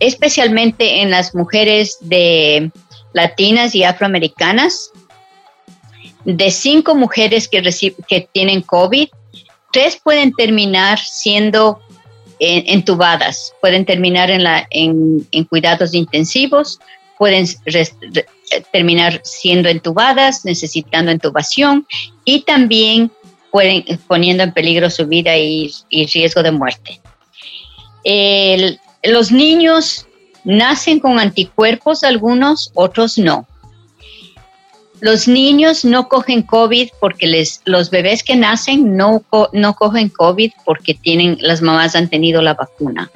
especialmente 0.00 1.02
en 1.02 1.10
las 1.10 1.34
mujeres 1.34 1.98
de 2.00 2.70
latinas 3.12 3.74
y 3.74 3.84
afroamericanas, 3.84 4.90
de 6.28 6.50
cinco 6.50 6.94
mujeres 6.94 7.48
que, 7.48 7.62
que 8.06 8.28
tienen 8.32 8.60
COVID, 8.60 9.08
tres 9.72 9.96
pueden 9.96 10.34
terminar 10.34 10.98
siendo 10.98 11.80
eh, 12.38 12.64
entubadas, 12.66 13.54
pueden 13.62 13.86
terminar 13.86 14.30
en, 14.30 14.44
la, 14.44 14.66
en, 14.68 15.26
cuidados 15.48 15.94
intensivos, 15.94 16.80
pueden 17.16 17.46
terminar 18.72 19.22
siendo 19.24 19.70
entubadas, 19.70 20.44
necesitando 20.44 21.10
intubación 21.10 21.86
y 22.26 22.42
también 22.42 23.10
pueden, 23.50 23.84
poniendo 24.06 24.42
en 24.42 24.52
peligro 24.52 24.90
su 24.90 25.06
vida 25.06 25.34
y, 25.38 25.72
riesgo 26.12 26.42
de 26.42 26.52
muerte. 26.52 27.00
Los 29.02 29.32
niños 29.32 30.06
nacen 30.44 31.00
con 31.00 31.18
anticuerpos, 31.18 32.04
algunos, 32.04 32.70
otros 32.74 33.16
no. 33.16 33.46
Los 35.00 35.28
niños 35.28 35.84
no 35.84 36.08
cogen 36.08 36.42
COVID 36.42 36.88
porque 37.00 37.26
les, 37.26 37.60
los 37.64 37.90
bebés 37.90 38.22
que 38.22 38.36
nacen 38.36 38.96
no, 38.96 39.22
no 39.52 39.74
cogen 39.74 40.08
COVID 40.08 40.52
porque 40.64 40.94
tienen, 40.94 41.38
las 41.40 41.62
mamás 41.62 41.94
han 41.94 42.08
tenido 42.08 42.42
la 42.42 42.54
vacuna. 42.54 43.10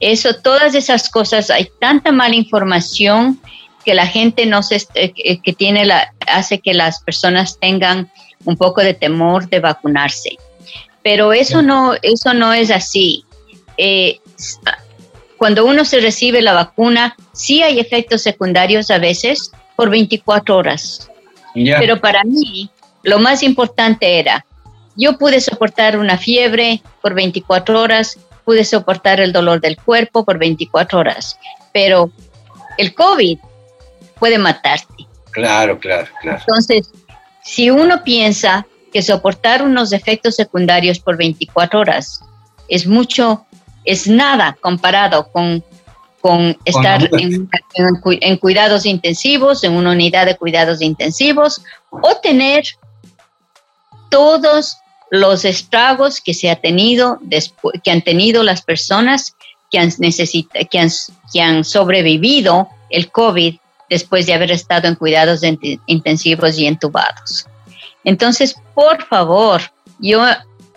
Eso, 0.00 0.34
todas 0.34 0.74
esas 0.74 1.10
cosas, 1.10 1.50
hay 1.50 1.68
tanta 1.80 2.12
mala 2.12 2.36
información 2.36 3.40
que 3.84 3.94
la 3.94 4.06
gente 4.06 4.46
no 4.46 4.62
se, 4.62 4.82
eh, 4.94 5.40
que 5.40 5.52
tiene 5.52 5.84
la, 5.84 6.12
hace 6.26 6.60
que 6.60 6.74
las 6.74 7.00
personas 7.00 7.58
tengan 7.58 8.10
un 8.44 8.56
poco 8.56 8.80
de 8.82 8.94
temor 8.94 9.48
de 9.48 9.60
vacunarse. 9.60 10.36
Pero 11.02 11.32
eso 11.32 11.62
no, 11.62 11.94
eso 12.02 12.34
no 12.34 12.52
es 12.52 12.70
así. 12.70 13.24
Eh, 13.76 14.20
cuando 15.36 15.64
uno 15.64 15.84
se 15.84 16.00
recibe 16.00 16.42
la 16.42 16.52
vacuna, 16.52 17.16
sí 17.32 17.62
hay 17.62 17.78
efectos 17.78 18.22
secundarios 18.22 18.90
a 18.90 18.98
veces 18.98 19.52
por 19.78 19.90
24 19.90 20.56
horas. 20.56 21.08
Pero 21.54 22.00
para 22.00 22.24
mí, 22.24 22.68
lo 23.04 23.20
más 23.20 23.44
importante 23.44 24.18
era, 24.18 24.44
yo 24.96 25.16
pude 25.16 25.40
soportar 25.40 26.00
una 26.00 26.18
fiebre 26.18 26.82
por 27.00 27.14
24 27.14 27.80
horas, 27.80 28.18
pude 28.44 28.64
soportar 28.64 29.20
el 29.20 29.32
dolor 29.32 29.60
del 29.60 29.76
cuerpo 29.76 30.24
por 30.24 30.36
24 30.36 30.98
horas, 30.98 31.38
pero 31.72 32.10
el 32.76 32.92
COVID 32.92 33.38
puede 34.18 34.36
matarte. 34.38 35.06
Claro, 35.30 35.78
claro, 35.78 36.08
claro. 36.22 36.40
Entonces, 36.40 36.90
si 37.44 37.70
uno 37.70 38.02
piensa 38.02 38.66
que 38.92 39.00
soportar 39.00 39.62
unos 39.62 39.92
efectos 39.92 40.34
secundarios 40.34 40.98
por 40.98 41.16
24 41.16 41.78
horas 41.78 42.20
es 42.68 42.84
mucho, 42.84 43.46
es 43.84 44.08
nada 44.08 44.58
comparado 44.60 45.30
con, 45.30 45.62
con 46.28 46.58
estar 46.66 47.08
en, 47.18 47.48
en 47.74 47.94
cu- 48.02 48.18
en 48.20 48.36
cuidados 48.36 48.84
intensivos, 48.84 49.64
en 49.64 49.72
una 49.72 49.92
unidad 49.92 50.26
de 50.26 50.36
cuidados 50.36 50.82
intensivos, 50.82 51.62
o 51.90 52.16
tener 52.22 52.64
todos 54.10 54.76
los 55.10 55.46
estragos 55.46 56.20
que 56.20 56.34
se 56.34 56.50
ha 56.50 56.56
tenido 56.56 57.18
que 57.82 57.90
han 57.90 58.02
tenido 58.02 58.42
las 58.42 58.60
personas 58.60 59.34
que 59.70 59.78
han, 59.78 59.90
necesita, 59.98 60.64
que 60.64 60.78
han, 60.78 60.90
que 61.32 61.40
han 61.40 61.64
sobrevivido 61.64 62.68
el 62.90 63.10
COVID 63.10 63.56
después 63.88 64.26
de 64.26 64.34
haber 64.34 64.50
estado 64.50 64.86
en 64.86 64.96
cuidados 64.96 65.40
intensivos 65.86 66.58
y 66.58 66.66
entubados. 66.66 67.46
Entonces, 68.04 68.54
por 68.74 69.02
favor, 69.06 69.62
yo 69.98 70.26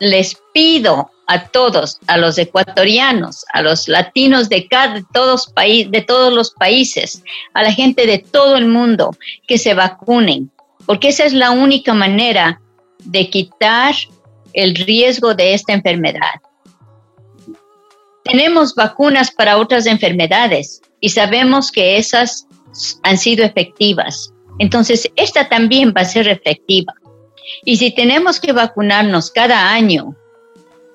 les 0.01 0.35
pido 0.51 1.11
a 1.27 1.47
todos, 1.47 1.99
a 2.07 2.17
los 2.17 2.37
ecuatorianos, 2.39 3.45
a 3.53 3.61
los 3.61 3.87
latinos 3.87 4.49
de 4.49 4.67
cada 4.67 4.95
de 4.95 5.05
todos, 5.13 5.47
paí- 5.55 5.85
de 5.85 6.01
todos 6.01 6.33
los 6.33 6.51
países, 6.51 7.23
a 7.53 7.61
la 7.61 7.71
gente 7.71 8.05
de 8.07 8.17
todo 8.17 8.57
el 8.57 8.67
mundo, 8.67 9.15
que 9.47 9.57
se 9.59 9.75
vacunen, 9.75 10.51
porque 10.87 11.09
esa 11.09 11.23
es 11.23 11.33
la 11.33 11.51
única 11.51 11.93
manera 11.93 12.59
de 13.05 13.29
quitar 13.29 13.93
el 14.53 14.75
riesgo 14.75 15.35
de 15.35 15.53
esta 15.53 15.73
enfermedad. 15.73 16.41
Tenemos 18.23 18.73
vacunas 18.73 19.31
para 19.31 19.57
otras 19.57 19.85
enfermedades 19.85 20.81
y 20.99 21.09
sabemos 21.09 21.71
que 21.71 21.97
esas 21.97 22.47
han 23.03 23.17
sido 23.17 23.45
efectivas. 23.45 24.33
Entonces, 24.59 25.09
esta 25.15 25.47
también 25.47 25.93
va 25.95 26.01
a 26.01 26.05
ser 26.05 26.27
efectiva. 26.27 26.93
Y 27.65 27.77
si 27.77 27.91
tenemos 27.91 28.39
que 28.39 28.53
vacunarnos 28.53 29.31
cada 29.31 29.71
año 29.71 30.15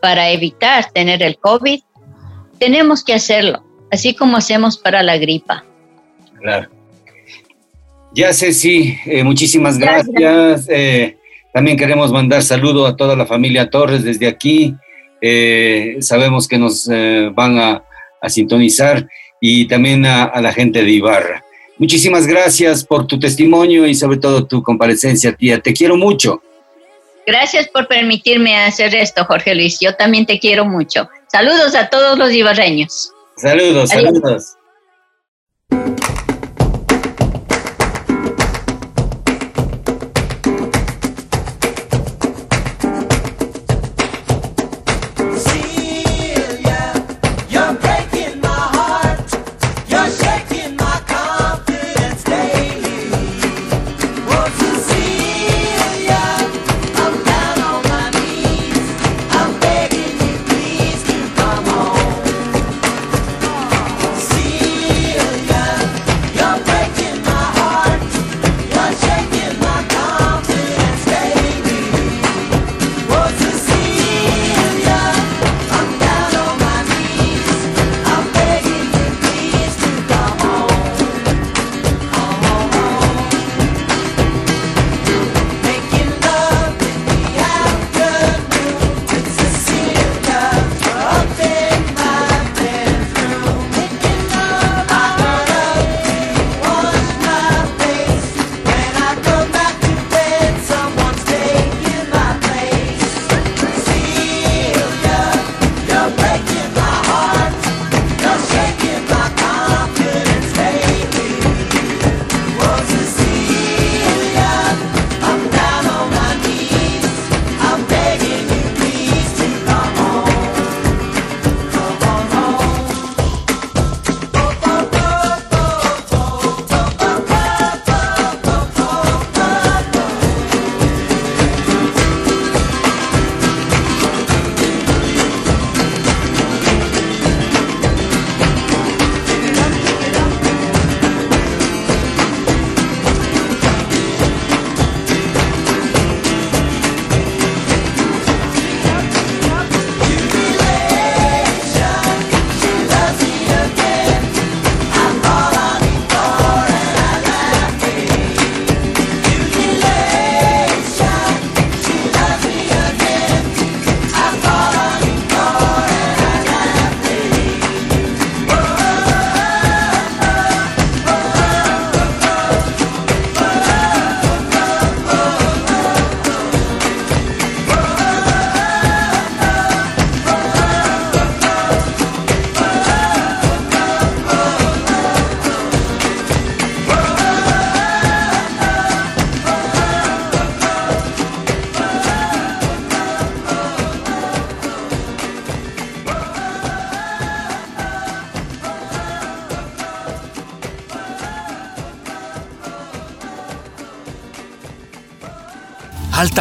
para 0.00 0.30
evitar 0.30 0.90
tener 0.92 1.22
el 1.22 1.38
COVID, 1.38 1.80
tenemos 2.59 3.04
que 3.04 3.14
hacerlo, 3.14 3.64
así 3.90 4.14
como 4.14 4.36
hacemos 4.36 4.78
para 4.78 5.02
la 5.02 5.18
gripa. 5.18 5.64
Claro. 6.40 6.68
Ya 8.14 8.32
Ceci, 8.32 8.96
eh, 9.04 9.22
muchísimas 9.24 9.78
gracias. 9.78 10.66
Eh, 10.68 11.18
también 11.52 11.76
queremos 11.76 12.11
mandar 12.12 12.42
saludo 12.42 12.86
a 12.86 12.96
toda 12.96 13.14
la 13.14 13.26
familia 13.26 13.68
Torres 13.68 14.04
desde 14.04 14.26
aquí. 14.26 14.74
Eh, 15.20 15.96
sabemos 16.00 16.48
que 16.48 16.59
nos 16.59 16.88
van 17.34 17.59
a, 17.59 17.82
a 18.20 18.28
sintonizar 18.28 19.07
y 19.40 19.66
también 19.66 20.07
a, 20.07 20.24
a 20.24 20.40
la 20.40 20.52
gente 20.52 20.82
de 20.82 20.90
Ibarra. 20.90 21.44
Muchísimas 21.78 22.26
gracias 22.26 22.84
por 22.84 23.06
tu 23.06 23.18
testimonio 23.18 23.86
y 23.86 23.94
sobre 23.94 24.18
todo 24.18 24.46
tu 24.46 24.62
comparecencia, 24.62 25.34
tía. 25.34 25.60
Te 25.60 25.74
quiero 25.74 25.96
mucho. 25.96 26.42
Gracias 27.26 27.68
por 27.68 27.88
permitirme 27.88 28.56
hacer 28.56 28.94
esto, 28.94 29.24
Jorge 29.24 29.54
Luis. 29.54 29.78
Yo 29.80 29.94
también 29.94 30.24
te 30.24 30.38
quiero 30.38 30.64
mucho. 30.64 31.08
Saludos 31.26 31.74
a 31.74 31.88
todos 31.88 32.16
los 32.16 32.32
ibarreños. 32.32 33.12
Saludos, 33.36 33.90
Adiós. 33.92 34.04
saludos. 34.04 34.56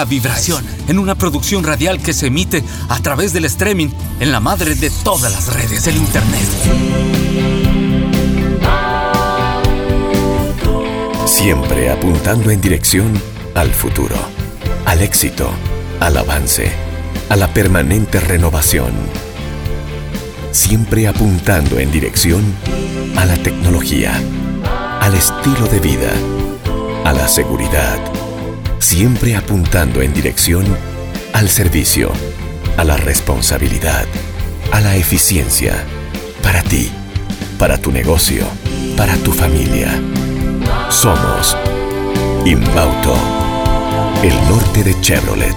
Vibración 0.04 0.66
en 0.88 1.00
una 1.00 1.16
producción 1.16 1.64
radial 1.64 2.02
que 2.02 2.14
se 2.14 2.28
emite 2.28 2.64
a 2.90 3.00
través 3.00 3.32
del 3.32 3.46
streaming 3.46 3.90
en 4.20 4.32
la 4.32 4.40
madre 4.42 4.76
de 4.76 4.90
todas 4.90 5.32
las 5.32 5.54
redes 5.54 5.86
del 5.86 5.96
Internet. 5.98 6.48
Siempre 11.26 11.92
apuntando 11.92 12.52
en 12.52 12.60
dirección 12.60 13.14
al 13.54 13.72
futuro, 13.72 14.16
al 14.86 15.02
éxito, 15.02 15.50
al 16.00 16.18
avance, 16.18 16.72
a 17.30 17.36
la 17.36 17.54
permanente 17.54 18.20
renovación. 18.20 18.92
Siempre 20.52 21.08
apuntando 21.08 21.80
en 21.80 21.92
dirección 21.92 22.44
a 23.16 23.26
la 23.26 23.38
tecnología, 23.38 24.20
al 25.00 25.14
estilo 25.14 25.68
de 25.68 25.80
vida, 25.80 26.12
a 27.04 27.14
la 27.14 27.28
seguridad 27.28 28.15
siempre 28.80 29.36
apuntando 29.36 30.02
en 30.02 30.14
dirección 30.14 30.66
al 31.34 31.50
servicio, 31.50 32.12
a 32.78 32.84
la 32.84 32.98
responsabilidad, 32.98 34.06
a 34.72 34.82
la 34.82 34.96
eficiencia, 34.96 35.76
para 36.42 36.62
ti, 36.64 36.92
para 37.58 37.78
tu 37.78 37.92
negocio, 37.92 38.46
para 38.96 39.16
tu 39.18 39.32
familia. 39.32 39.90
Somos 40.90 41.58
Inbauto, 42.46 43.16
el 44.24 44.36
norte 44.50 44.84
de 44.84 45.00
Chevrolet. 45.02 45.56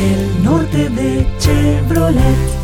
El 0.00 0.42
norte 0.42 0.88
de 0.88 1.26
Chevrolet. 1.38 2.63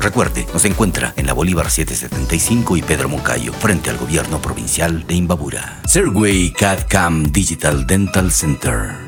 Recuerde, 0.00 0.46
nos 0.52 0.64
encuentra 0.64 1.14
en 1.16 1.26
la 1.26 1.32
Bolívar 1.32 1.70
775 1.70 2.76
y 2.76 2.82
Pedro 2.82 3.08
Moncayo, 3.08 3.52
frente 3.52 3.90
al 3.90 3.98
gobierno 3.98 4.40
provincial 4.40 5.06
de 5.06 5.14
Imbabura. 5.14 5.80
Serway 5.86 6.52
CAD 6.52 6.86
CAM 6.88 7.32
Digital 7.32 7.86
Dental 7.86 8.30
Center. 8.30 9.07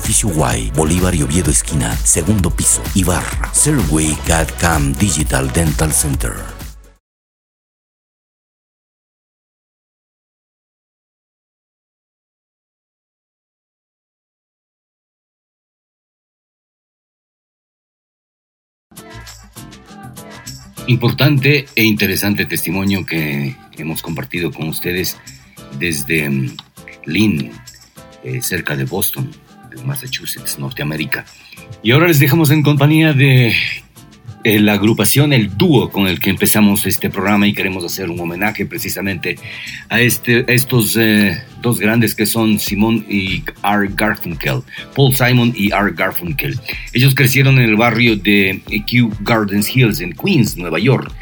edificio 0.00 0.30
Y, 0.56 0.70
Bolívar 0.70 1.14
y 1.14 1.22
Oviedo 1.22 1.50
esquina, 1.50 1.94
segundo 1.96 2.50
piso, 2.50 2.82
Ibarra, 2.94 3.52
Serway 3.52 4.16
CAD 4.26 4.48
CAM 4.58 4.94
Digital 4.94 5.52
Dental 5.52 5.92
Center. 5.92 6.32
Importante 20.86 21.66
e 21.76 21.84
interesante 21.84 22.46
testimonio 22.46 23.04
que 23.04 23.54
hemos 23.76 24.02
compartido 24.02 24.50
con 24.50 24.68
ustedes 24.68 25.16
desde 25.78 26.28
mm, 26.28 26.56
Lynn, 27.04 27.52
eh, 28.24 28.42
cerca 28.42 28.76
de 28.76 28.84
Boston, 28.84 29.30
Massachusetts, 29.84 30.58
Norteamérica. 30.58 31.24
Y 31.82 31.92
ahora 31.92 32.08
les 32.08 32.18
dejamos 32.18 32.50
en 32.50 32.62
compañía 32.62 33.12
de 33.12 33.54
eh, 34.42 34.58
la 34.58 34.72
agrupación, 34.72 35.34
el 35.34 35.54
dúo 35.58 35.90
con 35.90 36.06
el 36.06 36.18
que 36.18 36.30
empezamos 36.30 36.86
este 36.86 37.10
programa 37.10 37.46
y 37.46 37.52
queremos 37.52 37.84
hacer 37.84 38.08
un 38.08 38.18
homenaje 38.20 38.64
precisamente 38.64 39.36
a, 39.90 40.00
este, 40.00 40.50
estos 40.52 40.96
eh, 40.96 41.42
dos 41.60 41.78
grandes 41.78 42.14
que 42.14 42.24
son 42.24 42.58
Simon 42.58 43.04
y 43.06 43.44
Art 43.60 43.90
Garfunkel, 43.94 44.62
Paul 44.96 45.14
Simon 45.14 45.52
y 45.54 45.72
Art 45.72 45.94
Garfunkel. 45.94 46.58
Ellos 46.94 47.14
crecieron 47.14 47.58
en 47.58 47.64
el 47.64 47.76
barrio 47.76 48.16
de 48.16 48.62
Kew 48.86 49.12
Gardens 49.20 49.76
Hills 49.76 50.00
en 50.00 50.14
Queens, 50.14 50.56
Nueva 50.56 50.78
York. 50.78 51.12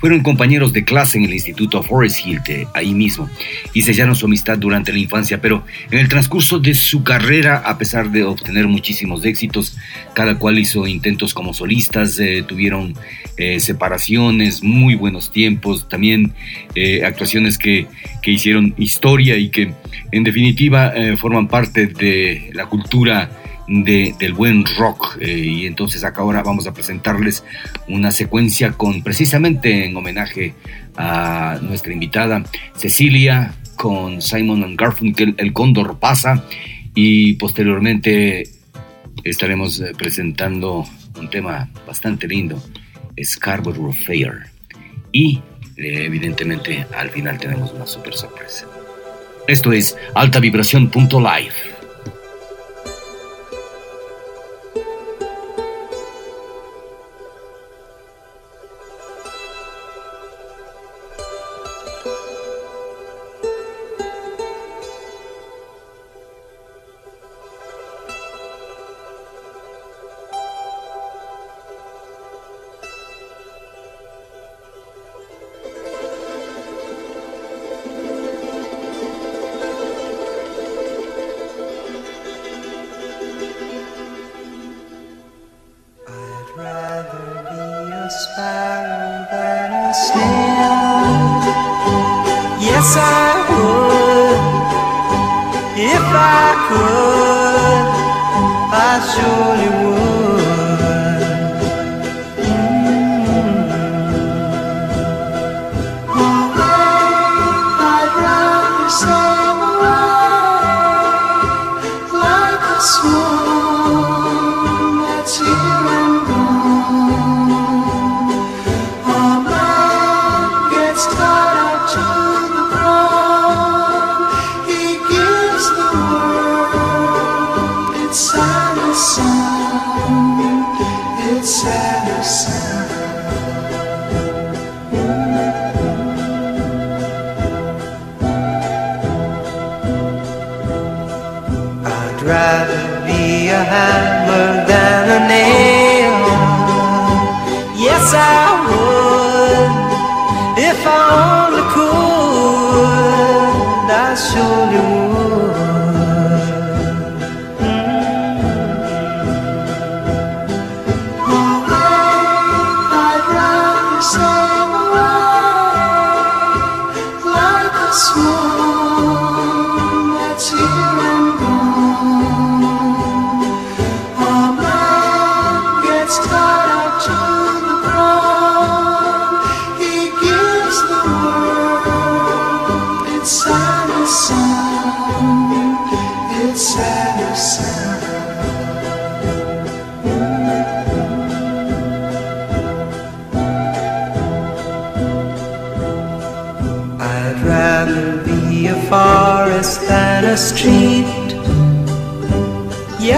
Fueron 0.00 0.22
compañeros 0.22 0.72
de 0.72 0.84
clase 0.84 1.18
en 1.18 1.24
el 1.24 1.34
Instituto 1.34 1.82
Forest 1.82 2.24
Hill, 2.24 2.40
de 2.46 2.68
ahí 2.74 2.94
mismo, 2.94 3.28
y 3.74 3.82
sellaron 3.82 4.14
su 4.14 4.26
amistad 4.26 4.56
durante 4.56 4.92
la 4.92 4.98
infancia, 4.98 5.40
pero 5.40 5.64
en 5.90 5.98
el 5.98 6.08
transcurso 6.08 6.58
de 6.58 6.74
su 6.74 7.02
carrera, 7.02 7.58
a 7.64 7.78
pesar 7.78 8.10
de 8.10 8.22
obtener 8.22 8.68
muchísimos 8.68 9.24
éxitos, 9.24 9.76
cada 10.14 10.38
cual 10.38 10.58
hizo 10.58 10.86
intentos 10.86 11.34
como 11.34 11.52
solistas, 11.52 12.18
eh, 12.18 12.44
tuvieron 12.46 12.94
eh, 13.36 13.60
separaciones, 13.60 14.62
muy 14.62 14.94
buenos 14.94 15.32
tiempos, 15.32 15.88
también 15.88 16.32
eh, 16.74 17.04
actuaciones 17.04 17.58
que, 17.58 17.86
que, 18.22 18.30
hicieron 18.30 18.74
historia 18.78 19.36
y 19.36 19.48
que 19.48 19.72
en 20.12 20.24
definitiva 20.24 20.92
forman 21.16 21.48
parte 21.48 21.86
de 21.86 22.50
la 22.52 22.66
cultura 22.66 23.30
del 23.68 24.32
buen 24.32 24.64
rock. 24.78 25.18
Eh, 25.20 25.38
y 25.38 25.66
entonces 25.66 26.02
acá 26.04 26.22
ahora 26.22 26.42
vamos 26.42 26.66
a 26.66 26.72
presentarles 26.72 27.44
una 27.86 28.10
secuencia 28.10 28.72
con 28.72 29.02
precisamente 29.02 29.84
en 29.84 29.96
homenaje 29.96 30.54
a 30.96 31.58
nuestra 31.62 31.92
invitada 31.92 32.42
Cecilia 32.76 33.54
con 33.76 34.20
Simon 34.20 34.76
Garfunkel, 34.76 35.34
El 35.38 35.52
Cóndor 35.52 35.98
pasa 36.00 36.44
y 36.94 37.34
posteriormente 37.34 38.48
estaremos 39.22 39.80
eh, 39.80 39.92
presentando 39.96 40.84
un 41.18 41.30
tema 41.30 41.68
bastante 41.86 42.26
lindo, 42.26 42.60
Scarborough 43.22 43.94
Fair. 43.94 44.46
Y 45.12 45.40
eh, 45.76 46.04
evidentemente 46.06 46.86
al 46.96 47.10
final 47.10 47.38
tenemos 47.38 47.72
una 47.72 47.86
super 47.86 48.14
sorpresa. 48.14 48.66
Esto 49.46 49.72
es 49.72 49.96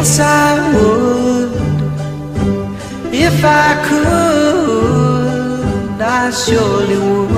Yes, 0.03 0.19
I 0.19 0.57
would 0.73 1.53
if 3.13 3.45
I 3.45 3.75
could. 3.87 5.61
I 6.01 6.31
surely 6.31 6.97
would. 6.97 7.30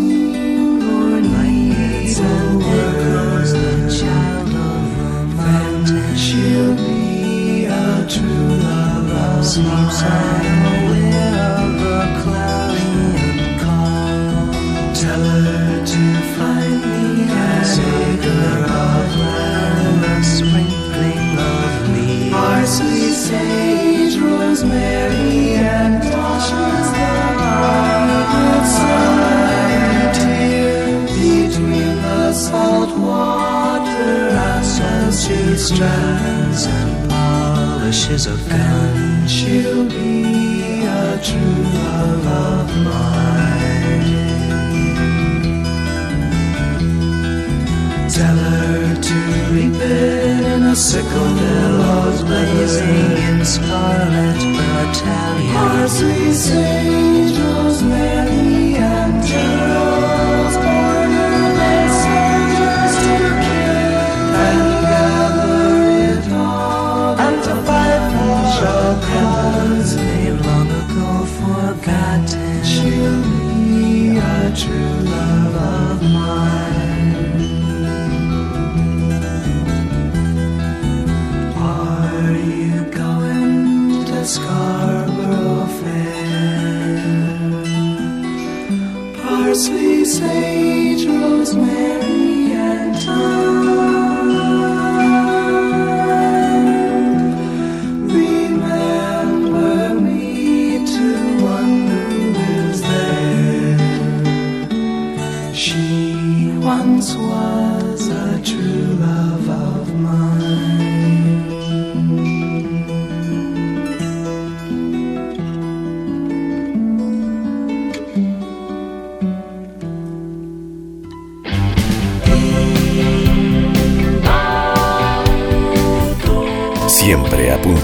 No 0.00 0.29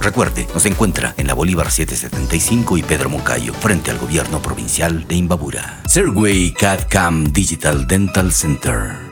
Recuerde, 0.00 0.46
nos 0.54 0.66
encuentra 0.66 1.14
en 1.16 1.26
la 1.26 1.34
Bolívar 1.34 1.70
775 1.70 2.76
y 2.76 2.82
Pedro 2.82 3.08
Moncayo, 3.08 3.52
frente 3.54 3.90
al 3.90 3.98
gobierno 3.98 4.40
provincial 4.40 5.06
de 5.06 5.16
Imbabura. 5.16 5.80
Serway 5.86 6.52
CAD-CAM 6.52 7.32
Digital 7.32 7.86
Dental 7.86 8.32
Center. 8.32 9.11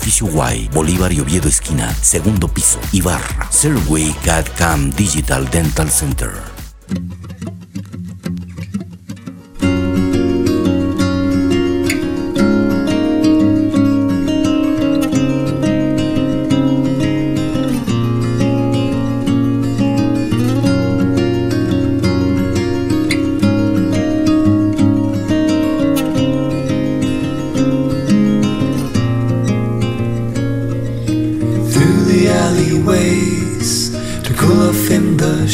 Y, 0.03 0.67
Bolívar 0.69 1.13
y 1.13 1.19
Oviedo 1.19 1.47
esquina, 1.47 1.93
segundo 1.93 2.47
piso, 2.47 2.79
Ibarra. 2.91 3.47
Serway 3.51 4.13
CAD 4.23 4.45
CAM 4.57 4.91
Digital 4.91 5.49
Dental 5.49 5.89
Center. 5.91 6.31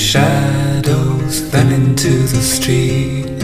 Shadows, 0.08 1.52
then 1.52 1.70
into 1.74 2.10
the 2.10 2.42
street. 2.42 3.44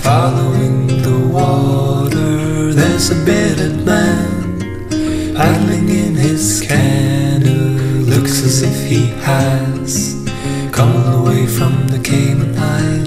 Following 0.00 0.86
the 0.86 1.18
water, 1.30 2.72
there's 2.72 3.10
a 3.10 3.24
bearded 3.26 3.84
man 3.84 4.58
paddling 5.36 5.90
in 5.90 6.14
his 6.14 6.62
canoe. 6.66 8.06
Looks 8.06 8.42
as 8.42 8.62
if 8.62 8.88
he 8.88 9.08
has 9.20 10.24
come 10.72 10.96
all 10.96 11.24
the 11.24 11.30
way 11.30 11.46
from 11.46 11.88
the 11.88 11.98
Cayman 12.02 12.56
Islands. 12.56 13.01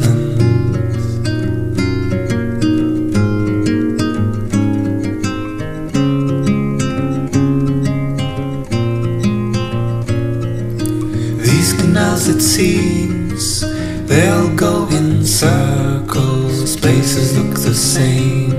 Canals, 11.86 12.28
it 12.28 12.42
seems, 12.42 13.62
they 14.08 14.28
all 14.30 14.50
go 14.56 14.88
in 14.90 15.24
circles. 15.24 16.76
Places 16.78 17.38
look 17.38 17.54
the 17.60 17.76
same, 17.76 18.54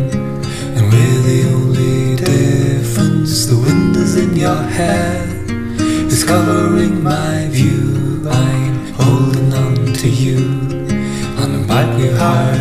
and 0.77 0.85
we're 0.93 1.23
the 1.33 1.51
only 1.53 2.15
difference. 2.15 3.47
The 3.47 3.57
wind 3.57 3.97
is 3.97 4.17
in 4.17 4.37
your 4.37 4.63
hair, 4.79 5.27
it's 6.07 6.23
covering 6.23 7.03
my 7.03 7.49
view. 7.51 8.29
I'm 8.31 8.93
holding 8.93 9.53
on 9.53 9.75
to 9.75 10.09
you 10.09 10.39
on 11.43 11.49
the 11.53 11.65
bike 11.67 11.99
we've 11.99 12.17
hired 12.17 12.56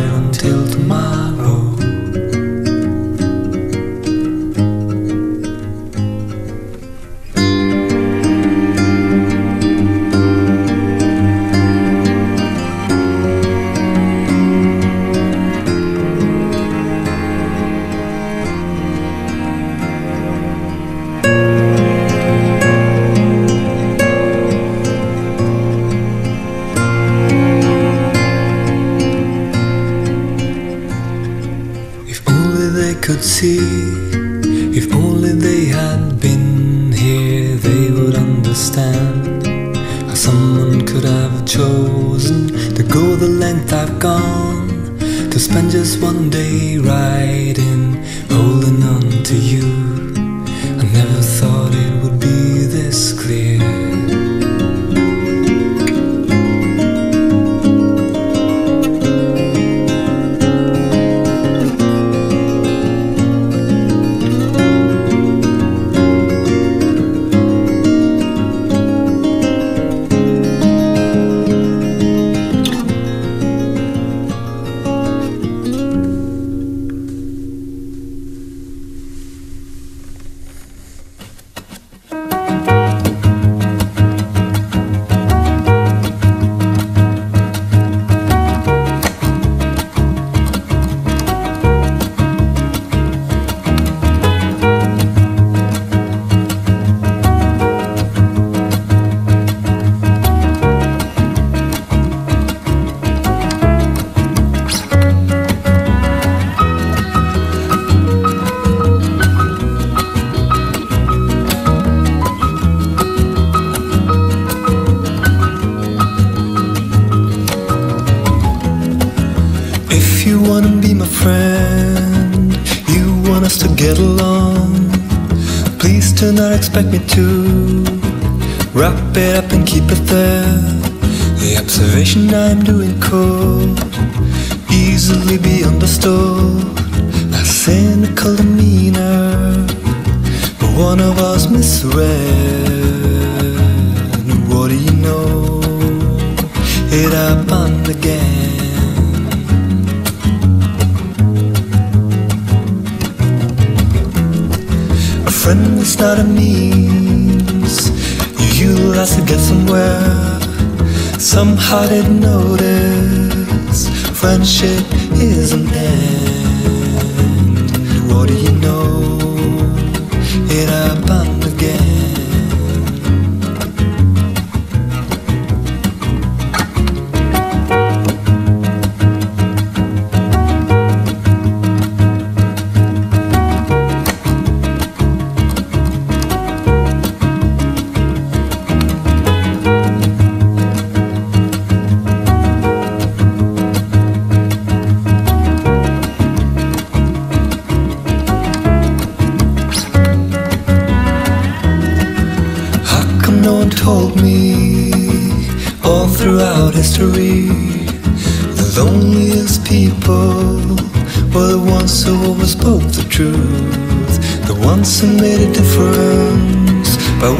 Get 170.56 170.70
up. 170.70 170.95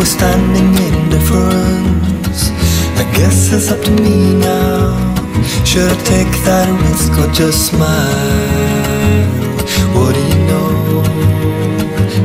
Standing 0.06 0.72
in 0.86 1.10
the 1.10 1.20
front, 1.28 2.36
I 2.96 3.04
guess 3.16 3.52
it's 3.52 3.70
up 3.72 3.80
to 3.82 3.90
me 3.90 4.34
now 4.38 4.94
Should 5.64 5.90
I 5.90 5.96
take 6.04 6.32
that 6.46 6.68
risk 6.84 7.12
or 7.18 7.28
just 7.32 7.66
smile? 7.70 7.86
What 9.94 10.14
do 10.14 10.20
you 10.30 10.40
know? 10.50 11.02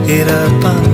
It 0.08 0.28
happened 0.28 0.91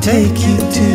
take 0.00 0.38
you 0.40 0.56
to 0.56 0.89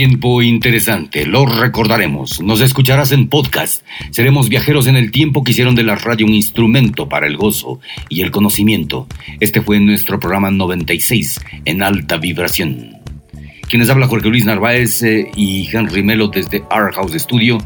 tiempo 0.00 0.40
interesante, 0.40 1.26
lo 1.26 1.44
recordaremos. 1.44 2.40
Nos 2.40 2.62
escucharás 2.62 3.12
en 3.12 3.28
podcast. 3.28 3.84
Seremos 4.10 4.48
viajeros 4.48 4.86
en 4.86 4.96
el 4.96 5.10
tiempo 5.10 5.44
que 5.44 5.50
hicieron 5.50 5.74
de 5.74 5.82
la 5.82 5.94
radio 5.94 6.24
un 6.24 6.32
instrumento 6.32 7.06
para 7.06 7.26
el 7.26 7.36
gozo 7.36 7.80
y 8.08 8.22
el 8.22 8.30
conocimiento. 8.30 9.06
Este 9.40 9.60
fue 9.60 9.78
nuestro 9.78 10.18
programa 10.18 10.50
96 10.50 11.42
en 11.66 11.82
alta 11.82 12.16
vibración. 12.16 12.96
Quienes 13.68 13.90
habla 13.90 14.06
Jorge 14.06 14.30
Luis 14.30 14.46
Narváez 14.46 15.02
eh, 15.02 15.30
y 15.36 15.68
Henry 15.70 16.02
Melo 16.02 16.28
desde 16.28 16.62
Our 16.74 16.94
House 16.94 17.12
Studio. 17.18 17.58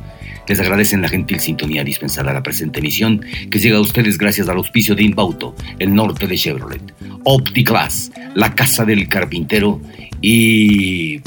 Les 0.48 0.58
agradecen 0.58 1.02
la 1.02 1.08
gentil 1.08 1.38
sintonía 1.38 1.84
dispensada 1.84 2.32
a 2.32 2.34
la 2.34 2.42
presente 2.42 2.80
emisión 2.80 3.24
que 3.48 3.60
llega 3.60 3.76
a 3.76 3.80
ustedes 3.80 4.18
gracias 4.18 4.48
al 4.48 4.56
auspicio 4.56 4.96
de 4.96 5.04
Inbauto, 5.04 5.54
el 5.78 5.94
norte 5.94 6.26
de 6.26 6.36
Chevrolet, 6.36 6.82
OptiClass, 7.22 8.10
la 8.34 8.56
casa 8.56 8.84
del 8.84 9.06
carpintero 9.08 9.80
y 10.20 11.20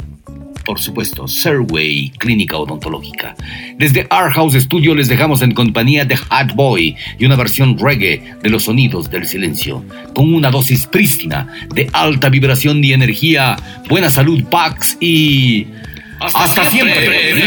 por 0.68 0.78
supuesto, 0.78 1.26
Serway 1.26 2.10
Clínica 2.18 2.58
Odontológica. 2.58 3.34
Desde 3.78 4.06
Our 4.10 4.30
House 4.34 4.52
Studio 4.52 4.94
les 4.94 5.08
dejamos 5.08 5.40
en 5.40 5.52
compañía 5.52 6.04
de 6.04 6.14
Hot 6.14 6.54
Boy 6.54 6.94
y 7.18 7.24
una 7.24 7.36
versión 7.36 7.78
reggae 7.78 8.34
de 8.42 8.50
los 8.50 8.64
sonidos 8.64 9.10
del 9.10 9.26
silencio, 9.26 9.82
con 10.14 10.34
una 10.34 10.50
dosis 10.50 10.86
prístina 10.86 11.48
de 11.74 11.88
alta 11.94 12.28
vibración 12.28 12.84
y 12.84 12.92
energía, 12.92 13.56
buena 13.88 14.10
salud, 14.10 14.44
Pax 14.44 14.98
y... 15.00 15.68
¡Hasta, 16.20 16.68
siempre! 16.68 17.32
siempre. 17.32 17.38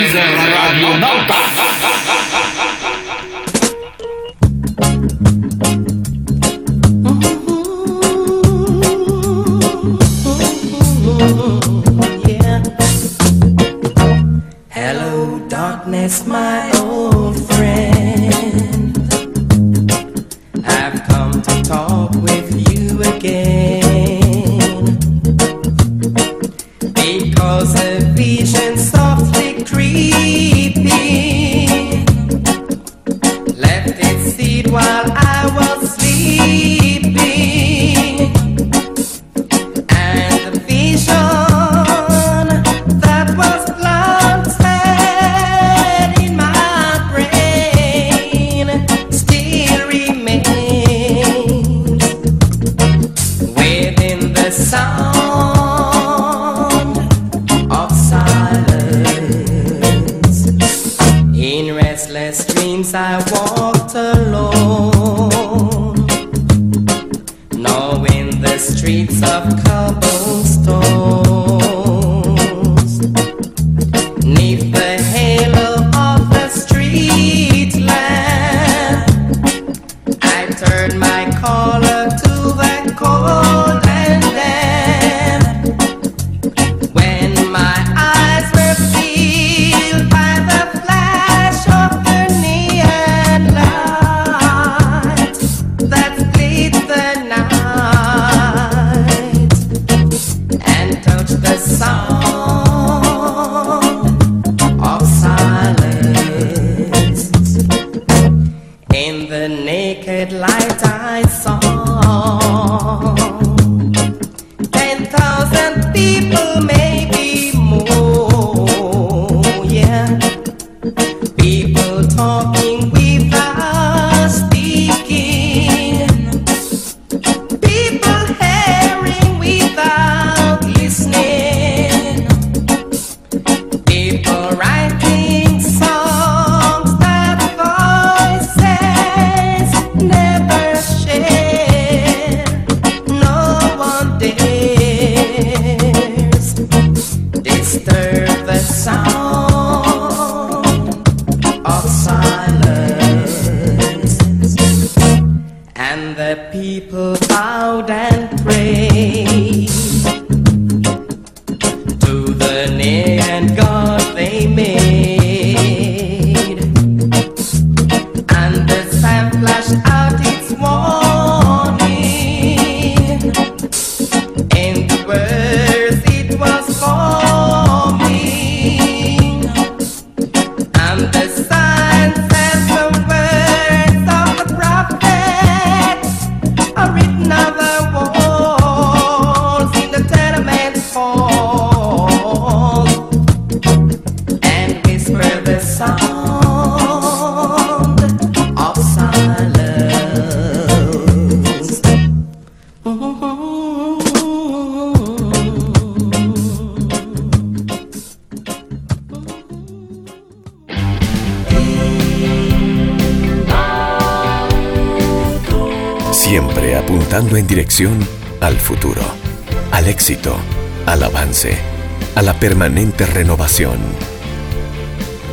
Permanente 222.41 223.05
renovación. 223.05 223.77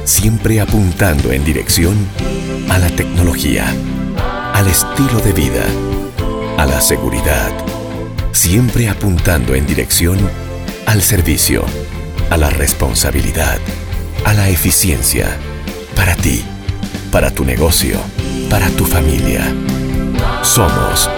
Siempre 0.04 0.60
apuntando 0.60 1.32
en 1.32 1.42
dirección 1.42 1.96
a 2.68 2.76
la 2.76 2.90
tecnología, 2.90 3.64
al 4.52 4.66
estilo 4.66 5.18
de 5.20 5.32
vida, 5.32 5.64
a 6.58 6.66
la 6.66 6.82
seguridad. 6.82 7.50
Siempre 8.32 8.90
apuntando 8.90 9.54
en 9.54 9.66
dirección 9.66 10.18
al 10.84 11.00
servicio, 11.00 11.64
a 12.28 12.36
la 12.36 12.50
responsabilidad, 12.50 13.56
a 14.26 14.34
la 14.34 14.50
eficiencia, 14.50 15.28
para 15.96 16.14
ti, 16.14 16.44
para 17.10 17.30
tu 17.30 17.46
negocio, 17.46 17.98
para 18.50 18.68
tu 18.68 18.84
familia. 18.84 19.50
Somos 20.42 21.08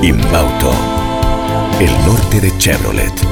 Inbauto, 0.00 0.72
el 1.80 1.92
norte 2.06 2.40
de 2.40 2.56
Chevrolet. 2.56 3.31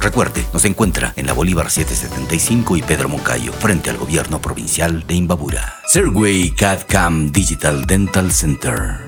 Recuerde, 0.00 0.44
nos 0.52 0.64
encuentra 0.64 1.12
en 1.16 1.26
la 1.26 1.32
Bolívar 1.32 1.70
775 1.70 2.76
y 2.76 2.82
Pedro 2.82 3.08
Moncayo, 3.08 3.52
frente 3.52 3.90
al 3.90 3.96
gobierno 3.96 4.40
provincial 4.40 5.06
de 5.06 5.14
Imbabura. 5.14 5.80
Serway 5.86 6.50
CAD-CAM 6.50 7.32
Digital 7.32 7.86
Dental 7.86 8.32
Center. 8.32 9.07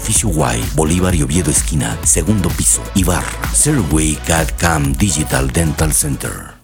edificio 0.00 0.30
Y, 0.30 0.64
Bolívar 0.74 1.14
y 1.14 1.22
Oviedo 1.22 1.50
esquina, 1.50 1.98
segundo 2.04 2.48
piso, 2.48 2.82
Ibar, 2.94 3.24
Serway 3.52 4.16
CAD 4.26 4.48
CAM 4.56 4.94
Digital 4.94 5.50
Dental 5.52 5.92
Center. 5.92 6.59